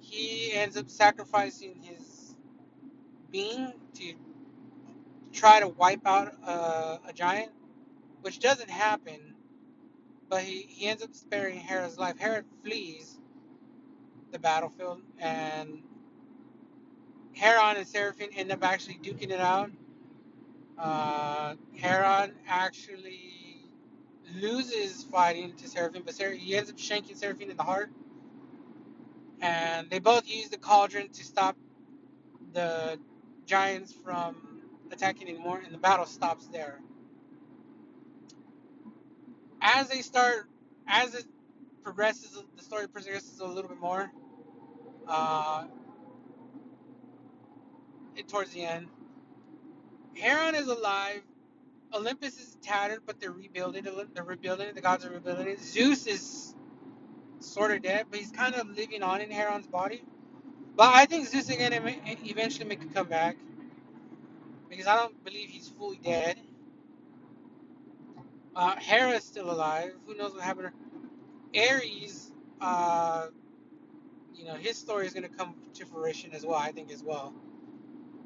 he 0.00 0.52
ends 0.54 0.76
up 0.76 0.90
sacrificing 0.90 1.76
his 1.82 2.36
being 3.30 3.72
to 3.94 4.14
try 5.32 5.60
to 5.60 5.68
wipe 5.68 6.06
out 6.06 6.34
a 6.46 7.12
giant, 7.14 7.52
which 8.22 8.40
doesn't 8.40 8.70
happen. 8.70 9.34
But 10.28 10.42
he, 10.42 10.62
he 10.68 10.86
ends 10.88 11.02
up 11.02 11.14
sparing 11.14 11.58
Hera's 11.58 11.98
life. 11.98 12.18
Hera 12.18 12.44
flees 12.64 13.18
the 14.32 14.38
battlefield, 14.40 15.02
and 15.18 15.82
Heron 17.34 17.76
and 17.76 17.86
Seraphim 17.86 18.30
end 18.36 18.52
up 18.52 18.62
actually 18.64 18.98
duking 19.02 19.30
it 19.30 19.40
out. 19.40 19.70
Uh, 20.78 21.54
Heron 21.76 22.32
actually 22.48 23.66
loses 24.34 25.04
fighting 25.04 25.54
to 25.56 25.68
Seraphim, 25.68 26.02
but 26.04 26.14
he 26.14 26.56
ends 26.56 26.70
up 26.70 26.78
shanking 26.78 27.16
Seraphim 27.16 27.50
in 27.50 27.56
the 27.56 27.62
heart. 27.62 27.90
And 29.40 29.90
they 29.90 29.98
both 29.98 30.28
use 30.28 30.48
the 30.48 30.58
cauldron 30.58 31.08
to 31.10 31.24
stop 31.24 31.56
the 32.52 32.98
giants 33.46 33.92
from 33.92 34.62
attacking 34.90 35.28
anymore, 35.28 35.60
and 35.64 35.74
the 35.74 35.78
battle 35.78 36.06
stops 36.06 36.46
there. 36.48 36.80
As 39.60 39.88
they 39.88 40.02
start, 40.02 40.48
as 40.86 41.14
it 41.14 41.24
progresses, 41.82 42.40
the 42.56 42.62
story 42.62 42.88
progresses 42.88 43.40
a 43.40 43.46
little 43.46 43.68
bit 43.68 43.80
more. 43.80 44.10
Uh, 45.06 45.64
towards 48.28 48.52
the 48.52 48.64
end, 48.64 48.88
Heron 50.16 50.54
is 50.56 50.68
alive, 50.68 51.22
Olympus 51.94 52.38
is 52.40 52.56
tattered, 52.62 53.00
but 53.06 53.20
they're 53.20 53.32
rebuilding. 53.32 53.84
They're 54.14 54.24
rebuilding. 54.24 54.74
The 54.74 54.82
gods 54.82 55.06
are 55.06 55.10
rebuilding. 55.10 55.56
Zeus 55.58 56.06
is 56.06 56.54
sort 57.40 57.72
of 57.72 57.82
dead, 57.82 58.06
but 58.10 58.20
he's 58.20 58.32
kind 58.32 58.54
of 58.56 58.68
living 58.70 59.02
on 59.02 59.20
in 59.22 59.30
Heron's 59.30 59.66
body. 59.68 60.02
But 60.76 60.94
I 60.94 61.06
think 61.06 61.28
Zeus 61.28 61.50
is 61.50 61.56
gonna 61.56 61.80
eventually 62.24 62.66
make 62.68 62.82
a 62.82 62.86
comeback 62.88 63.36
because 64.70 64.86
I 64.86 64.96
don't 64.96 65.24
believe 65.24 65.50
he's 65.50 65.68
fully 65.68 65.98
dead. 66.02 66.38
Uh, 68.56 68.76
Hera 68.78 69.12
is 69.12 69.24
still 69.24 69.50
alive. 69.50 69.92
Who 70.06 70.16
knows 70.16 70.34
what 70.34 70.42
happened? 70.42 70.70
to? 71.54 71.60
Ares, 71.70 72.32
uh, 72.60 73.28
you 74.34 74.46
know, 74.46 74.54
his 74.54 74.76
story 74.78 75.06
is 75.06 75.14
gonna 75.14 75.28
come 75.28 75.56
to 75.74 75.86
fruition 75.86 76.32
as 76.34 76.46
well. 76.46 76.58
I 76.58 76.72
think 76.72 76.92
as 76.92 77.02
well. 77.04 77.34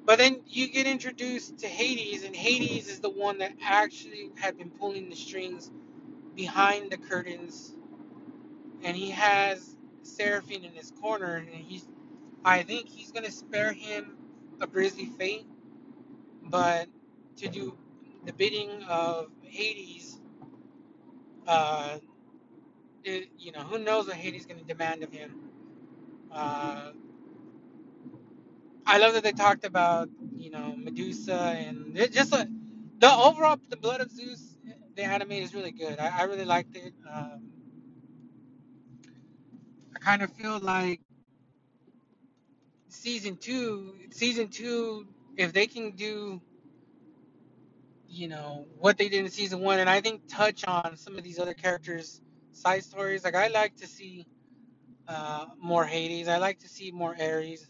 But 0.07 0.19
then 0.19 0.43
you 0.49 0.69
get 0.69 0.89
introduced 0.89 1.59
to 1.61 1.69
Hades, 1.69 2.25
and 2.25 2.37
Hades 2.37 2.89
is 2.89 3.01
the 3.01 3.11
one 3.11 3.39
that 3.41 3.55
actually 3.63 4.33
had 4.37 4.59
been 4.59 4.71
pulling 4.71 5.11
the 5.11 5.17
strings 5.17 5.73
behind 6.35 6.93
the 6.93 6.99
curtains, 6.99 7.75
and 8.85 8.97
he 8.97 9.11
has 9.11 9.77
Seraphim 10.03 10.65
in 10.65 10.73
his 10.73 10.93
corner, 10.93 11.37
and 11.37 11.49
he's, 11.51 11.89
I 12.45 12.63
think 12.63 12.89
he's 12.89 13.13
gonna 13.13 13.31
spare 13.33 13.73
him 13.73 14.17
a 14.61 14.67
grisly 14.67 15.07
fate, 15.07 15.47
but 16.45 16.89
to 17.39 17.49
do 17.49 17.77
the 18.27 18.33
bidding 18.35 18.83
of 18.85 19.29
Hades, 19.43 20.21
uh, 21.47 21.99
it, 23.05 23.31
you 23.39 23.53
know, 23.53 23.61
who 23.61 23.79
knows 23.79 24.09
what 24.09 24.17
Hades 24.17 24.43
is 24.43 24.47
gonna 24.47 24.63
demand 24.65 25.03
of 25.05 25.13
him. 25.13 25.51
Uh, 26.33 26.93
I 28.87 28.99
love 28.99 29.15
that 29.15 29.25
they 29.25 29.33
talked 29.33 29.65
about 29.67 30.09
you 30.37 30.51
know 30.51 30.75
Medusa 30.77 31.37
and 31.59 31.99
it 31.99 32.13
just 32.13 32.33
a, 32.35 32.49
the 33.01 33.13
overall 33.13 33.59
the 33.69 33.77
Blood 33.77 34.01
of 34.03 34.11
Zeus 34.11 34.57
the 34.97 35.05
anime 35.05 35.33
is 35.33 35.55
really 35.55 35.73
good. 35.73 35.99
I, 36.01 36.21
I 36.21 36.23
really 36.25 36.45
liked 36.47 36.77
it. 36.77 36.95
Um, 37.13 37.51
I 39.95 39.99
kind 40.01 40.23
of 40.23 40.33
feel 40.33 40.59
like 40.61 41.01
season 42.89 43.37
two, 43.37 43.95
season 44.11 44.49
two, 44.49 45.07
if 45.37 45.53
they 45.53 45.67
can 45.67 45.93
do 45.93 46.41
you 48.09 48.29
know 48.29 48.67
what 48.79 48.99
they 48.99 49.09
did 49.09 49.25
in 49.25 49.31
season 49.31 49.61
one, 49.61 49.81
and 49.81 49.91
I 49.91 50.01
think 50.01 50.23
touch 50.29 50.65
on 50.67 50.97
some 50.97 51.17
of 51.19 51.25
these 51.25 51.39
other 51.39 51.55
characters' 51.55 52.21
side 52.53 52.85
stories. 52.85 53.25
Like 53.25 53.35
I 53.35 53.49
like 53.49 53.77
to 53.79 53.87
see 53.87 54.27
uh, 55.09 55.47
more 55.61 55.85
Hades. 55.85 56.29
I 56.29 56.39
like 56.39 56.61
to 56.61 56.69
see 56.69 56.91
more 56.93 57.17
Ares. 57.21 57.67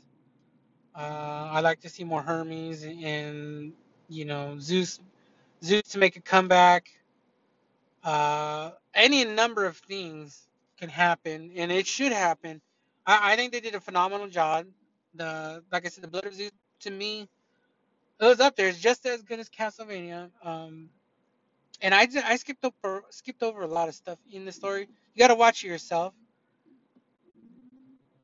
Uh, 0.96 1.48
I 1.52 1.60
like 1.60 1.80
to 1.80 1.88
see 1.90 2.04
more 2.04 2.22
Hermes 2.22 2.84
and 2.84 3.72
you 4.08 4.24
know 4.24 4.58
Zeus, 4.58 5.00
Zeus 5.62 5.82
to 5.90 5.98
make 5.98 6.16
a 6.16 6.22
comeback. 6.22 6.88
Uh, 8.02 8.72
any 8.94 9.24
number 9.24 9.66
of 9.66 9.76
things 9.78 10.48
can 10.78 10.88
happen, 10.88 11.52
and 11.56 11.72
it 11.72 11.86
should 11.86 12.12
happen. 12.12 12.60
I, 13.06 13.32
I 13.32 13.36
think 13.36 13.52
they 13.52 13.60
did 13.60 13.74
a 13.74 13.80
phenomenal 13.80 14.28
job. 14.28 14.66
The 15.14 15.62
like 15.72 15.86
I 15.86 15.88
said, 15.90 16.04
the 16.04 16.08
Blood 16.08 16.26
of 16.26 16.34
Zeus 16.34 16.52
to 16.80 16.90
me, 16.90 17.28
it 18.20 18.24
was 18.24 18.40
up 18.40 18.56
there. 18.56 18.68
It's 18.68 18.78
just 18.80 19.06
as 19.06 19.22
good 19.22 19.40
as 19.40 19.50
Castlevania. 19.50 20.30
Um, 20.42 20.88
and 21.82 21.94
I 21.94 22.08
I 22.24 22.36
skipped 22.36 22.64
over 22.64 23.04
skipped 23.10 23.42
over 23.42 23.62
a 23.62 23.66
lot 23.66 23.88
of 23.88 23.94
stuff 23.94 24.18
in 24.32 24.44
the 24.44 24.52
story. 24.52 24.88
You 25.14 25.18
got 25.18 25.28
to 25.28 25.34
watch 25.34 25.64
it 25.64 25.68
yourself. 25.68 26.14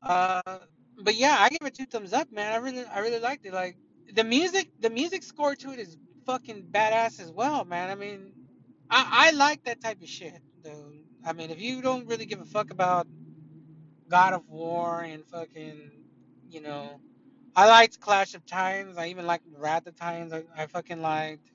Uh, 0.01 0.59
but 0.99 1.15
yeah, 1.15 1.37
I 1.39 1.49
give 1.49 1.59
it 1.63 1.75
two 1.75 1.85
thumbs 1.85 2.13
up, 2.13 2.31
man. 2.31 2.53
I 2.53 2.57
really, 2.57 2.85
I 2.85 2.99
really 2.99 3.19
liked 3.19 3.45
it. 3.45 3.53
Like 3.53 3.77
the 4.13 4.23
music, 4.23 4.69
the 4.79 4.89
music 4.89 5.23
score 5.23 5.55
to 5.55 5.71
it 5.71 5.79
is 5.79 5.97
fucking 6.25 6.67
badass 6.71 7.19
as 7.19 7.31
well, 7.31 7.65
man. 7.65 7.89
I 7.89 7.95
mean, 7.95 8.33
I, 8.89 9.29
I 9.29 9.31
like 9.31 9.63
that 9.63 9.81
type 9.81 10.01
of 10.01 10.07
shit, 10.07 10.41
though. 10.63 10.91
I 11.25 11.33
mean, 11.33 11.49
if 11.49 11.61
you 11.61 11.81
don't 11.81 12.07
really 12.07 12.25
give 12.25 12.41
a 12.41 12.45
fuck 12.45 12.71
about 12.71 13.07
God 14.09 14.33
of 14.33 14.47
War 14.49 15.01
and 15.01 15.25
fucking, 15.25 15.91
you 16.49 16.61
know, 16.61 16.99
I 17.55 17.67
liked 17.67 17.99
Clash 17.99 18.35
of 18.35 18.45
Titans. 18.45 18.97
I 18.97 19.07
even 19.07 19.25
liked 19.25 19.45
Wrath 19.57 19.87
of 19.87 19.95
Titans. 19.95 20.33
I, 20.33 20.43
I 20.55 20.67
fucking 20.67 21.01
liked. 21.01 21.51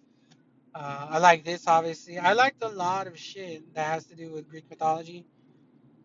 Uh, 0.75 1.07
I 1.11 1.19
like 1.19 1.45
this, 1.45 1.67
obviously. 1.67 2.19
I 2.19 2.35
liked 2.35 2.63
a 2.63 2.69
lot 2.69 3.07
of 3.07 3.19
shit 3.19 3.75
that 3.75 3.87
has 3.87 4.07
to 4.07 4.17
do 4.17 4.31
with 4.33 4.49
Greek 4.49 4.69
mythology, 4.71 5.27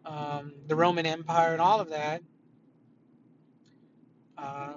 um, 0.05 0.53
the 0.67 0.75
Roman 0.75 1.05
Empire, 1.05 1.53
and 1.53 1.61
all 1.61 1.79
of 1.79 1.89
that. 1.89 2.23
Uh, 4.37 4.73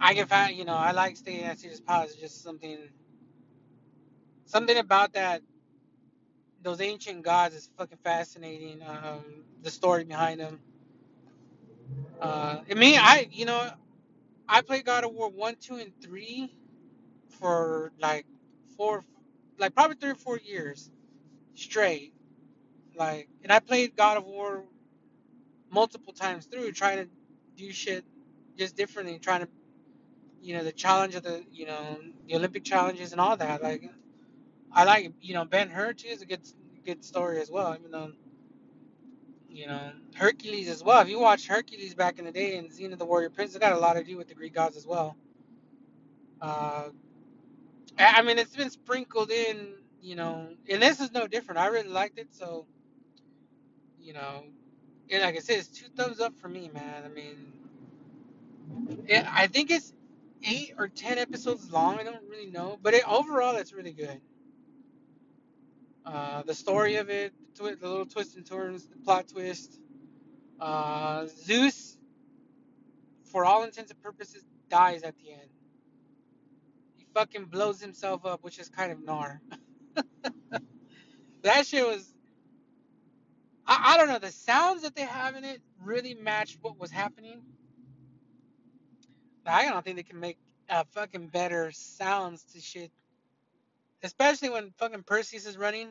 I 0.00 0.14
can 0.14 0.26
find, 0.28 0.56
you 0.56 0.64
know, 0.64 0.74
I 0.74 0.92
like 0.92 1.16
staying 1.16 1.44
at 1.44 1.58
Caesar's 1.60 1.80
Palace. 1.80 2.12
It's 2.12 2.20
just 2.20 2.42
something, 2.44 2.78
something 4.46 4.78
about 4.78 5.14
that. 5.14 5.42
Those 6.62 6.80
ancient 6.80 7.24
gods 7.24 7.54
is 7.54 7.70
fucking 7.78 7.98
fascinating. 8.04 8.82
Um, 8.82 9.44
the 9.62 9.70
story 9.70 10.04
behind 10.04 10.40
them. 10.40 10.60
Uh, 12.20 12.60
I 12.70 12.74
mean, 12.74 12.98
I, 13.00 13.28
you 13.32 13.46
know, 13.46 13.70
I 14.48 14.62
played 14.62 14.86
God 14.86 15.04
of 15.04 15.12
War 15.12 15.30
one, 15.30 15.56
two, 15.60 15.76
and 15.76 15.92
three 16.02 16.54
for 17.40 17.92
like 18.00 18.26
four, 18.76 19.04
like 19.58 19.74
probably 19.74 19.96
three 19.96 20.10
or 20.12 20.16
four 20.16 20.38
years 20.38 20.90
straight. 21.54 22.14
Like, 22.96 23.28
and 23.42 23.52
I 23.52 23.60
played 23.60 23.96
God 23.96 24.18
of 24.18 24.24
War 24.24 24.64
multiple 25.70 26.12
times 26.14 26.46
through, 26.46 26.72
trying 26.72 26.98
to 26.98 27.10
do 27.56 27.72
shit 27.72 28.04
just 28.58 28.76
differently, 28.76 29.18
trying 29.18 29.40
to 29.42 29.48
you 30.40 30.56
know 30.56 30.64
the 30.64 30.72
challenge 30.72 31.14
of 31.14 31.22
the 31.22 31.44
you 31.52 31.66
know 31.66 31.98
the 32.26 32.36
Olympic 32.36 32.64
challenges 32.64 33.12
and 33.12 33.20
all 33.20 33.36
that. 33.36 33.62
Like 33.62 33.90
I 34.72 34.84
like 34.84 35.12
you 35.20 35.34
know 35.34 35.44
Ben 35.44 35.68
Hur 35.70 35.92
too 35.92 36.08
is 36.08 36.22
a 36.22 36.26
good 36.26 36.42
good 36.84 37.04
story 37.04 37.40
as 37.40 37.50
well. 37.50 37.76
Even 37.78 37.90
though 37.90 38.12
you 39.48 39.66
know 39.66 39.92
Hercules 40.14 40.68
as 40.68 40.82
well. 40.84 41.00
If 41.02 41.08
you 41.08 41.20
watch 41.20 41.46
Hercules 41.46 41.94
back 41.94 42.18
in 42.18 42.24
the 42.24 42.32
day 42.32 42.56
and 42.56 42.70
Xena 42.70 42.98
the 42.98 43.04
Warrior 43.06 43.30
Prince, 43.30 43.54
it 43.54 43.60
got 43.60 43.72
a 43.72 43.78
lot 43.78 43.94
to 43.94 44.04
do 44.04 44.16
with 44.16 44.28
the 44.28 44.34
Greek 44.34 44.54
gods 44.54 44.76
as 44.76 44.86
well. 44.86 45.16
Uh, 46.40 46.88
I 47.98 48.22
mean 48.22 48.38
it's 48.38 48.56
been 48.56 48.70
sprinkled 48.70 49.30
in, 49.30 49.74
you 50.00 50.16
know, 50.16 50.48
and 50.68 50.82
this 50.82 51.00
is 51.00 51.12
no 51.12 51.26
different. 51.26 51.60
I 51.60 51.66
really 51.68 51.88
liked 51.88 52.18
it, 52.18 52.28
so 52.32 52.66
you 54.00 54.12
know, 54.12 54.44
and 55.10 55.22
like 55.22 55.36
I 55.36 55.40
said, 55.40 55.58
it's 55.58 55.68
two 55.68 55.86
thumbs 55.96 56.20
up 56.20 56.38
for 56.40 56.48
me, 56.48 56.70
man. 56.74 57.04
I 57.04 57.08
mean, 57.08 57.52
it, 59.06 59.24
I 59.30 59.46
think 59.48 59.70
it's 59.70 59.92
eight 60.44 60.74
or 60.78 60.88
ten 60.88 61.18
episodes 61.18 61.70
long. 61.72 61.98
I 61.98 62.04
don't 62.04 62.28
really 62.28 62.50
know, 62.50 62.78
but 62.82 62.94
it, 62.94 63.08
overall, 63.08 63.56
it's 63.56 63.72
really 63.72 63.92
good. 63.92 64.20
Uh, 66.06 66.42
the 66.44 66.54
story 66.54 66.96
of 66.96 67.10
it, 67.10 67.32
the, 67.54 67.58
twi- 67.58 67.76
the 67.80 67.88
little 67.88 68.06
twists 68.06 68.36
and 68.36 68.46
turns, 68.46 68.86
the 68.88 68.96
plot 68.98 69.28
twist. 69.28 69.80
Uh, 70.60 71.26
Zeus, 71.26 71.98
for 73.32 73.44
all 73.44 73.64
intents 73.64 73.90
and 73.90 74.02
purposes, 74.02 74.44
dies 74.70 75.02
at 75.02 75.16
the 75.18 75.32
end. 75.32 75.50
He 76.96 77.06
fucking 77.14 77.46
blows 77.46 77.80
himself 77.80 78.26
up, 78.26 78.44
which 78.44 78.58
is 78.58 78.68
kind 78.68 78.92
of 78.92 78.98
gnar. 79.00 79.40
that 81.42 81.66
shit 81.66 81.86
was. 81.86 82.11
I, 83.66 83.94
I 83.94 83.96
don't 83.96 84.08
know. 84.08 84.18
The 84.18 84.32
sounds 84.32 84.82
that 84.82 84.94
they 84.94 85.02
have 85.02 85.36
in 85.36 85.44
it 85.44 85.60
really 85.80 86.14
matched 86.14 86.58
what 86.62 86.78
was 86.78 86.90
happening. 86.90 87.42
I 89.46 89.68
don't 89.68 89.84
think 89.84 89.96
they 89.96 90.02
can 90.02 90.20
make 90.20 90.38
uh, 90.70 90.84
fucking 90.92 91.28
better 91.28 91.72
sounds 91.72 92.44
to 92.52 92.60
shit 92.60 92.90
Especially 94.02 94.50
when 94.50 94.72
fucking 94.78 95.04
Perseus 95.04 95.46
is 95.46 95.56
running. 95.56 95.88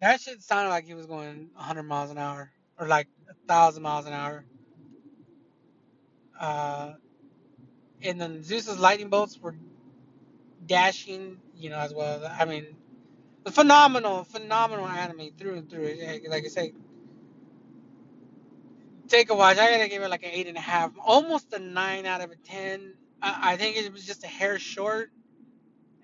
That 0.00 0.20
shit 0.20 0.42
sounded 0.42 0.70
like 0.70 0.86
he 0.86 0.94
was 0.94 1.06
going 1.06 1.50
100 1.54 1.82
miles 1.82 2.10
an 2.10 2.18
hour. 2.18 2.50
Or 2.78 2.88
like 2.88 3.08
1,000 3.26 3.82
miles 3.82 4.06
an 4.06 4.14
hour. 4.14 4.44
Uh, 6.38 6.94
and 8.02 8.20
then 8.20 8.42
Zeus's 8.42 8.78
lightning 8.78 9.08
bolts 9.08 9.38
were 9.40 9.54
dashing, 10.66 11.38
you 11.56 11.70
know, 11.70 11.78
as 11.78 11.94
well. 11.94 12.26
I 12.38 12.44
mean, 12.46 12.66
phenomenal, 13.52 14.24
phenomenal 14.24 14.86
anime 14.86 15.30
through 15.38 15.56
and 15.58 15.70
through. 15.70 15.96
Like 16.28 16.44
I 16.44 16.48
say, 16.48 16.72
take 19.08 19.30
a 19.30 19.34
watch. 19.36 19.58
I 19.58 19.70
gotta 19.72 19.88
give 19.88 20.02
it 20.02 20.10
like 20.10 20.24
an 20.24 20.30
eight 20.32 20.48
and 20.48 20.56
a 20.58 20.62
half, 20.62 20.92
almost 21.04 21.52
a 21.54 21.60
nine 21.60 22.06
out 22.06 22.22
of 22.22 22.30
a 22.32 22.36
ten. 22.36 22.94
I, 23.22 23.52
I 23.54 23.56
think 23.56 23.76
it 23.76 23.92
was 23.92 24.06
just 24.06 24.24
a 24.24 24.28
hair 24.28 24.58
short. 24.58 25.10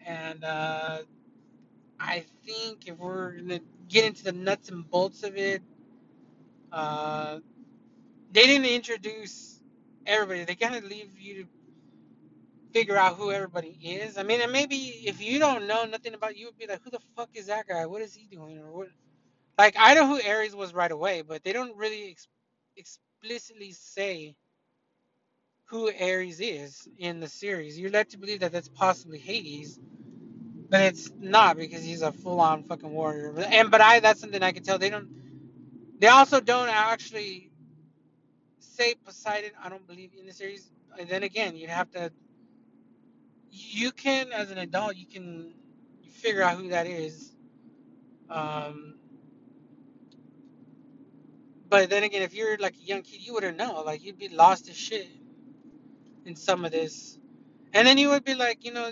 And 0.06 0.44
uh, 0.44 1.00
I 2.00 2.24
think 2.46 2.88
if 2.88 2.98
we're 2.98 3.32
gonna 3.38 3.60
get 3.88 4.04
into 4.06 4.24
the 4.24 4.32
nuts 4.32 4.70
and 4.70 4.88
bolts 4.90 5.22
of 5.24 5.36
it, 5.36 5.62
uh, 6.72 7.40
they 8.32 8.46
didn't 8.46 8.66
introduce 8.66 9.60
everybody. 10.06 10.44
They 10.44 10.56
kind 10.56 10.76
of 10.76 10.84
leave 10.84 11.18
you 11.18 11.44
to 11.44 11.48
figure 12.72 12.96
out 12.96 13.16
who 13.16 13.32
everybody 13.32 13.78
is. 13.82 14.18
I 14.18 14.22
mean, 14.24 14.40
and 14.40 14.52
maybe 14.52 14.76
if 14.76 15.22
you 15.22 15.38
don't 15.38 15.66
know 15.66 15.84
nothing 15.84 16.14
about 16.14 16.36
you, 16.36 16.46
would 16.46 16.58
be 16.58 16.66
like, 16.66 16.82
who 16.84 16.90
the 16.90 17.00
fuck 17.16 17.30
is 17.34 17.46
that 17.46 17.68
guy? 17.68 17.86
What 17.86 18.02
is 18.02 18.14
he 18.14 18.26
doing? 18.26 18.58
Or 18.58 18.72
what? 18.72 18.88
Like, 19.58 19.76
I 19.78 19.94
know 19.94 20.06
who 20.06 20.20
Ares 20.28 20.56
was 20.56 20.74
right 20.74 20.90
away, 20.90 21.22
but 21.22 21.44
they 21.44 21.52
don't 21.52 21.76
really 21.76 22.10
ex- 22.10 22.28
explicitly 22.76 23.72
say 23.72 24.36
who 25.66 25.90
Ares 26.00 26.40
is 26.40 26.88
in 26.98 27.20
the 27.20 27.28
series. 27.28 27.78
You're 27.78 27.90
led 27.90 28.10
to 28.10 28.18
believe 28.18 28.40
that 28.40 28.52
that's 28.52 28.68
possibly 28.68 29.18
Hades, 29.18 29.78
but 30.70 30.80
it's 30.82 31.10
not 31.20 31.56
because 31.56 31.84
he's 31.84 32.02
a 32.02 32.12
full-on 32.12 32.64
fucking 32.64 32.90
warrior. 32.90 33.34
And 33.38 33.70
but 33.70 33.80
I 33.80 34.00
that's 34.00 34.20
something 34.20 34.42
I 34.42 34.52
can 34.52 34.62
tell. 34.62 34.78
They 34.78 34.90
don't. 34.90 35.08
They 35.98 36.08
also 36.08 36.40
don't 36.40 36.68
actually 36.68 37.50
say 38.60 38.94
Poseidon. 39.04 39.52
I 39.62 39.68
don't 39.68 39.86
believe 39.86 40.12
in 40.18 40.26
the 40.26 40.32
series. 40.32 40.70
And 40.98 41.08
then 41.08 41.22
again, 41.24 41.56
you'd 41.56 41.70
have 41.70 41.90
to. 41.92 42.12
You 43.50 43.92
can, 43.92 44.32
as 44.32 44.50
an 44.50 44.58
adult, 44.58 44.96
you 44.96 45.06
can 45.06 45.54
figure 46.12 46.42
out 46.42 46.56
who 46.58 46.68
that 46.70 46.86
is. 46.86 47.32
Um, 48.28 48.94
but 51.68 51.90
then 51.90 52.04
again, 52.04 52.22
if 52.22 52.34
you're 52.34 52.58
like 52.58 52.74
a 52.74 52.84
young 52.84 53.02
kid, 53.02 53.20
you 53.20 53.34
wouldn't 53.34 53.56
know. 53.56 53.82
Like 53.82 54.02
you'd 54.04 54.18
be 54.18 54.28
lost 54.28 54.68
as 54.68 54.76
shit 54.76 55.08
in 56.24 56.36
some 56.36 56.64
of 56.64 56.72
this. 56.72 57.18
And 57.72 57.86
then 57.86 57.98
you 57.98 58.10
would 58.10 58.24
be 58.24 58.34
like, 58.34 58.64
you 58.64 58.72
know, 58.72 58.90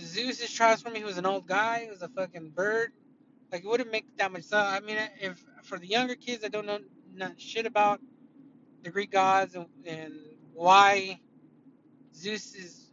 Zeus 0.00 0.40
is 0.40 0.52
transforming. 0.52 1.02
He 1.02 1.06
was 1.06 1.18
an 1.18 1.26
old 1.26 1.46
guy. 1.46 1.84
He 1.84 1.90
was 1.90 2.02
a 2.02 2.08
fucking 2.08 2.50
bird. 2.50 2.92
Like 3.50 3.64
it 3.64 3.68
wouldn't 3.68 3.90
make 3.90 4.06
that 4.18 4.32
much 4.32 4.44
sense. 4.44 4.54
I 4.68 4.80
mean, 4.80 4.98
if 5.20 5.42
for 5.64 5.78
the 5.78 5.86
younger 5.86 6.14
kids 6.14 6.42
that 6.42 6.52
don't 6.52 6.66
know 6.66 6.78
not 7.14 7.40
shit 7.40 7.66
about 7.66 8.00
the 8.82 8.90
Greek 8.90 9.10
gods 9.10 9.54
and, 9.54 9.66
and 9.86 10.14
why 10.54 11.18
Zeus 12.14 12.54
is 12.54 12.87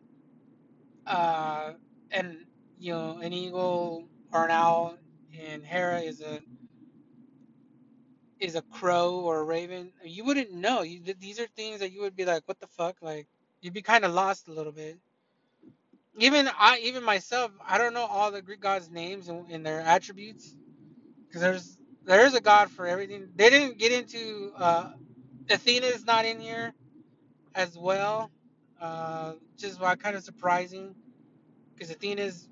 uh 1.07 1.73
and 2.11 2.37
you 2.79 2.93
know 2.93 3.19
an 3.19 3.33
eagle 3.33 4.07
or 4.33 4.45
an 4.45 4.51
owl 4.51 4.97
and 5.39 5.63
Hera 5.65 5.99
is 6.01 6.21
a 6.21 6.41
is 8.39 8.55
a 8.55 8.63
crow 8.63 9.15
or 9.21 9.39
a 9.39 9.43
raven, 9.43 9.91
you 10.03 10.25
wouldn't 10.25 10.53
know. 10.53 10.81
You, 10.83 11.01
these 11.19 11.39
are 11.39 11.47
things 11.55 11.79
that 11.81 11.91
you 11.93 12.01
would 12.01 12.15
be 12.15 12.25
like, 12.25 12.43
what 12.47 12.59
the 12.59 12.67
fuck? 12.67 12.97
Like 13.01 13.27
you'd 13.61 13.73
be 13.73 13.81
kind 13.81 14.05
of 14.05 14.13
lost 14.13 14.47
a 14.47 14.53
little 14.53 14.73
bit. 14.73 14.99
Even 16.19 16.49
I, 16.59 16.79
even 16.83 17.03
myself, 17.03 17.51
I 17.67 17.77
don't 17.77 17.93
know 17.93 18.05
all 18.05 18.31
the 18.31 18.41
Greek 18.41 18.61
gods' 18.61 18.89
names 18.91 19.29
and, 19.29 19.49
and 19.51 19.65
their 19.65 19.81
attributes 19.81 20.55
because 21.27 21.41
there's 21.41 21.77
there 22.05 22.25
is 22.25 22.35
a 22.35 22.41
god 22.41 22.71
for 22.71 22.87
everything. 22.87 23.29
They 23.35 23.49
didn't 23.49 23.79
get 23.79 23.91
into 23.93 24.53
uh, 24.57 24.91
Athena 25.49 25.87
is 25.87 26.05
not 26.05 26.25
in 26.25 26.39
here 26.39 26.73
as 27.55 27.77
well, 27.77 28.31
uh, 28.81 29.33
which 29.53 29.63
is 29.63 29.79
why 29.79 29.95
kind 29.95 30.15
of 30.15 30.23
surprising 30.23 30.95
because 31.73 31.91
Athena's, 31.91 32.49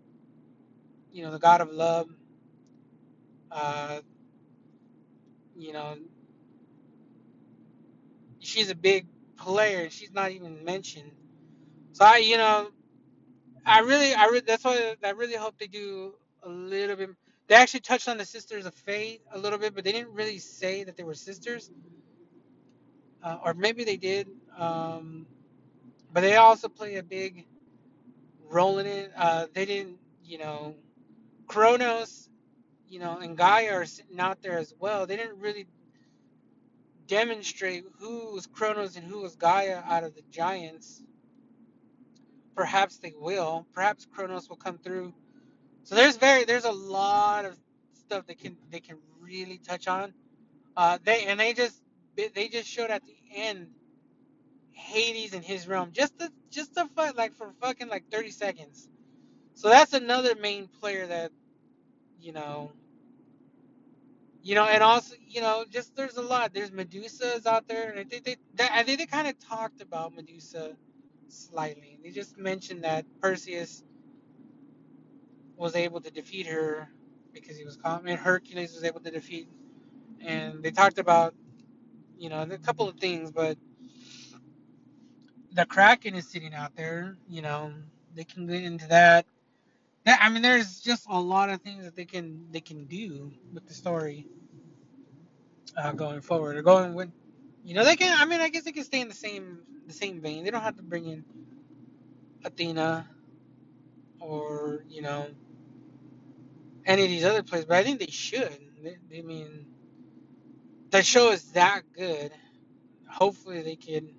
you 1.12 1.24
know, 1.24 1.32
the 1.32 1.40
god 1.40 1.62
of 1.62 1.72
love. 1.72 2.10
Uh, 3.52 4.00
you 5.56 5.74
know, 5.74 5.98
she's 8.40 8.70
a 8.72 8.76
big 8.76 9.08
player. 9.38 9.90
She's 9.90 10.12
not 10.14 10.32
even 10.32 10.64
mentioned. 10.64 11.12
So 11.94 12.06
I, 12.06 12.18
you 12.18 12.38
know, 12.38 12.70
I 13.66 13.82
really, 13.82 14.14
I 14.14 14.26
really, 14.26 14.42
that's 14.42 14.64
why 14.66 14.96
I 15.04 15.12
really 15.12 15.36
hope 15.36 15.58
they 15.60 15.68
do 15.68 16.16
a 16.44 16.50
little 16.50 16.96
bit. 16.96 17.10
They 17.48 17.56
actually 17.56 17.82
touched 17.82 18.08
on 18.08 18.18
the 18.18 18.26
sisters 18.26 18.66
of 18.66 18.74
Fate 18.74 19.22
a 19.34 19.40
little 19.40 19.60
bit, 19.60 19.76
but 19.76 19.84
they 19.84 19.92
didn't 19.92 20.14
really 20.14 20.40
say 20.40 20.84
that 20.86 20.98
they 20.98 21.04
were 21.04 21.14
sisters, 21.16 21.72
uh, 23.24 23.38
or 23.44 23.54
maybe 23.54 23.84
they 23.84 23.98
did. 23.98 24.30
Um, 24.58 25.28
but 26.14 26.22
they 26.22 26.38
also 26.38 26.70
play 26.70 26.98
a 26.98 27.04
big 27.04 27.48
role 28.48 28.78
in 28.78 28.86
it. 28.86 29.12
Uh, 29.18 29.48
they 29.54 29.66
didn't, 29.66 29.98
you 30.24 30.38
know, 30.38 30.76
Kronos, 31.48 32.30
you 32.88 33.00
know, 33.00 33.18
and 33.18 33.36
Gaia 33.36 33.74
are 33.74 33.86
sitting 33.86 34.20
out 34.20 34.42
there 34.44 34.60
as 34.60 34.74
well. 34.80 35.08
They 35.08 35.18
didn't 35.18 35.40
really 35.40 35.66
demonstrate 37.08 37.84
who 38.00 38.34
was 38.34 38.46
Kronos 38.46 38.96
and 38.96 39.06
who 39.06 39.22
was 39.22 39.36
Gaia 39.36 39.82
out 39.84 40.04
of 40.04 40.16
the 40.16 40.22
giants. 40.30 41.02
Perhaps 42.56 42.98
they 42.98 43.14
will. 43.18 43.66
Perhaps 43.74 44.06
Kronos 44.14 44.48
will 44.48 44.58
come 44.58 44.78
through. 44.78 45.14
So 45.84 45.96
there's 45.96 46.18
very 46.18 46.46
there's 46.46 46.66
a 46.66 46.72
lot 46.72 47.46
of 47.46 47.58
stuff 47.94 48.28
they 48.28 48.36
can 48.36 48.56
they 48.70 48.80
can 48.80 48.98
really 49.20 49.58
touch 49.58 49.88
on. 49.88 50.14
Uh, 50.78 51.00
they 51.04 51.26
and 51.26 51.40
they 51.40 51.54
just 51.54 51.82
they 52.16 52.48
just 52.48 52.68
showed 52.70 52.92
at 52.92 53.04
the 53.06 53.16
end 53.36 53.68
Hades 54.74 55.34
in 55.34 55.44
his 55.44 55.68
realm 55.68 55.92
just 55.94 56.18
to 56.20 56.32
just 56.52 56.76
to 56.76 56.88
fight 56.96 57.18
like 57.18 57.36
for 57.36 57.54
fucking 57.62 57.90
like 57.90 58.06
30 58.12 58.32
seconds. 58.32 58.90
So 59.56 59.70
that's 59.70 59.94
another 59.94 60.36
main 60.36 60.68
player 60.68 61.08
that 61.08 61.32
you 62.20 62.34
know 62.34 62.72
you 64.44 64.56
know, 64.56 64.66
and 64.66 64.84
also, 64.84 65.16
you 65.28 65.42
know, 65.42 65.66
just 65.70 65.96
there's 65.96 66.18
a 66.18 66.22
lot. 66.22 66.54
There's 66.54 66.72
Medusa's 66.72 67.46
out 67.46 67.68
there, 67.68 67.90
and 67.90 68.00
I 68.00 68.04
think 68.04 68.24
they, 68.26 68.36
they 68.56 68.68
I 68.72 68.84
think 68.84 69.00
they 69.00 69.06
kind 69.06 69.28
of 69.28 69.38
talked 69.40 69.82
about 69.82 70.16
Medusa 70.16 70.76
slightly. 71.30 72.00
They 72.04 72.12
just 72.12 72.38
mentioned 72.38 72.84
that 72.84 73.06
Perseus 73.22 73.84
was 75.58 75.76
able 75.76 76.02
to 76.02 76.12
defeat 76.12 76.48
her 76.48 76.90
because 77.34 77.58
he 77.58 77.66
was 77.66 77.78
calm, 77.78 78.08
and 78.08 78.20
Hercules 78.20 78.74
was 78.74 78.84
able 78.84 79.02
to 79.02 79.12
defeat. 79.12 79.50
And 80.26 80.64
they 80.64 80.72
talked 80.72 81.00
about, 81.00 81.36
you 82.18 82.30
know, 82.30 82.42
a 82.42 82.58
couple 82.60 82.90
of 82.90 82.98
things, 83.00 83.32
but 83.32 83.58
the 85.54 85.66
Kraken 85.66 86.16
is 86.16 86.28
sitting 86.28 86.54
out 86.54 86.76
there. 86.76 87.18
You 87.30 87.42
know, 87.42 87.74
they 88.16 88.24
can 88.24 88.48
get 88.48 88.64
into 88.64 88.88
that. 88.90 89.26
that. 90.06 90.20
I 90.22 90.30
mean, 90.30 90.42
there's 90.42 90.82
just 90.82 91.06
a 91.10 91.20
lot 91.20 91.50
of 91.50 91.62
things 91.62 91.86
that 91.86 91.96
they 91.96 92.06
can 92.06 92.48
they 92.52 92.62
can 92.62 92.86
do 92.86 93.32
with 93.54 93.68
the 93.68 93.74
story 93.74 94.28
uh, 95.78 95.94
going 95.94 96.22
forward, 96.22 96.58
or 96.58 96.62
going 96.64 96.94
with, 96.94 97.10
you 97.66 97.76
know, 97.76 97.86
they 97.86 97.96
can. 97.96 98.16
I 98.20 98.26
mean, 98.26 98.42
I 98.42 98.50
guess 98.50 98.64
they 98.64 98.72
can 98.72 98.84
stay 98.84 99.02
in 99.02 99.10
the 99.10 99.16
same 99.16 99.60
the 99.88 99.94
same 99.94 100.22
vein. 100.22 100.44
They 100.44 100.52
don't 100.52 100.64
have 100.64 100.78
to 100.78 100.84
bring 100.84 101.08
in 101.08 101.26
Athena 102.46 103.08
or 104.20 104.86
you 104.90 105.02
know 105.02 105.28
any 106.86 107.04
of 107.04 107.10
these 107.10 107.26
other 107.26 107.44
players, 107.44 107.66
but 107.66 107.78
I 107.78 107.84
think 107.84 108.00
they 108.00 108.08
should. 108.08 108.58
They, 108.84 109.20
I 109.20 109.22
mean, 109.22 109.68
the 110.92 111.04
show 111.04 111.32
is 111.32 111.44
that 111.54 111.84
good. 111.96 112.32
Hopefully, 113.10 113.62
they 113.62 113.76
can 113.76 114.10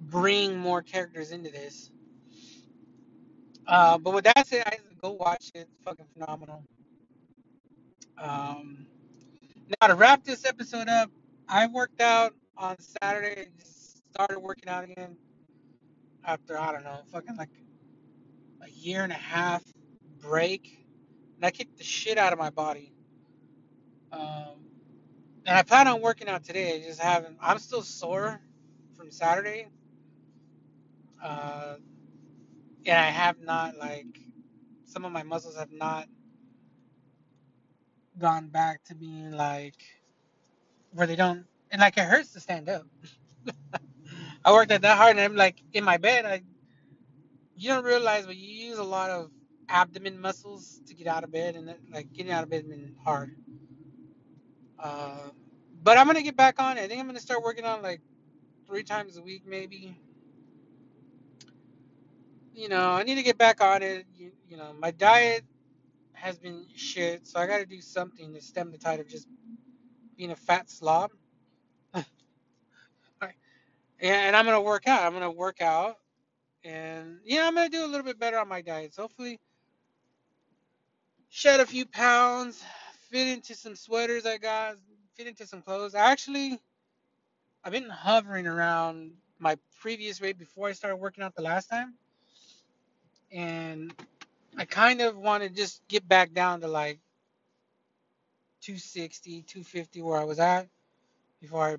bring 0.00 0.56
more 0.56 0.82
characters 0.82 1.30
into 1.30 1.50
this. 1.50 1.90
Uh, 3.66 3.98
but 3.98 4.14
with 4.14 4.24
that 4.24 4.46
said, 4.46 4.64
I 4.66 4.76
go 5.00 5.12
watch 5.12 5.50
it. 5.54 5.60
It's 5.60 5.78
fucking 5.84 6.06
phenomenal. 6.12 6.64
Um, 8.18 8.86
now 9.80 9.88
to 9.88 9.94
wrap 9.94 10.24
this 10.24 10.44
episode 10.44 10.88
up, 10.88 11.10
I 11.48 11.66
worked 11.66 12.00
out 12.00 12.34
on 12.56 12.76
Saturday. 12.78 13.44
And 13.46 13.58
just 13.58 14.02
started 14.14 14.38
working 14.38 14.68
out 14.68 14.84
again 14.84 15.16
after 16.24 16.58
I 16.58 16.72
don't 16.72 16.84
know, 16.84 17.00
fucking 17.12 17.36
like 17.36 17.50
a 18.62 18.70
year 18.70 19.02
and 19.02 19.12
a 19.12 19.16
half 19.16 19.62
break, 20.20 20.86
and 21.36 21.44
I 21.44 21.50
kicked 21.50 21.78
the 21.78 21.84
shit 21.84 22.16
out 22.16 22.32
of 22.32 22.38
my 22.38 22.50
body. 22.50 22.92
Um, 24.12 24.64
and 25.46 25.58
I 25.58 25.62
plan 25.62 25.88
on 25.88 26.00
working 26.00 26.28
out 26.28 26.44
today. 26.44 26.76
I 26.76 26.86
just 26.86 27.00
haven't. 27.00 27.36
I'm 27.40 27.58
still 27.58 27.82
sore 27.82 28.40
from 28.96 29.10
Saturday. 29.10 29.66
Uh, 31.24 31.76
and 32.86 32.98
I 32.98 33.10
have 33.10 33.40
not 33.40 33.76
like 33.78 34.18
some 34.86 35.04
of 35.04 35.12
my 35.12 35.22
muscles 35.22 35.56
have 35.56 35.72
not 35.72 36.06
gone 38.18 38.48
back 38.48 38.84
to 38.84 38.94
being 38.94 39.32
like 39.32 39.82
where 40.92 41.06
they 41.06 41.16
don't 41.16 41.46
and 41.70 41.80
like 41.80 41.98
it 41.98 42.04
hurts 42.04 42.32
to 42.34 42.40
stand 42.40 42.68
up. 42.68 42.86
I 44.44 44.52
worked 44.52 44.72
at 44.72 44.82
that 44.82 44.98
hard 44.98 45.12
and 45.12 45.20
I'm 45.20 45.36
like 45.36 45.62
in 45.72 45.84
my 45.84 45.98
bed 45.98 46.26
I 46.26 46.42
you 47.56 47.70
don't 47.70 47.84
realize 47.84 48.26
but 48.26 48.36
you 48.36 48.68
use 48.68 48.78
a 48.78 48.84
lot 48.84 49.10
of 49.10 49.30
abdomen 49.68 50.20
muscles 50.20 50.80
to 50.86 50.94
get 50.94 51.06
out 51.06 51.24
of 51.24 51.32
bed 51.32 51.56
and 51.56 51.74
like 51.92 52.12
getting 52.12 52.32
out 52.32 52.44
of 52.44 52.50
bed 52.50 52.62
has 52.62 52.70
been 52.70 52.94
hard. 53.04 53.36
Uh, 54.78 55.30
but 55.82 55.98
I'm 55.98 56.06
gonna 56.06 56.22
get 56.22 56.36
back 56.36 56.60
on 56.60 56.78
it. 56.78 56.82
I 56.82 56.88
think 56.88 57.00
I'm 57.00 57.06
gonna 57.06 57.20
start 57.20 57.42
working 57.42 57.64
on 57.64 57.82
like 57.82 58.00
three 58.66 58.82
times 58.84 59.16
a 59.16 59.22
week 59.22 59.44
maybe 59.46 59.98
you 62.54 62.68
know, 62.68 62.92
I 62.92 63.02
need 63.02 63.16
to 63.16 63.22
get 63.22 63.36
back 63.36 63.60
on 63.60 63.82
it. 63.82 64.06
You, 64.16 64.32
you 64.48 64.56
know, 64.56 64.72
my 64.78 64.92
diet 64.92 65.44
has 66.12 66.38
been 66.38 66.66
shit, 66.74 67.26
so 67.26 67.40
I 67.40 67.46
got 67.46 67.58
to 67.58 67.66
do 67.66 67.80
something 67.80 68.32
to 68.32 68.40
stem 68.40 68.70
the 68.70 68.78
tide 68.78 69.00
of 69.00 69.08
just 69.08 69.26
being 70.16 70.30
a 70.30 70.36
fat 70.36 70.70
slob. 70.70 71.10
and 74.00 74.36
I'm 74.36 74.44
gonna 74.44 74.60
work 74.60 74.86
out. 74.86 75.02
I'm 75.02 75.12
gonna 75.12 75.30
work 75.30 75.60
out, 75.60 75.96
and 76.64 77.18
yeah, 77.24 77.46
I'm 77.46 77.54
gonna 77.54 77.68
do 77.68 77.84
a 77.84 77.88
little 77.88 78.04
bit 78.04 78.18
better 78.18 78.38
on 78.38 78.48
my 78.48 78.62
diet. 78.62 78.94
So 78.94 79.02
hopefully, 79.02 79.40
shed 81.28 81.60
a 81.60 81.66
few 81.66 81.86
pounds, 81.86 82.62
fit 83.10 83.28
into 83.28 83.54
some 83.54 83.76
sweaters 83.76 84.26
I 84.26 84.38
got, 84.38 84.76
fit 85.16 85.26
into 85.26 85.46
some 85.46 85.62
clothes. 85.62 85.94
I 85.94 86.10
actually, 86.10 86.58
I've 87.64 87.72
been 87.72 87.90
hovering 87.90 88.46
around 88.46 89.12
my 89.38 89.56
previous 89.80 90.20
weight 90.20 90.38
before 90.38 90.68
I 90.68 90.72
started 90.72 90.96
working 90.96 91.24
out 91.24 91.34
the 91.34 91.42
last 91.42 91.68
time 91.68 91.94
and 93.34 93.92
I 94.56 94.64
kind 94.64 95.00
of 95.00 95.18
want 95.18 95.42
to 95.42 95.48
just 95.48 95.86
get 95.88 96.08
back 96.08 96.32
down 96.32 96.60
to 96.60 96.68
like 96.68 97.00
260, 98.62 99.42
250 99.42 100.02
where 100.02 100.20
I 100.20 100.24
was 100.24 100.38
at 100.38 100.68
before 101.40 101.68
I 101.68 101.76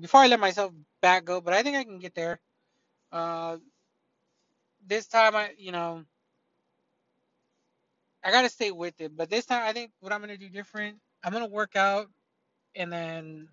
before 0.00 0.20
I 0.20 0.26
let 0.26 0.38
myself 0.38 0.72
back 1.00 1.24
go, 1.24 1.40
but 1.40 1.54
I 1.54 1.62
think 1.62 1.76
I 1.76 1.84
can 1.84 1.98
get 1.98 2.14
there. 2.14 2.38
Uh, 3.10 3.56
this 4.86 5.06
time 5.06 5.34
I, 5.34 5.50
you 5.56 5.72
know, 5.72 6.04
I 8.22 8.30
gotta 8.30 8.50
stay 8.50 8.70
with 8.70 9.00
it. 9.00 9.16
But 9.16 9.30
this 9.30 9.46
time 9.46 9.62
I 9.66 9.72
think 9.72 9.92
what 10.00 10.12
I'm 10.12 10.20
gonna 10.20 10.36
do 10.36 10.50
different. 10.50 10.98
I'm 11.24 11.32
gonna 11.32 11.46
work 11.46 11.74
out, 11.76 12.08
and 12.74 12.92
then 12.92 13.48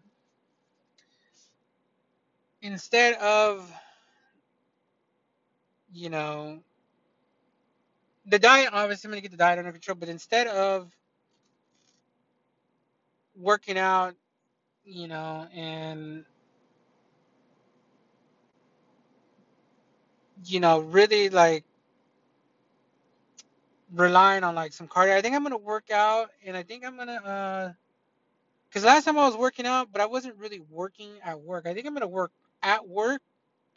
instead 2.62 3.16
of, 3.16 3.72
you 5.94 6.10
know, 6.10 6.60
the 8.28 8.40
diet. 8.40 8.70
Obviously, 8.74 9.08
I'm 9.08 9.12
gonna 9.12 9.22
get 9.22 9.32
the 9.32 9.38
diet 9.38 9.60
under 9.60 9.72
control. 9.72 9.96
But 9.96 10.10
instead 10.10 10.48
of 10.48 10.92
working 13.36 13.78
out, 13.78 14.16
you 14.86 15.08
know, 15.08 15.48
and 15.54 16.26
you 20.46 20.60
know, 20.60 20.80
really 20.80 21.30
like 21.30 21.64
relying 23.94 24.44
on 24.44 24.56
like 24.56 24.74
some 24.74 24.88
cardio. 24.88 25.16
I 25.16 25.22
think 25.22 25.36
I'm 25.36 25.44
gonna 25.44 25.58
work 25.58 25.92
out, 25.92 26.32
and 26.46 26.56
I 26.58 26.64
think 26.64 26.86
I'm 26.86 26.98
gonna 26.98 27.14
uh, 27.14 27.74
cause 28.74 28.84
last 28.84 29.06
time 29.06 29.18
I 29.18 29.28
was 29.28 29.38
working 29.38 29.66
out, 29.66 29.92
but 29.92 30.02
I 30.02 30.06
wasn't 30.06 30.36
really 30.38 30.62
working 30.70 31.12
at 31.24 31.40
work. 31.40 31.66
I 31.68 31.74
think 31.74 31.86
I'm 31.86 31.94
gonna 31.94 32.08
work 32.08 32.32
at 32.64 32.88
work 32.88 33.22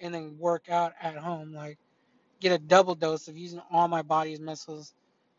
and 0.00 0.14
then 0.14 0.36
work 0.38 0.68
out 0.70 0.94
at 1.00 1.16
home, 1.16 1.52
like 1.52 1.78
get 2.40 2.52
a 2.52 2.58
double 2.58 2.94
dose 2.94 3.28
of 3.28 3.36
using 3.36 3.60
all 3.70 3.88
my 3.88 4.02
body's 4.02 4.40
muscles. 4.40 4.94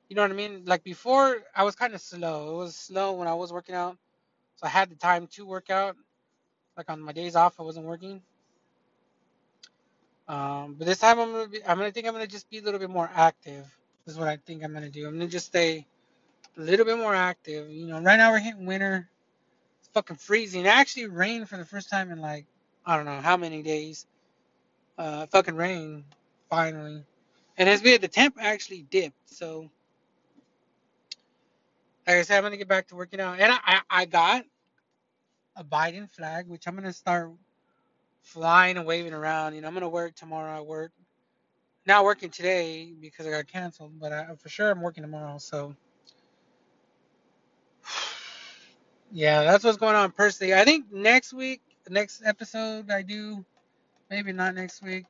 You 0.09 0.15
know 0.15 0.21
what 0.21 0.31
I 0.31 0.35
mean? 0.35 0.63
Like 0.65 0.83
before, 0.83 1.37
I 1.55 1.63
was 1.63 1.75
kind 1.75 1.93
of 1.93 2.01
slow. 2.01 2.53
It 2.53 2.57
was 2.57 2.75
slow 2.75 3.13
when 3.13 3.27
I 3.27 3.33
was 3.33 3.51
working 3.51 3.75
out, 3.75 3.97
so 4.55 4.67
I 4.67 4.69
had 4.69 4.89
the 4.89 4.95
time 4.95 5.27
to 5.27 5.45
work 5.45 5.69
out. 5.69 5.95
Like 6.77 6.89
on 6.89 7.01
my 7.01 7.11
days 7.11 7.35
off, 7.35 7.59
I 7.59 7.63
wasn't 7.63 7.85
working. 7.85 8.21
Um, 10.27 10.75
but 10.77 10.85
this 10.87 10.99
time 10.99 11.19
I'm 11.19 11.31
gonna 11.31 11.47
be, 11.47 11.65
I'm 11.65 11.77
gonna 11.77 11.91
think 11.91 12.07
I'm 12.07 12.13
gonna 12.13 12.27
just 12.27 12.49
be 12.49 12.59
a 12.59 12.61
little 12.61 12.79
bit 12.79 12.89
more 12.89 13.09
active. 13.13 13.65
This 14.05 14.13
is 14.13 14.19
what 14.19 14.27
I 14.27 14.37
think 14.37 14.63
I'm 14.63 14.73
gonna 14.73 14.89
do. 14.89 15.07
I'm 15.07 15.13
gonna 15.17 15.27
just 15.27 15.47
stay 15.47 15.85
a 16.57 16.61
little 16.61 16.85
bit 16.85 16.97
more 16.97 17.15
active. 17.15 17.69
You 17.69 17.87
know, 17.87 18.01
right 18.01 18.17
now 18.17 18.31
we're 18.31 18.39
hitting 18.39 18.65
winter. 18.65 19.09
It's 19.79 19.89
fucking 19.89 20.17
freezing. 20.17 20.65
It 20.65 20.69
actually 20.69 21.07
rained 21.07 21.49
for 21.49 21.57
the 21.57 21.65
first 21.65 21.89
time 21.89 22.11
in 22.11 22.19
like 22.19 22.45
I 22.85 22.95
don't 22.95 23.05
know 23.05 23.19
how 23.21 23.37
many 23.37 23.61
days. 23.61 24.05
Uh, 24.97 25.25
fucking 25.27 25.55
rain 25.55 26.03
finally, 26.51 27.03
and 27.57 27.69
it's 27.69 27.81
weird. 27.81 28.01
The 28.01 28.09
temp 28.09 28.35
actually 28.39 28.83
dipped. 28.91 29.15
So, 29.25 29.71
like 32.05 32.17
I 32.17 32.21
said, 32.23 32.37
I'm 32.37 32.43
gonna 32.43 32.57
get 32.57 32.67
back 32.67 32.89
to 32.89 32.95
working 32.95 33.21
out, 33.21 33.39
and 33.39 33.51
I 33.51 33.57
I, 33.63 33.81
I 33.89 34.05
got 34.05 34.45
a 35.55 35.63
Biden 35.63 36.11
flag, 36.11 36.47
which 36.47 36.67
I'm 36.67 36.75
gonna 36.75 36.93
start 36.93 37.31
flying 38.21 38.77
and 38.77 38.85
waving 38.85 39.13
around. 39.13 39.55
You 39.55 39.61
know, 39.61 39.67
I'm 39.69 39.73
gonna 39.73 39.89
wear 39.89 40.07
it 40.07 40.15
tomorrow 40.15 40.57
at 40.57 40.65
work. 40.67 40.91
Not 41.87 42.03
working 42.03 42.29
today 42.29 42.93
because 42.99 43.25
I 43.25 43.31
got 43.31 43.47
canceled, 43.47 43.99
but 43.99 44.11
I, 44.11 44.35
for 44.35 44.49
sure 44.49 44.69
I'm 44.69 44.81
working 44.81 45.03
tomorrow. 45.03 45.37
So, 45.39 45.73
yeah, 49.11 49.43
that's 49.43 49.63
what's 49.63 49.77
going 49.77 49.95
on 49.95 50.11
personally. 50.11 50.53
I 50.53 50.65
think 50.65 50.91
next 50.91 51.33
week, 51.33 51.61
next 51.89 52.21
episode, 52.25 52.91
I 52.91 53.01
do. 53.01 53.43
Maybe 54.09 54.33
not 54.33 54.53
next 54.53 54.83
week. 54.83 55.05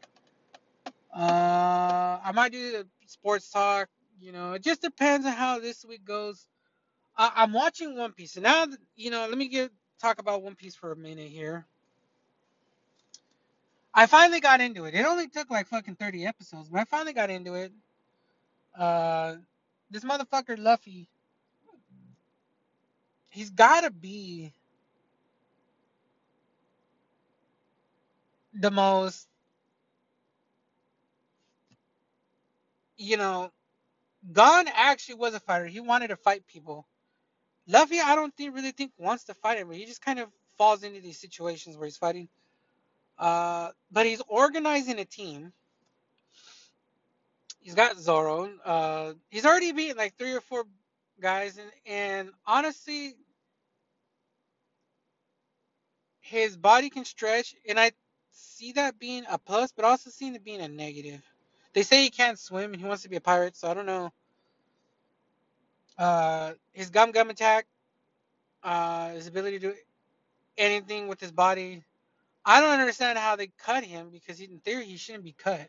Uh, 1.16 2.20
I 2.24 2.32
might 2.34 2.52
do 2.52 2.86
sports 3.08 3.50
talk. 3.52 3.90
You 4.20 4.32
know, 4.32 4.54
it 4.54 4.64
just 4.64 4.82
depends 4.82 5.26
on 5.26 5.34
how 5.34 5.60
this 5.60 5.86
week 5.86 6.06
goes. 6.06 6.48
I, 7.18 7.32
I'm 7.38 7.54
watching 7.54 7.98
One 7.98 8.14
Piece, 8.14 8.38
now 8.38 8.68
you 8.96 9.12
know. 9.12 9.28
Let 9.28 9.38
me 9.38 9.48
get 9.48 9.72
talk 10.02 10.20
about 10.20 10.44
One 10.44 10.56
Piece 10.56 10.76
for 10.76 10.92
a 10.92 10.96
minute 10.96 11.30
here. 11.30 11.66
I 13.94 14.06
finally 14.06 14.40
got 14.40 14.62
into 14.62 14.86
it. 14.86 14.96
It 14.96 15.06
only 15.06 15.28
took 15.28 15.50
like 15.50 15.68
fucking 15.68 15.96
30 15.96 16.26
episodes, 16.26 16.70
but 16.70 16.82
I 16.82 16.86
finally 16.86 17.14
got 17.14 17.30
into 17.30 17.56
it. 17.56 17.74
Uh, 18.78 19.36
this 19.90 20.04
motherfucker 20.06 20.58
Luffy, 20.58 21.10
he's 23.30 23.50
gotta 23.50 23.92
be 23.92 24.54
the 28.54 28.72
most, 28.72 29.28
you 33.02 33.18
know, 33.18 33.52
Gon 34.32 34.68
actually 34.74 35.16
was 35.16 35.34
a 35.34 35.40
fighter. 35.40 35.66
He 35.66 35.80
wanted 35.80 36.10
to 36.10 36.16
fight 36.16 36.46
people. 36.46 36.88
Luffy, 37.68 38.00
I 38.00 38.16
don't 38.16 38.36
think 38.36 38.54
really 38.56 38.72
think 38.72 38.92
wants 38.98 39.26
to 39.26 39.34
fight 39.34 39.58
him. 39.58 39.72
He 39.72 39.86
just 39.86 40.04
kind 40.04 40.20
of 40.20 40.30
falls 40.58 40.84
into 40.84 41.02
these 41.02 41.20
situations 41.20 41.76
where 41.76 41.88
he's 41.88 41.98
fighting. 41.98 42.30
Uh, 43.18 43.70
but 43.92 44.06
he's 44.06 44.22
organizing 44.28 45.00
a 45.00 45.06
team. 45.06 45.52
He's 47.60 47.76
got 47.76 47.98
Zoro. 47.98 48.52
Uh, 48.64 49.14
he's 49.30 49.46
already 49.46 49.72
beaten 49.72 49.98
like 49.98 50.18
three 50.18 50.34
or 50.34 50.42
four 50.42 50.66
guys, 51.20 51.58
and, 51.58 51.70
and 51.86 52.30
honestly, 52.46 53.16
his 56.20 56.58
body 56.58 56.90
can 56.90 57.06
stretch, 57.06 57.56
and 57.68 57.80
I 57.80 57.92
see 58.32 58.72
that 58.74 58.98
being 58.98 59.24
a 59.30 59.38
plus, 59.38 59.72
but 59.72 59.86
also 59.86 60.10
seeing 60.10 60.34
it 60.34 60.44
being 60.44 60.62
a 60.62 60.68
negative. 60.68 61.22
They 61.74 61.84
say 61.84 62.04
he 62.04 62.10
can't 62.10 62.38
swim 62.38 62.74
and 62.74 62.82
he 62.82 62.88
wants 62.88 63.04
to 63.04 63.10
be 63.10 63.16
a 63.16 63.22
pirate, 63.22 63.56
so 63.56 63.70
I 63.70 63.74
don't 63.74 63.86
know. 63.86 64.12
Uh, 65.98 66.54
his 66.74 66.90
gum 66.90 67.12
gum 67.12 67.30
attack, 67.30 67.66
uh, 68.64 69.10
his 69.12 69.28
ability 69.28 69.60
to 69.60 69.70
do 69.70 69.76
anything 70.58 71.08
with 71.08 71.20
his 71.20 71.32
body. 71.32 71.84
I 72.44 72.60
don't 72.60 72.80
understand 72.80 73.20
how 73.20 73.36
they 73.36 73.52
cut 73.64 73.84
him 73.84 74.10
because 74.12 74.40
in 74.40 74.60
theory 74.60 74.86
he 74.86 74.98
shouldn't 74.98 75.24
be 75.24 75.34
cut. 75.38 75.68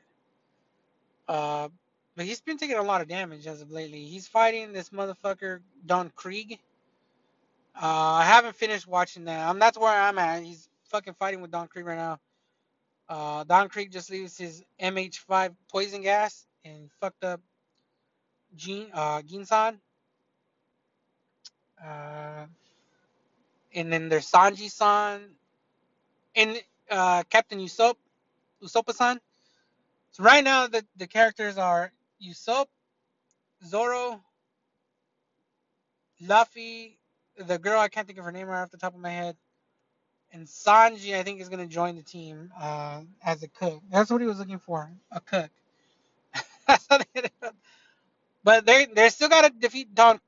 Uh, 1.28 1.68
but 2.16 2.26
he's 2.26 2.40
been 2.40 2.58
taking 2.58 2.76
a 2.76 2.82
lot 2.82 3.00
of 3.00 3.08
damage 3.08 3.46
as 3.46 3.60
of 3.62 3.70
lately. 3.70 4.04
He's 4.04 4.26
fighting 4.26 4.72
this 4.72 4.90
motherfucker 4.90 5.60
Don 5.86 6.10
Krieg. 6.10 6.58
Uh, 7.74 7.86
I 7.86 8.24
haven't 8.24 8.56
finished 8.56 8.86
watching 8.86 9.24
that. 9.24 9.48
Um, 9.48 9.58
that's 9.58 9.78
where 9.78 9.90
I'm 9.90 10.18
at. 10.18 10.42
He's 10.42 10.68
fucking 10.90 11.14
fighting 11.14 11.40
with 11.40 11.50
Don 11.50 11.68
Krieg 11.68 11.86
right 11.86 11.96
now. 11.96 12.18
Uh, 13.08 13.44
Don 13.44 13.68
Krieg 13.68 13.90
just 13.90 14.10
leaves 14.10 14.36
his 14.38 14.62
MH5 14.80 15.54
poison 15.70 16.02
gas 16.02 16.46
and 16.64 16.90
fucked 17.00 17.24
up 17.24 17.40
Gene, 18.54 18.88
uh, 18.92 19.20
Ginsan. 19.22 19.78
Uh, 21.82 22.46
and 23.74 23.92
then 23.92 24.08
there's 24.08 24.30
Sanji-san 24.30 25.20
and 26.36 26.62
uh, 26.90 27.22
Captain 27.28 27.58
Usopp, 27.58 27.94
Usopp-san. 28.62 29.20
So 30.12 30.22
right 30.22 30.44
now 30.44 30.66
the, 30.66 30.84
the 30.96 31.06
characters 31.06 31.58
are 31.58 31.92
Usopp, 32.22 32.66
Zoro, 33.66 34.22
Luffy, 36.20 36.98
the 37.36 37.58
girl 37.58 37.80
I 37.80 37.88
can't 37.88 38.06
think 38.06 38.18
of 38.18 38.24
her 38.24 38.32
name 38.32 38.46
right 38.46 38.62
off 38.62 38.70
the 38.70 38.76
top 38.76 38.94
of 38.94 39.00
my 39.00 39.10
head, 39.10 39.36
and 40.32 40.46
Sanji 40.46 41.14
I 41.14 41.22
think 41.22 41.40
is 41.40 41.48
gonna 41.48 41.66
join 41.66 41.96
the 41.96 42.02
team 42.02 42.52
uh, 42.60 43.02
as 43.24 43.42
a 43.42 43.48
cook. 43.48 43.82
That's 43.90 44.10
what 44.10 44.20
he 44.20 44.26
was 44.26 44.38
looking 44.38 44.58
for, 44.58 44.90
a 45.10 45.20
cook. 45.20 45.50
But 48.44 48.66
they 48.66 48.86
they 48.86 49.08
still 49.08 49.28
gotta 49.28 49.50
defeat 49.50 49.94
Don 49.94 50.20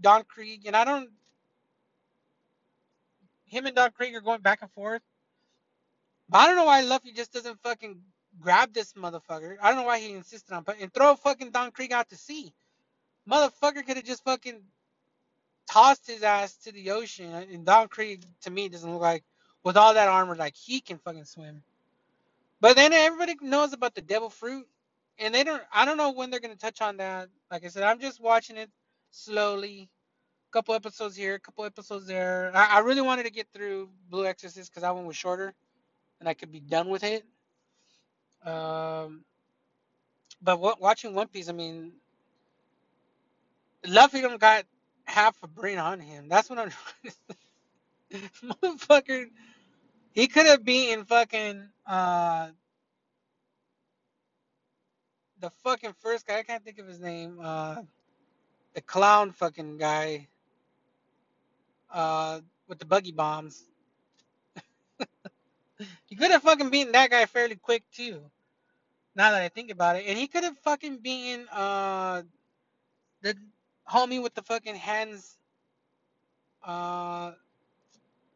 Don 0.00 0.24
Krieg, 0.24 0.66
and 0.66 0.76
I 0.76 0.84
don't. 0.84 1.10
Him 3.46 3.66
and 3.66 3.76
Don 3.76 3.90
Krieg 3.92 4.14
are 4.14 4.20
going 4.20 4.40
back 4.40 4.62
and 4.62 4.70
forth. 4.70 5.02
But 6.28 6.38
I 6.38 6.46
don't 6.46 6.56
know 6.56 6.64
why 6.64 6.82
Luffy 6.82 7.12
just 7.12 7.32
doesn't 7.32 7.60
fucking 7.62 8.00
grab 8.40 8.72
this 8.72 8.94
motherfucker. 8.94 9.56
I 9.60 9.68
don't 9.68 9.80
know 9.80 9.86
why 9.86 10.00
he 10.00 10.12
insisted 10.12 10.54
on 10.54 10.64
putting 10.64 10.82
and 10.82 10.92
throw 10.92 11.14
fucking 11.16 11.50
Don 11.50 11.70
Krieg 11.70 11.92
out 11.92 12.08
to 12.10 12.16
sea. 12.16 12.52
Motherfucker 13.28 13.86
could 13.86 13.96
have 13.96 14.04
just 14.04 14.24
fucking 14.24 14.60
tossed 15.70 16.06
his 16.06 16.22
ass 16.22 16.56
to 16.64 16.72
the 16.72 16.90
ocean. 16.92 17.32
And 17.32 17.66
Don 17.66 17.88
Krieg 17.88 18.24
to 18.42 18.50
me 18.50 18.68
doesn't 18.68 18.90
look 18.90 19.02
like 19.02 19.24
with 19.64 19.76
all 19.76 19.94
that 19.94 20.08
armor 20.08 20.36
like 20.36 20.56
he 20.56 20.80
can 20.80 20.98
fucking 20.98 21.24
swim. 21.24 21.62
But 22.60 22.76
then 22.76 22.92
everybody 22.92 23.36
knows 23.42 23.72
about 23.72 23.94
the 23.94 24.02
devil 24.02 24.30
fruit. 24.30 24.66
And 25.18 25.34
they 25.34 25.44
don't 25.44 25.62
I 25.72 25.84
don't 25.84 25.96
know 25.98 26.12
when 26.12 26.30
they're 26.30 26.40
gonna 26.40 26.56
touch 26.56 26.80
on 26.80 26.96
that. 26.98 27.28
Like 27.50 27.64
I 27.64 27.68
said, 27.68 27.84
I'm 27.84 28.00
just 28.00 28.20
watching 28.20 28.56
it 28.56 28.70
slowly. 29.10 29.90
A 30.50 30.52
Couple 30.52 30.74
episodes 30.74 31.16
here, 31.16 31.34
a 31.36 31.40
couple 31.40 31.64
episodes 31.64 32.06
there. 32.06 32.52
I, 32.54 32.76
I 32.76 32.78
really 32.80 33.02
wanted 33.02 33.24
to 33.24 33.30
get 33.30 33.48
through 33.54 33.90
Blue 34.10 34.26
Exorcist 34.26 34.70
because 34.70 34.82
that 34.82 34.94
one 34.94 35.06
was 35.06 35.16
shorter 35.16 35.54
and 36.20 36.28
I 36.28 36.34
could 36.34 36.52
be 36.52 36.60
done 36.60 36.88
with 36.88 37.04
it. 37.04 37.24
Um, 38.44 39.24
but 40.42 40.60
watching 40.80 41.14
One 41.14 41.28
Piece, 41.28 41.48
I 41.48 41.52
mean, 41.52 41.92
Luffy 43.86 44.20
don't 44.20 44.40
got 44.40 44.64
half 45.04 45.36
a 45.42 45.48
brain 45.48 45.78
on 45.78 46.00
him. 46.00 46.28
That's 46.28 46.50
what 46.50 46.58
I'm. 46.58 46.70
Motherfucker, 48.44 49.26
he 50.12 50.26
could 50.28 50.46
have 50.46 50.64
beaten 50.64 51.04
fucking 51.04 51.68
uh 51.86 52.48
the 55.40 55.50
fucking 55.64 55.94
first 56.00 56.26
guy. 56.26 56.38
I 56.38 56.42
can't 56.44 56.64
think 56.64 56.78
of 56.78 56.86
his 56.86 57.00
name. 57.00 57.38
Uh, 57.42 57.82
the 58.74 58.80
clown 58.80 59.32
fucking 59.32 59.76
guy. 59.78 60.28
Uh, 61.92 62.40
with 62.68 62.78
the 62.78 62.86
buggy 62.86 63.12
bombs. 63.12 63.64
He 66.06 66.14
could 66.16 66.30
have 66.30 66.42
fucking 66.42 66.70
beaten 66.70 66.92
that 66.92 67.10
guy 67.10 67.26
fairly 67.26 67.56
quick 67.56 67.82
too. 67.92 68.22
Now 69.16 69.32
that 69.32 69.42
I 69.42 69.48
think 69.48 69.70
about 69.70 69.96
it, 69.96 70.04
and 70.06 70.16
he 70.18 70.28
could 70.28 70.44
have 70.44 70.56
fucking 70.58 70.98
beaten 70.98 71.48
uh 71.48 72.22
the 73.22 73.34
homie 73.90 74.22
with 74.22 74.34
the 74.34 74.42
fucking 74.42 74.76
hands, 74.76 75.38
uh, 76.64 77.32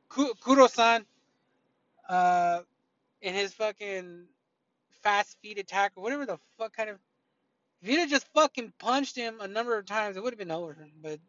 Kuro-san, 0.08 1.04
uh, 2.09 2.61
in 3.20 3.34
his 3.34 3.52
fucking 3.54 4.24
fast 5.02 5.36
feet 5.42 5.59
attack 5.59 5.92
or 5.96 6.02
whatever 6.02 6.26
the 6.26 6.38
fuck 6.59 6.74
kind 6.74 6.90
of. 6.90 6.98
If 7.82 7.88
he'd 7.88 7.98
have 8.00 8.11
just 8.11 8.26
fucking 8.34 8.72
punched 8.78 9.16
him 9.16 9.36
a 9.40 9.48
number 9.48 9.76
of 9.78 9.86
times, 9.86 10.16
it 10.16 10.22
would 10.22 10.32
have 10.32 10.38
been 10.38 10.50
over. 10.50 10.76
But 11.02 11.20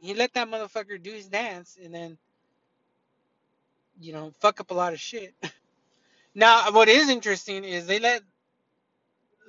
he 0.00 0.14
let 0.14 0.34
that 0.34 0.48
motherfucker 0.48 1.00
do 1.02 1.12
his 1.12 1.28
dance 1.28 1.78
and 1.82 1.94
then, 1.94 2.18
you 4.00 4.12
know, 4.12 4.32
fuck 4.40 4.60
up 4.60 4.70
a 4.70 4.74
lot 4.74 4.92
of 4.92 5.00
shit. 5.00 5.34
now, 6.34 6.70
what 6.72 6.88
is 6.88 7.08
interesting 7.08 7.64
is 7.64 7.86
they 7.86 8.00
let 8.00 8.22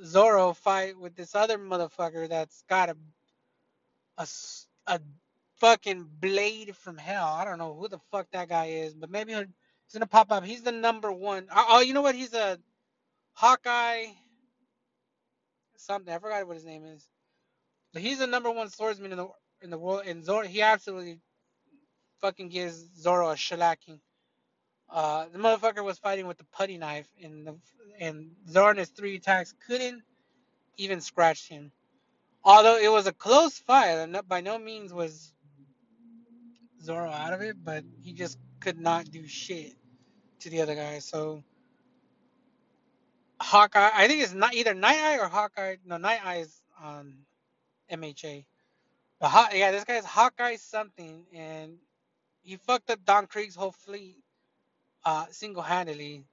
Zoro 0.05 0.53
fight 0.53 0.97
with 0.99 1.15
this 1.15 1.35
other 1.35 1.57
motherfucker 1.57 2.29
that's 2.29 2.63
got 2.69 2.89
a 2.89 2.97
a, 4.17 4.27
a 4.87 4.99
fucking 5.57 6.07
blade 6.19 6.75
from 6.75 6.97
hell. 6.97 7.25
I 7.27 7.45
don't 7.45 7.57
know 7.57 7.73
who 7.73 7.87
the 7.87 7.99
fuck 8.11 8.27
that 8.31 8.49
guy 8.49 8.67
is, 8.67 8.93
but 8.93 9.09
maybe 9.09 9.33
he's 9.85 9.93
gonna 9.93 10.07
pop 10.07 10.31
up. 10.31 10.43
He's 10.43 10.63
the 10.63 10.71
number 10.71 11.11
one. 11.11 11.47
Oh, 11.53 11.65
oh, 11.69 11.81
you 11.81 11.93
know 11.93 12.01
what? 12.01 12.15
He's 12.15 12.33
a 12.33 12.59
Hawkeye. 13.33 14.05
Something 15.77 16.13
I 16.13 16.19
forgot 16.19 16.47
what 16.47 16.55
his 16.55 16.65
name 16.65 16.85
is, 16.85 17.05
but 17.91 18.01
he's 18.01 18.19
the 18.19 18.27
number 18.27 18.49
one 18.49 18.69
swordsman 18.69 19.11
in 19.11 19.17
the 19.17 19.27
in 19.61 19.69
the 19.69 19.77
world. 19.77 20.03
And 20.05 20.23
Zoro, 20.23 20.47
he 20.47 20.61
absolutely 20.61 21.19
fucking 22.21 22.49
gives 22.49 22.85
Zoro 22.97 23.29
a 23.29 23.35
shellacking. 23.35 23.99
Uh, 24.89 25.25
the 25.31 25.39
motherfucker 25.39 25.83
was 25.83 25.97
fighting 25.97 26.27
with 26.27 26.37
the 26.37 26.45
putty 26.53 26.77
knife, 26.77 27.07
and 27.21 27.47
the 27.47 27.55
and 27.99 28.31
his 28.77 28.89
three 28.89 29.15
attacks 29.15 29.53
couldn't 29.67 30.03
even 30.77 31.01
scratch 31.01 31.47
him. 31.47 31.71
Although 32.43 32.77
it 32.77 32.91
was 32.91 33.07
a 33.07 33.13
close 33.13 33.57
fight, 33.57 33.97
and 33.97 34.19
by 34.27 34.41
no 34.41 34.59
means 34.59 34.93
was 34.93 35.33
Zoro 36.81 37.09
out 37.09 37.33
of 37.33 37.41
it, 37.41 37.55
but 37.63 37.83
he 38.01 38.13
just 38.13 38.37
could 38.63 38.79
not 38.79 39.11
do 39.11 39.27
shit 39.27 39.75
to 40.41 40.49
the 40.51 40.61
other 40.61 40.75
guy. 40.75 40.99
So 40.99 41.43
Hawkeye, 43.41 43.91
I 43.95 44.07
think 44.07 44.23
it's 44.23 44.33
not 44.33 44.55
either 44.55 44.73
Night 44.75 44.99
Eye 44.99 45.19
or 45.19 45.27
Hawkeye. 45.29 45.77
No, 45.85 45.97
Night 45.97 46.21
Eye 46.25 46.37
is 46.37 46.61
on 46.81 47.15
MHA. 47.91 48.45
But 49.19 49.29
Haw- 49.29 49.49
yeah, 49.53 49.71
this 49.71 49.85
guy's 49.85 50.05
Hawkeye 50.05 50.57
something, 50.57 51.25
and 51.33 51.77
he 52.43 52.57
fucked 52.57 52.91
up 52.91 53.05
Don 53.05 53.27
Krieg's 53.27 53.55
whole 53.55 53.71
fleet 53.73 54.17
uh, 55.05 55.25
single-handedly. 55.31 56.25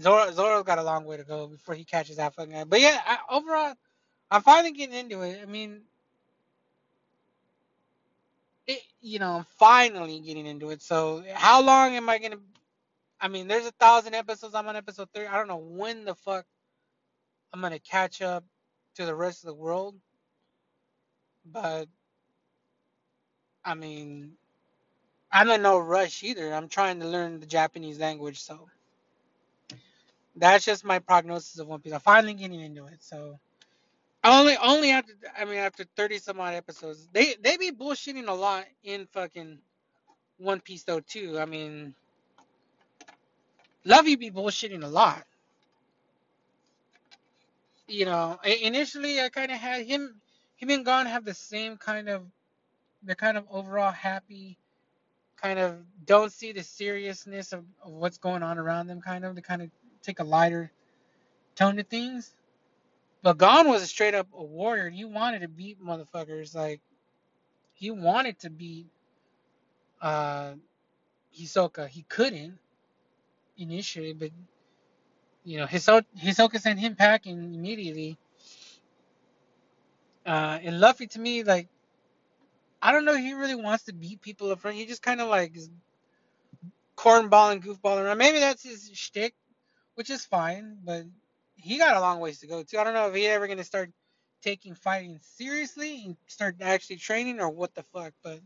Zoro 0.00 0.30
Zoro's 0.32 0.64
got 0.64 0.78
a 0.78 0.84
long 0.84 1.04
way 1.06 1.16
to 1.18 1.24
go 1.24 1.48
before 1.48 1.74
he 1.74 1.84
catches 1.84 2.16
that 2.18 2.34
fucking 2.34 2.52
guy. 2.52 2.64
But 2.64 2.80
yeah, 2.80 3.00
I, 3.06 3.18
overall, 3.30 3.74
I'm 4.30 4.42
finally 4.42 4.72
getting 4.72 4.96
into 4.96 5.22
it. 5.22 5.40
I 5.42 5.46
mean, 5.46 5.82
it, 8.70 8.82
you 9.00 9.18
know, 9.18 9.32
I'm 9.38 9.46
finally 9.58 10.20
getting 10.20 10.46
into 10.46 10.70
it. 10.70 10.82
So 10.82 11.24
how 11.34 11.62
long 11.62 11.94
am 11.94 12.08
I 12.08 12.18
gonna? 12.18 12.38
I 13.20 13.28
mean, 13.28 13.48
there's 13.48 13.66
a 13.66 13.72
thousand 13.72 14.14
episodes. 14.14 14.54
I'm 14.54 14.68
on 14.68 14.76
episode 14.76 15.08
three. 15.14 15.26
I 15.26 15.36
don't 15.36 15.48
know 15.48 15.56
when 15.56 16.04
the 16.04 16.14
fuck 16.14 16.46
I'm 17.52 17.60
gonna 17.60 17.78
catch 17.78 18.22
up 18.22 18.44
to 18.96 19.04
the 19.06 19.14
rest 19.14 19.42
of 19.42 19.48
the 19.48 19.54
world. 19.54 19.94
But 21.44 21.88
I 23.64 23.74
mean, 23.74 24.32
I'm 25.32 25.50
in 25.50 25.62
no 25.62 25.78
rush 25.78 26.22
either. 26.22 26.52
I'm 26.52 26.68
trying 26.68 27.00
to 27.00 27.06
learn 27.06 27.40
the 27.40 27.46
Japanese 27.46 27.98
language, 27.98 28.40
so 28.40 28.68
that's 30.36 30.64
just 30.64 30.84
my 30.84 30.98
prognosis 30.98 31.58
of 31.58 31.68
One 31.68 31.80
Piece. 31.80 31.92
I'm 31.92 32.00
finally 32.00 32.34
getting 32.34 32.60
into 32.60 32.86
it, 32.86 33.02
so 33.02 33.38
only 34.24 34.56
only 34.56 34.90
after 34.90 35.12
I 35.38 35.44
mean 35.44 35.56
after 35.56 35.84
30 35.96 36.18
some 36.18 36.40
odd 36.40 36.54
episodes. 36.54 37.08
They 37.12 37.34
they 37.40 37.56
be 37.56 37.70
bullshitting 37.72 38.28
a 38.28 38.32
lot 38.32 38.66
in 38.84 39.06
fucking 39.12 39.58
One 40.38 40.60
Piece 40.60 40.84
though 40.84 41.00
too. 41.00 41.38
I 41.38 41.46
mean, 41.46 41.94
Luffy 43.84 44.16
be 44.16 44.30
bullshitting 44.30 44.84
a 44.84 44.88
lot. 44.88 45.24
You 47.88 48.04
know, 48.04 48.38
initially 48.44 49.20
I 49.20 49.30
kind 49.30 49.50
of 49.50 49.58
had 49.58 49.86
him 49.86 50.20
him 50.56 50.70
and 50.70 50.84
Gon 50.84 51.06
have 51.06 51.24
the 51.24 51.34
same 51.34 51.76
kind 51.76 52.08
of 52.08 52.22
they're 53.02 53.14
kind 53.14 53.38
of 53.38 53.46
overall 53.50 53.92
happy 53.92 54.58
kind 55.40 55.58
of 55.58 55.78
don't 56.04 56.32
see 56.32 56.52
the 56.52 56.62
seriousness 56.62 57.52
of, 57.52 57.64
of 57.82 57.92
what's 57.92 58.18
going 58.18 58.42
on 58.42 58.58
around 58.58 58.86
them 58.86 59.00
kind 59.00 59.24
of 59.24 59.34
to 59.36 59.42
kind 59.42 59.62
of 59.62 59.70
take 60.02 60.20
a 60.20 60.24
lighter 60.24 60.70
tone 61.54 61.76
to 61.76 61.82
things 61.82 62.34
but 63.22 63.38
Gon 63.38 63.68
was 63.68 63.82
a 63.82 63.86
straight 63.86 64.14
up 64.14 64.28
a 64.34 64.44
warrior. 64.44 64.90
He 64.90 65.04
wanted 65.04 65.40
to 65.42 65.48
beat 65.48 65.82
motherfuckers. 65.82 66.54
Like 66.54 66.80
he 67.74 67.90
wanted 67.90 68.38
to 68.40 68.50
beat 68.50 68.86
uh 70.02 70.52
Hisoka. 71.38 71.88
He 71.88 72.02
couldn't 72.02 72.58
initially, 73.58 74.12
but 74.14 74.30
you 75.44 75.58
know, 75.58 75.66
Hisoka, 75.66 76.04
Hisoka 76.18 76.60
sent 76.60 76.78
him 76.78 76.96
packing 76.96 77.54
immediately. 77.54 78.18
Uh, 80.26 80.58
and 80.62 80.80
Luffy 80.80 81.06
to 81.08 81.18
me, 81.20 81.42
like, 81.44 81.68
I 82.82 82.92
don't 82.92 83.04
know, 83.04 83.16
he 83.16 83.32
really 83.34 83.54
wants 83.54 83.84
to 83.84 83.92
beat 83.94 84.20
people 84.22 84.50
up 84.52 84.60
front. 84.60 84.76
He 84.76 84.86
just 84.86 85.02
kind 85.02 85.20
of 85.20 85.28
like 85.28 85.56
cornball 86.96 87.52
and 87.52 87.62
goofball 87.62 88.02
around. 88.02 88.18
Maybe 88.18 88.38
that's 88.40 88.62
his 88.62 88.90
shtick, 88.94 89.34
which 89.94 90.10
is 90.10 90.24
fine, 90.24 90.78
but 90.84 91.04
he 91.62 91.78
got 91.78 91.96
a 91.96 92.00
long 92.00 92.20
ways 92.20 92.40
to 92.40 92.46
go 92.46 92.62
too. 92.62 92.78
I 92.78 92.84
don't 92.84 92.94
know 92.94 93.08
if 93.08 93.14
he 93.14 93.26
ever 93.26 93.46
gonna 93.46 93.64
start 93.64 93.90
taking 94.42 94.74
fighting 94.74 95.18
seriously 95.22 96.04
and 96.04 96.16
start 96.26 96.56
actually 96.60 96.96
training 96.96 97.40
or 97.40 97.50
what 97.50 97.74
the 97.74 97.82
fuck, 97.82 98.12
but 98.22 98.40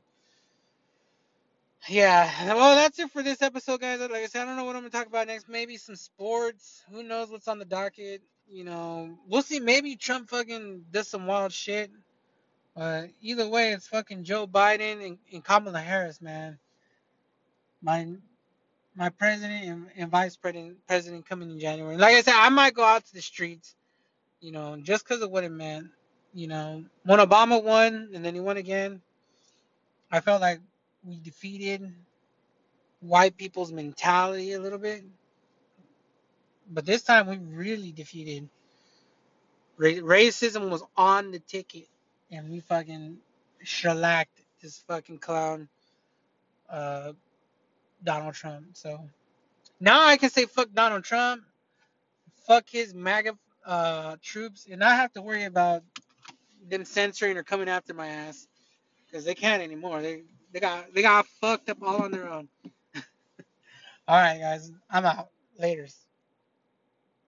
yeah. 1.89 2.55
Well, 2.55 2.77
that's 2.77 2.99
it 2.99 3.11
for 3.11 3.23
this 3.23 3.43
episode, 3.43 3.81
guys. 3.81 4.01
Like 4.01 4.13
I 4.13 4.27
said, 4.27 4.43
I 4.43 4.47
don't 4.47 4.57
know 4.57 4.65
what 4.65 4.77
I'm 4.77 4.83
gonna 4.83 4.91
talk 4.91 5.07
about 5.07 5.27
next. 5.27 5.49
Maybe 5.49 5.77
some 5.77 5.97
sports. 5.97 6.83
Who 6.91 7.03
knows 7.03 7.31
what's 7.31 7.49
on 7.49 7.59
the 7.59 7.65
docket? 7.65 8.23
You 8.51 8.65
know, 8.65 9.19
we'll 9.29 9.43
see. 9.43 9.61
Maybe 9.61 9.97
Trump 9.97 10.29
fucking 10.31 10.85
does 10.91 11.09
some 11.09 11.27
wild 11.27 11.53
shit. 11.53 11.91
But 12.75 13.11
either 13.21 13.49
way, 13.49 13.73
it's 13.73 13.87
fucking 13.87 14.25
Joe 14.25 14.47
Biden 14.47 15.05
and, 15.07 15.19
and 15.33 15.45
Kamala 15.45 15.79
Harris, 15.79 16.21
man. 16.21 16.59
My 17.83 18.09
my 18.97 19.09
president 19.09 19.65
and, 19.65 19.87
and 19.97 20.11
vice 20.11 20.37
president 20.37 20.77
president 20.87 21.29
coming 21.29 21.51
in 21.51 21.59
January. 21.59 21.97
Like 21.97 22.17
I 22.17 22.21
said, 22.23 22.35
I 22.37 22.49
might 22.49 22.75
go 22.75 22.85
out 22.85 23.05
to 23.07 23.15
the 23.15 23.23
streets, 23.23 23.75
you 24.41 24.53
know, 24.53 24.77
just 24.83 25.05
because 25.05 25.23
of 25.23 25.31
what 25.31 25.45
it 25.45 25.51
meant. 25.51 25.89
You 26.33 26.49
know, 26.49 26.85
when 27.05 27.21
Obama 27.21 27.63
won 27.63 28.11
and 28.15 28.25
then 28.25 28.35
he 28.35 28.41
won 28.41 28.57
again, 28.57 29.01
I 30.11 30.21
felt 30.21 30.41
like 30.41 30.61
we 31.05 31.21
defeated 31.21 31.93
white 33.01 33.37
people's 33.37 33.73
mentality 33.73 34.53
a 34.53 34.61
little 34.61 34.79
bit. 34.79 35.05
But 36.71 36.87
this 36.87 37.03
time 37.03 37.27
we 37.29 37.37
really 37.37 37.93
defeated 37.93 38.49
racism 39.79 40.71
was 40.71 40.83
on 40.97 41.31
the 41.31 41.41
ticket 41.41 41.89
and 42.31 42.51
we 42.51 42.61
fucking 42.61 43.19
shellacked 43.63 44.41
this 44.63 44.79
fucking 44.89 45.19
clown 45.19 45.69
uh, 46.71 47.13
Donald 48.05 48.35
Trump. 48.35 48.67
So 48.75 49.09
now 49.81 50.07
I 50.07 50.17
can 50.17 50.31
say 50.31 50.47
fuck 50.47 50.69
Donald 50.75 51.05
Trump, 51.05 51.43
fuck 52.47 52.69
his 52.69 52.95
MAGA 52.95 53.37
uh, 53.67 54.17
troops, 54.23 54.67
and 54.71 54.81
not 54.81 54.97
have 54.97 55.13
to 55.15 55.23
worry 55.23 55.45
about 55.45 55.83
them 56.69 56.85
censoring 56.85 57.37
or 57.37 57.43
coming 57.43 57.69
after 57.69 57.95
my 57.95 58.09
ass 58.09 58.47
because 59.07 59.25
they 59.25 59.35
can't 59.35 59.63
anymore. 59.63 60.03
They 60.03 60.23
they 60.53 60.61
got 60.61 60.95
they 60.95 61.03
got 61.03 61.27
fucked 61.41 61.71
up 61.71 61.79
all 61.83 62.03
on 62.03 62.11
their 62.11 62.29
own. 62.29 62.49
all 64.09 64.17
right, 64.21 64.39
guys, 64.41 64.71
I'm 64.91 65.05
out. 65.05 65.29
Later's. 65.59 66.04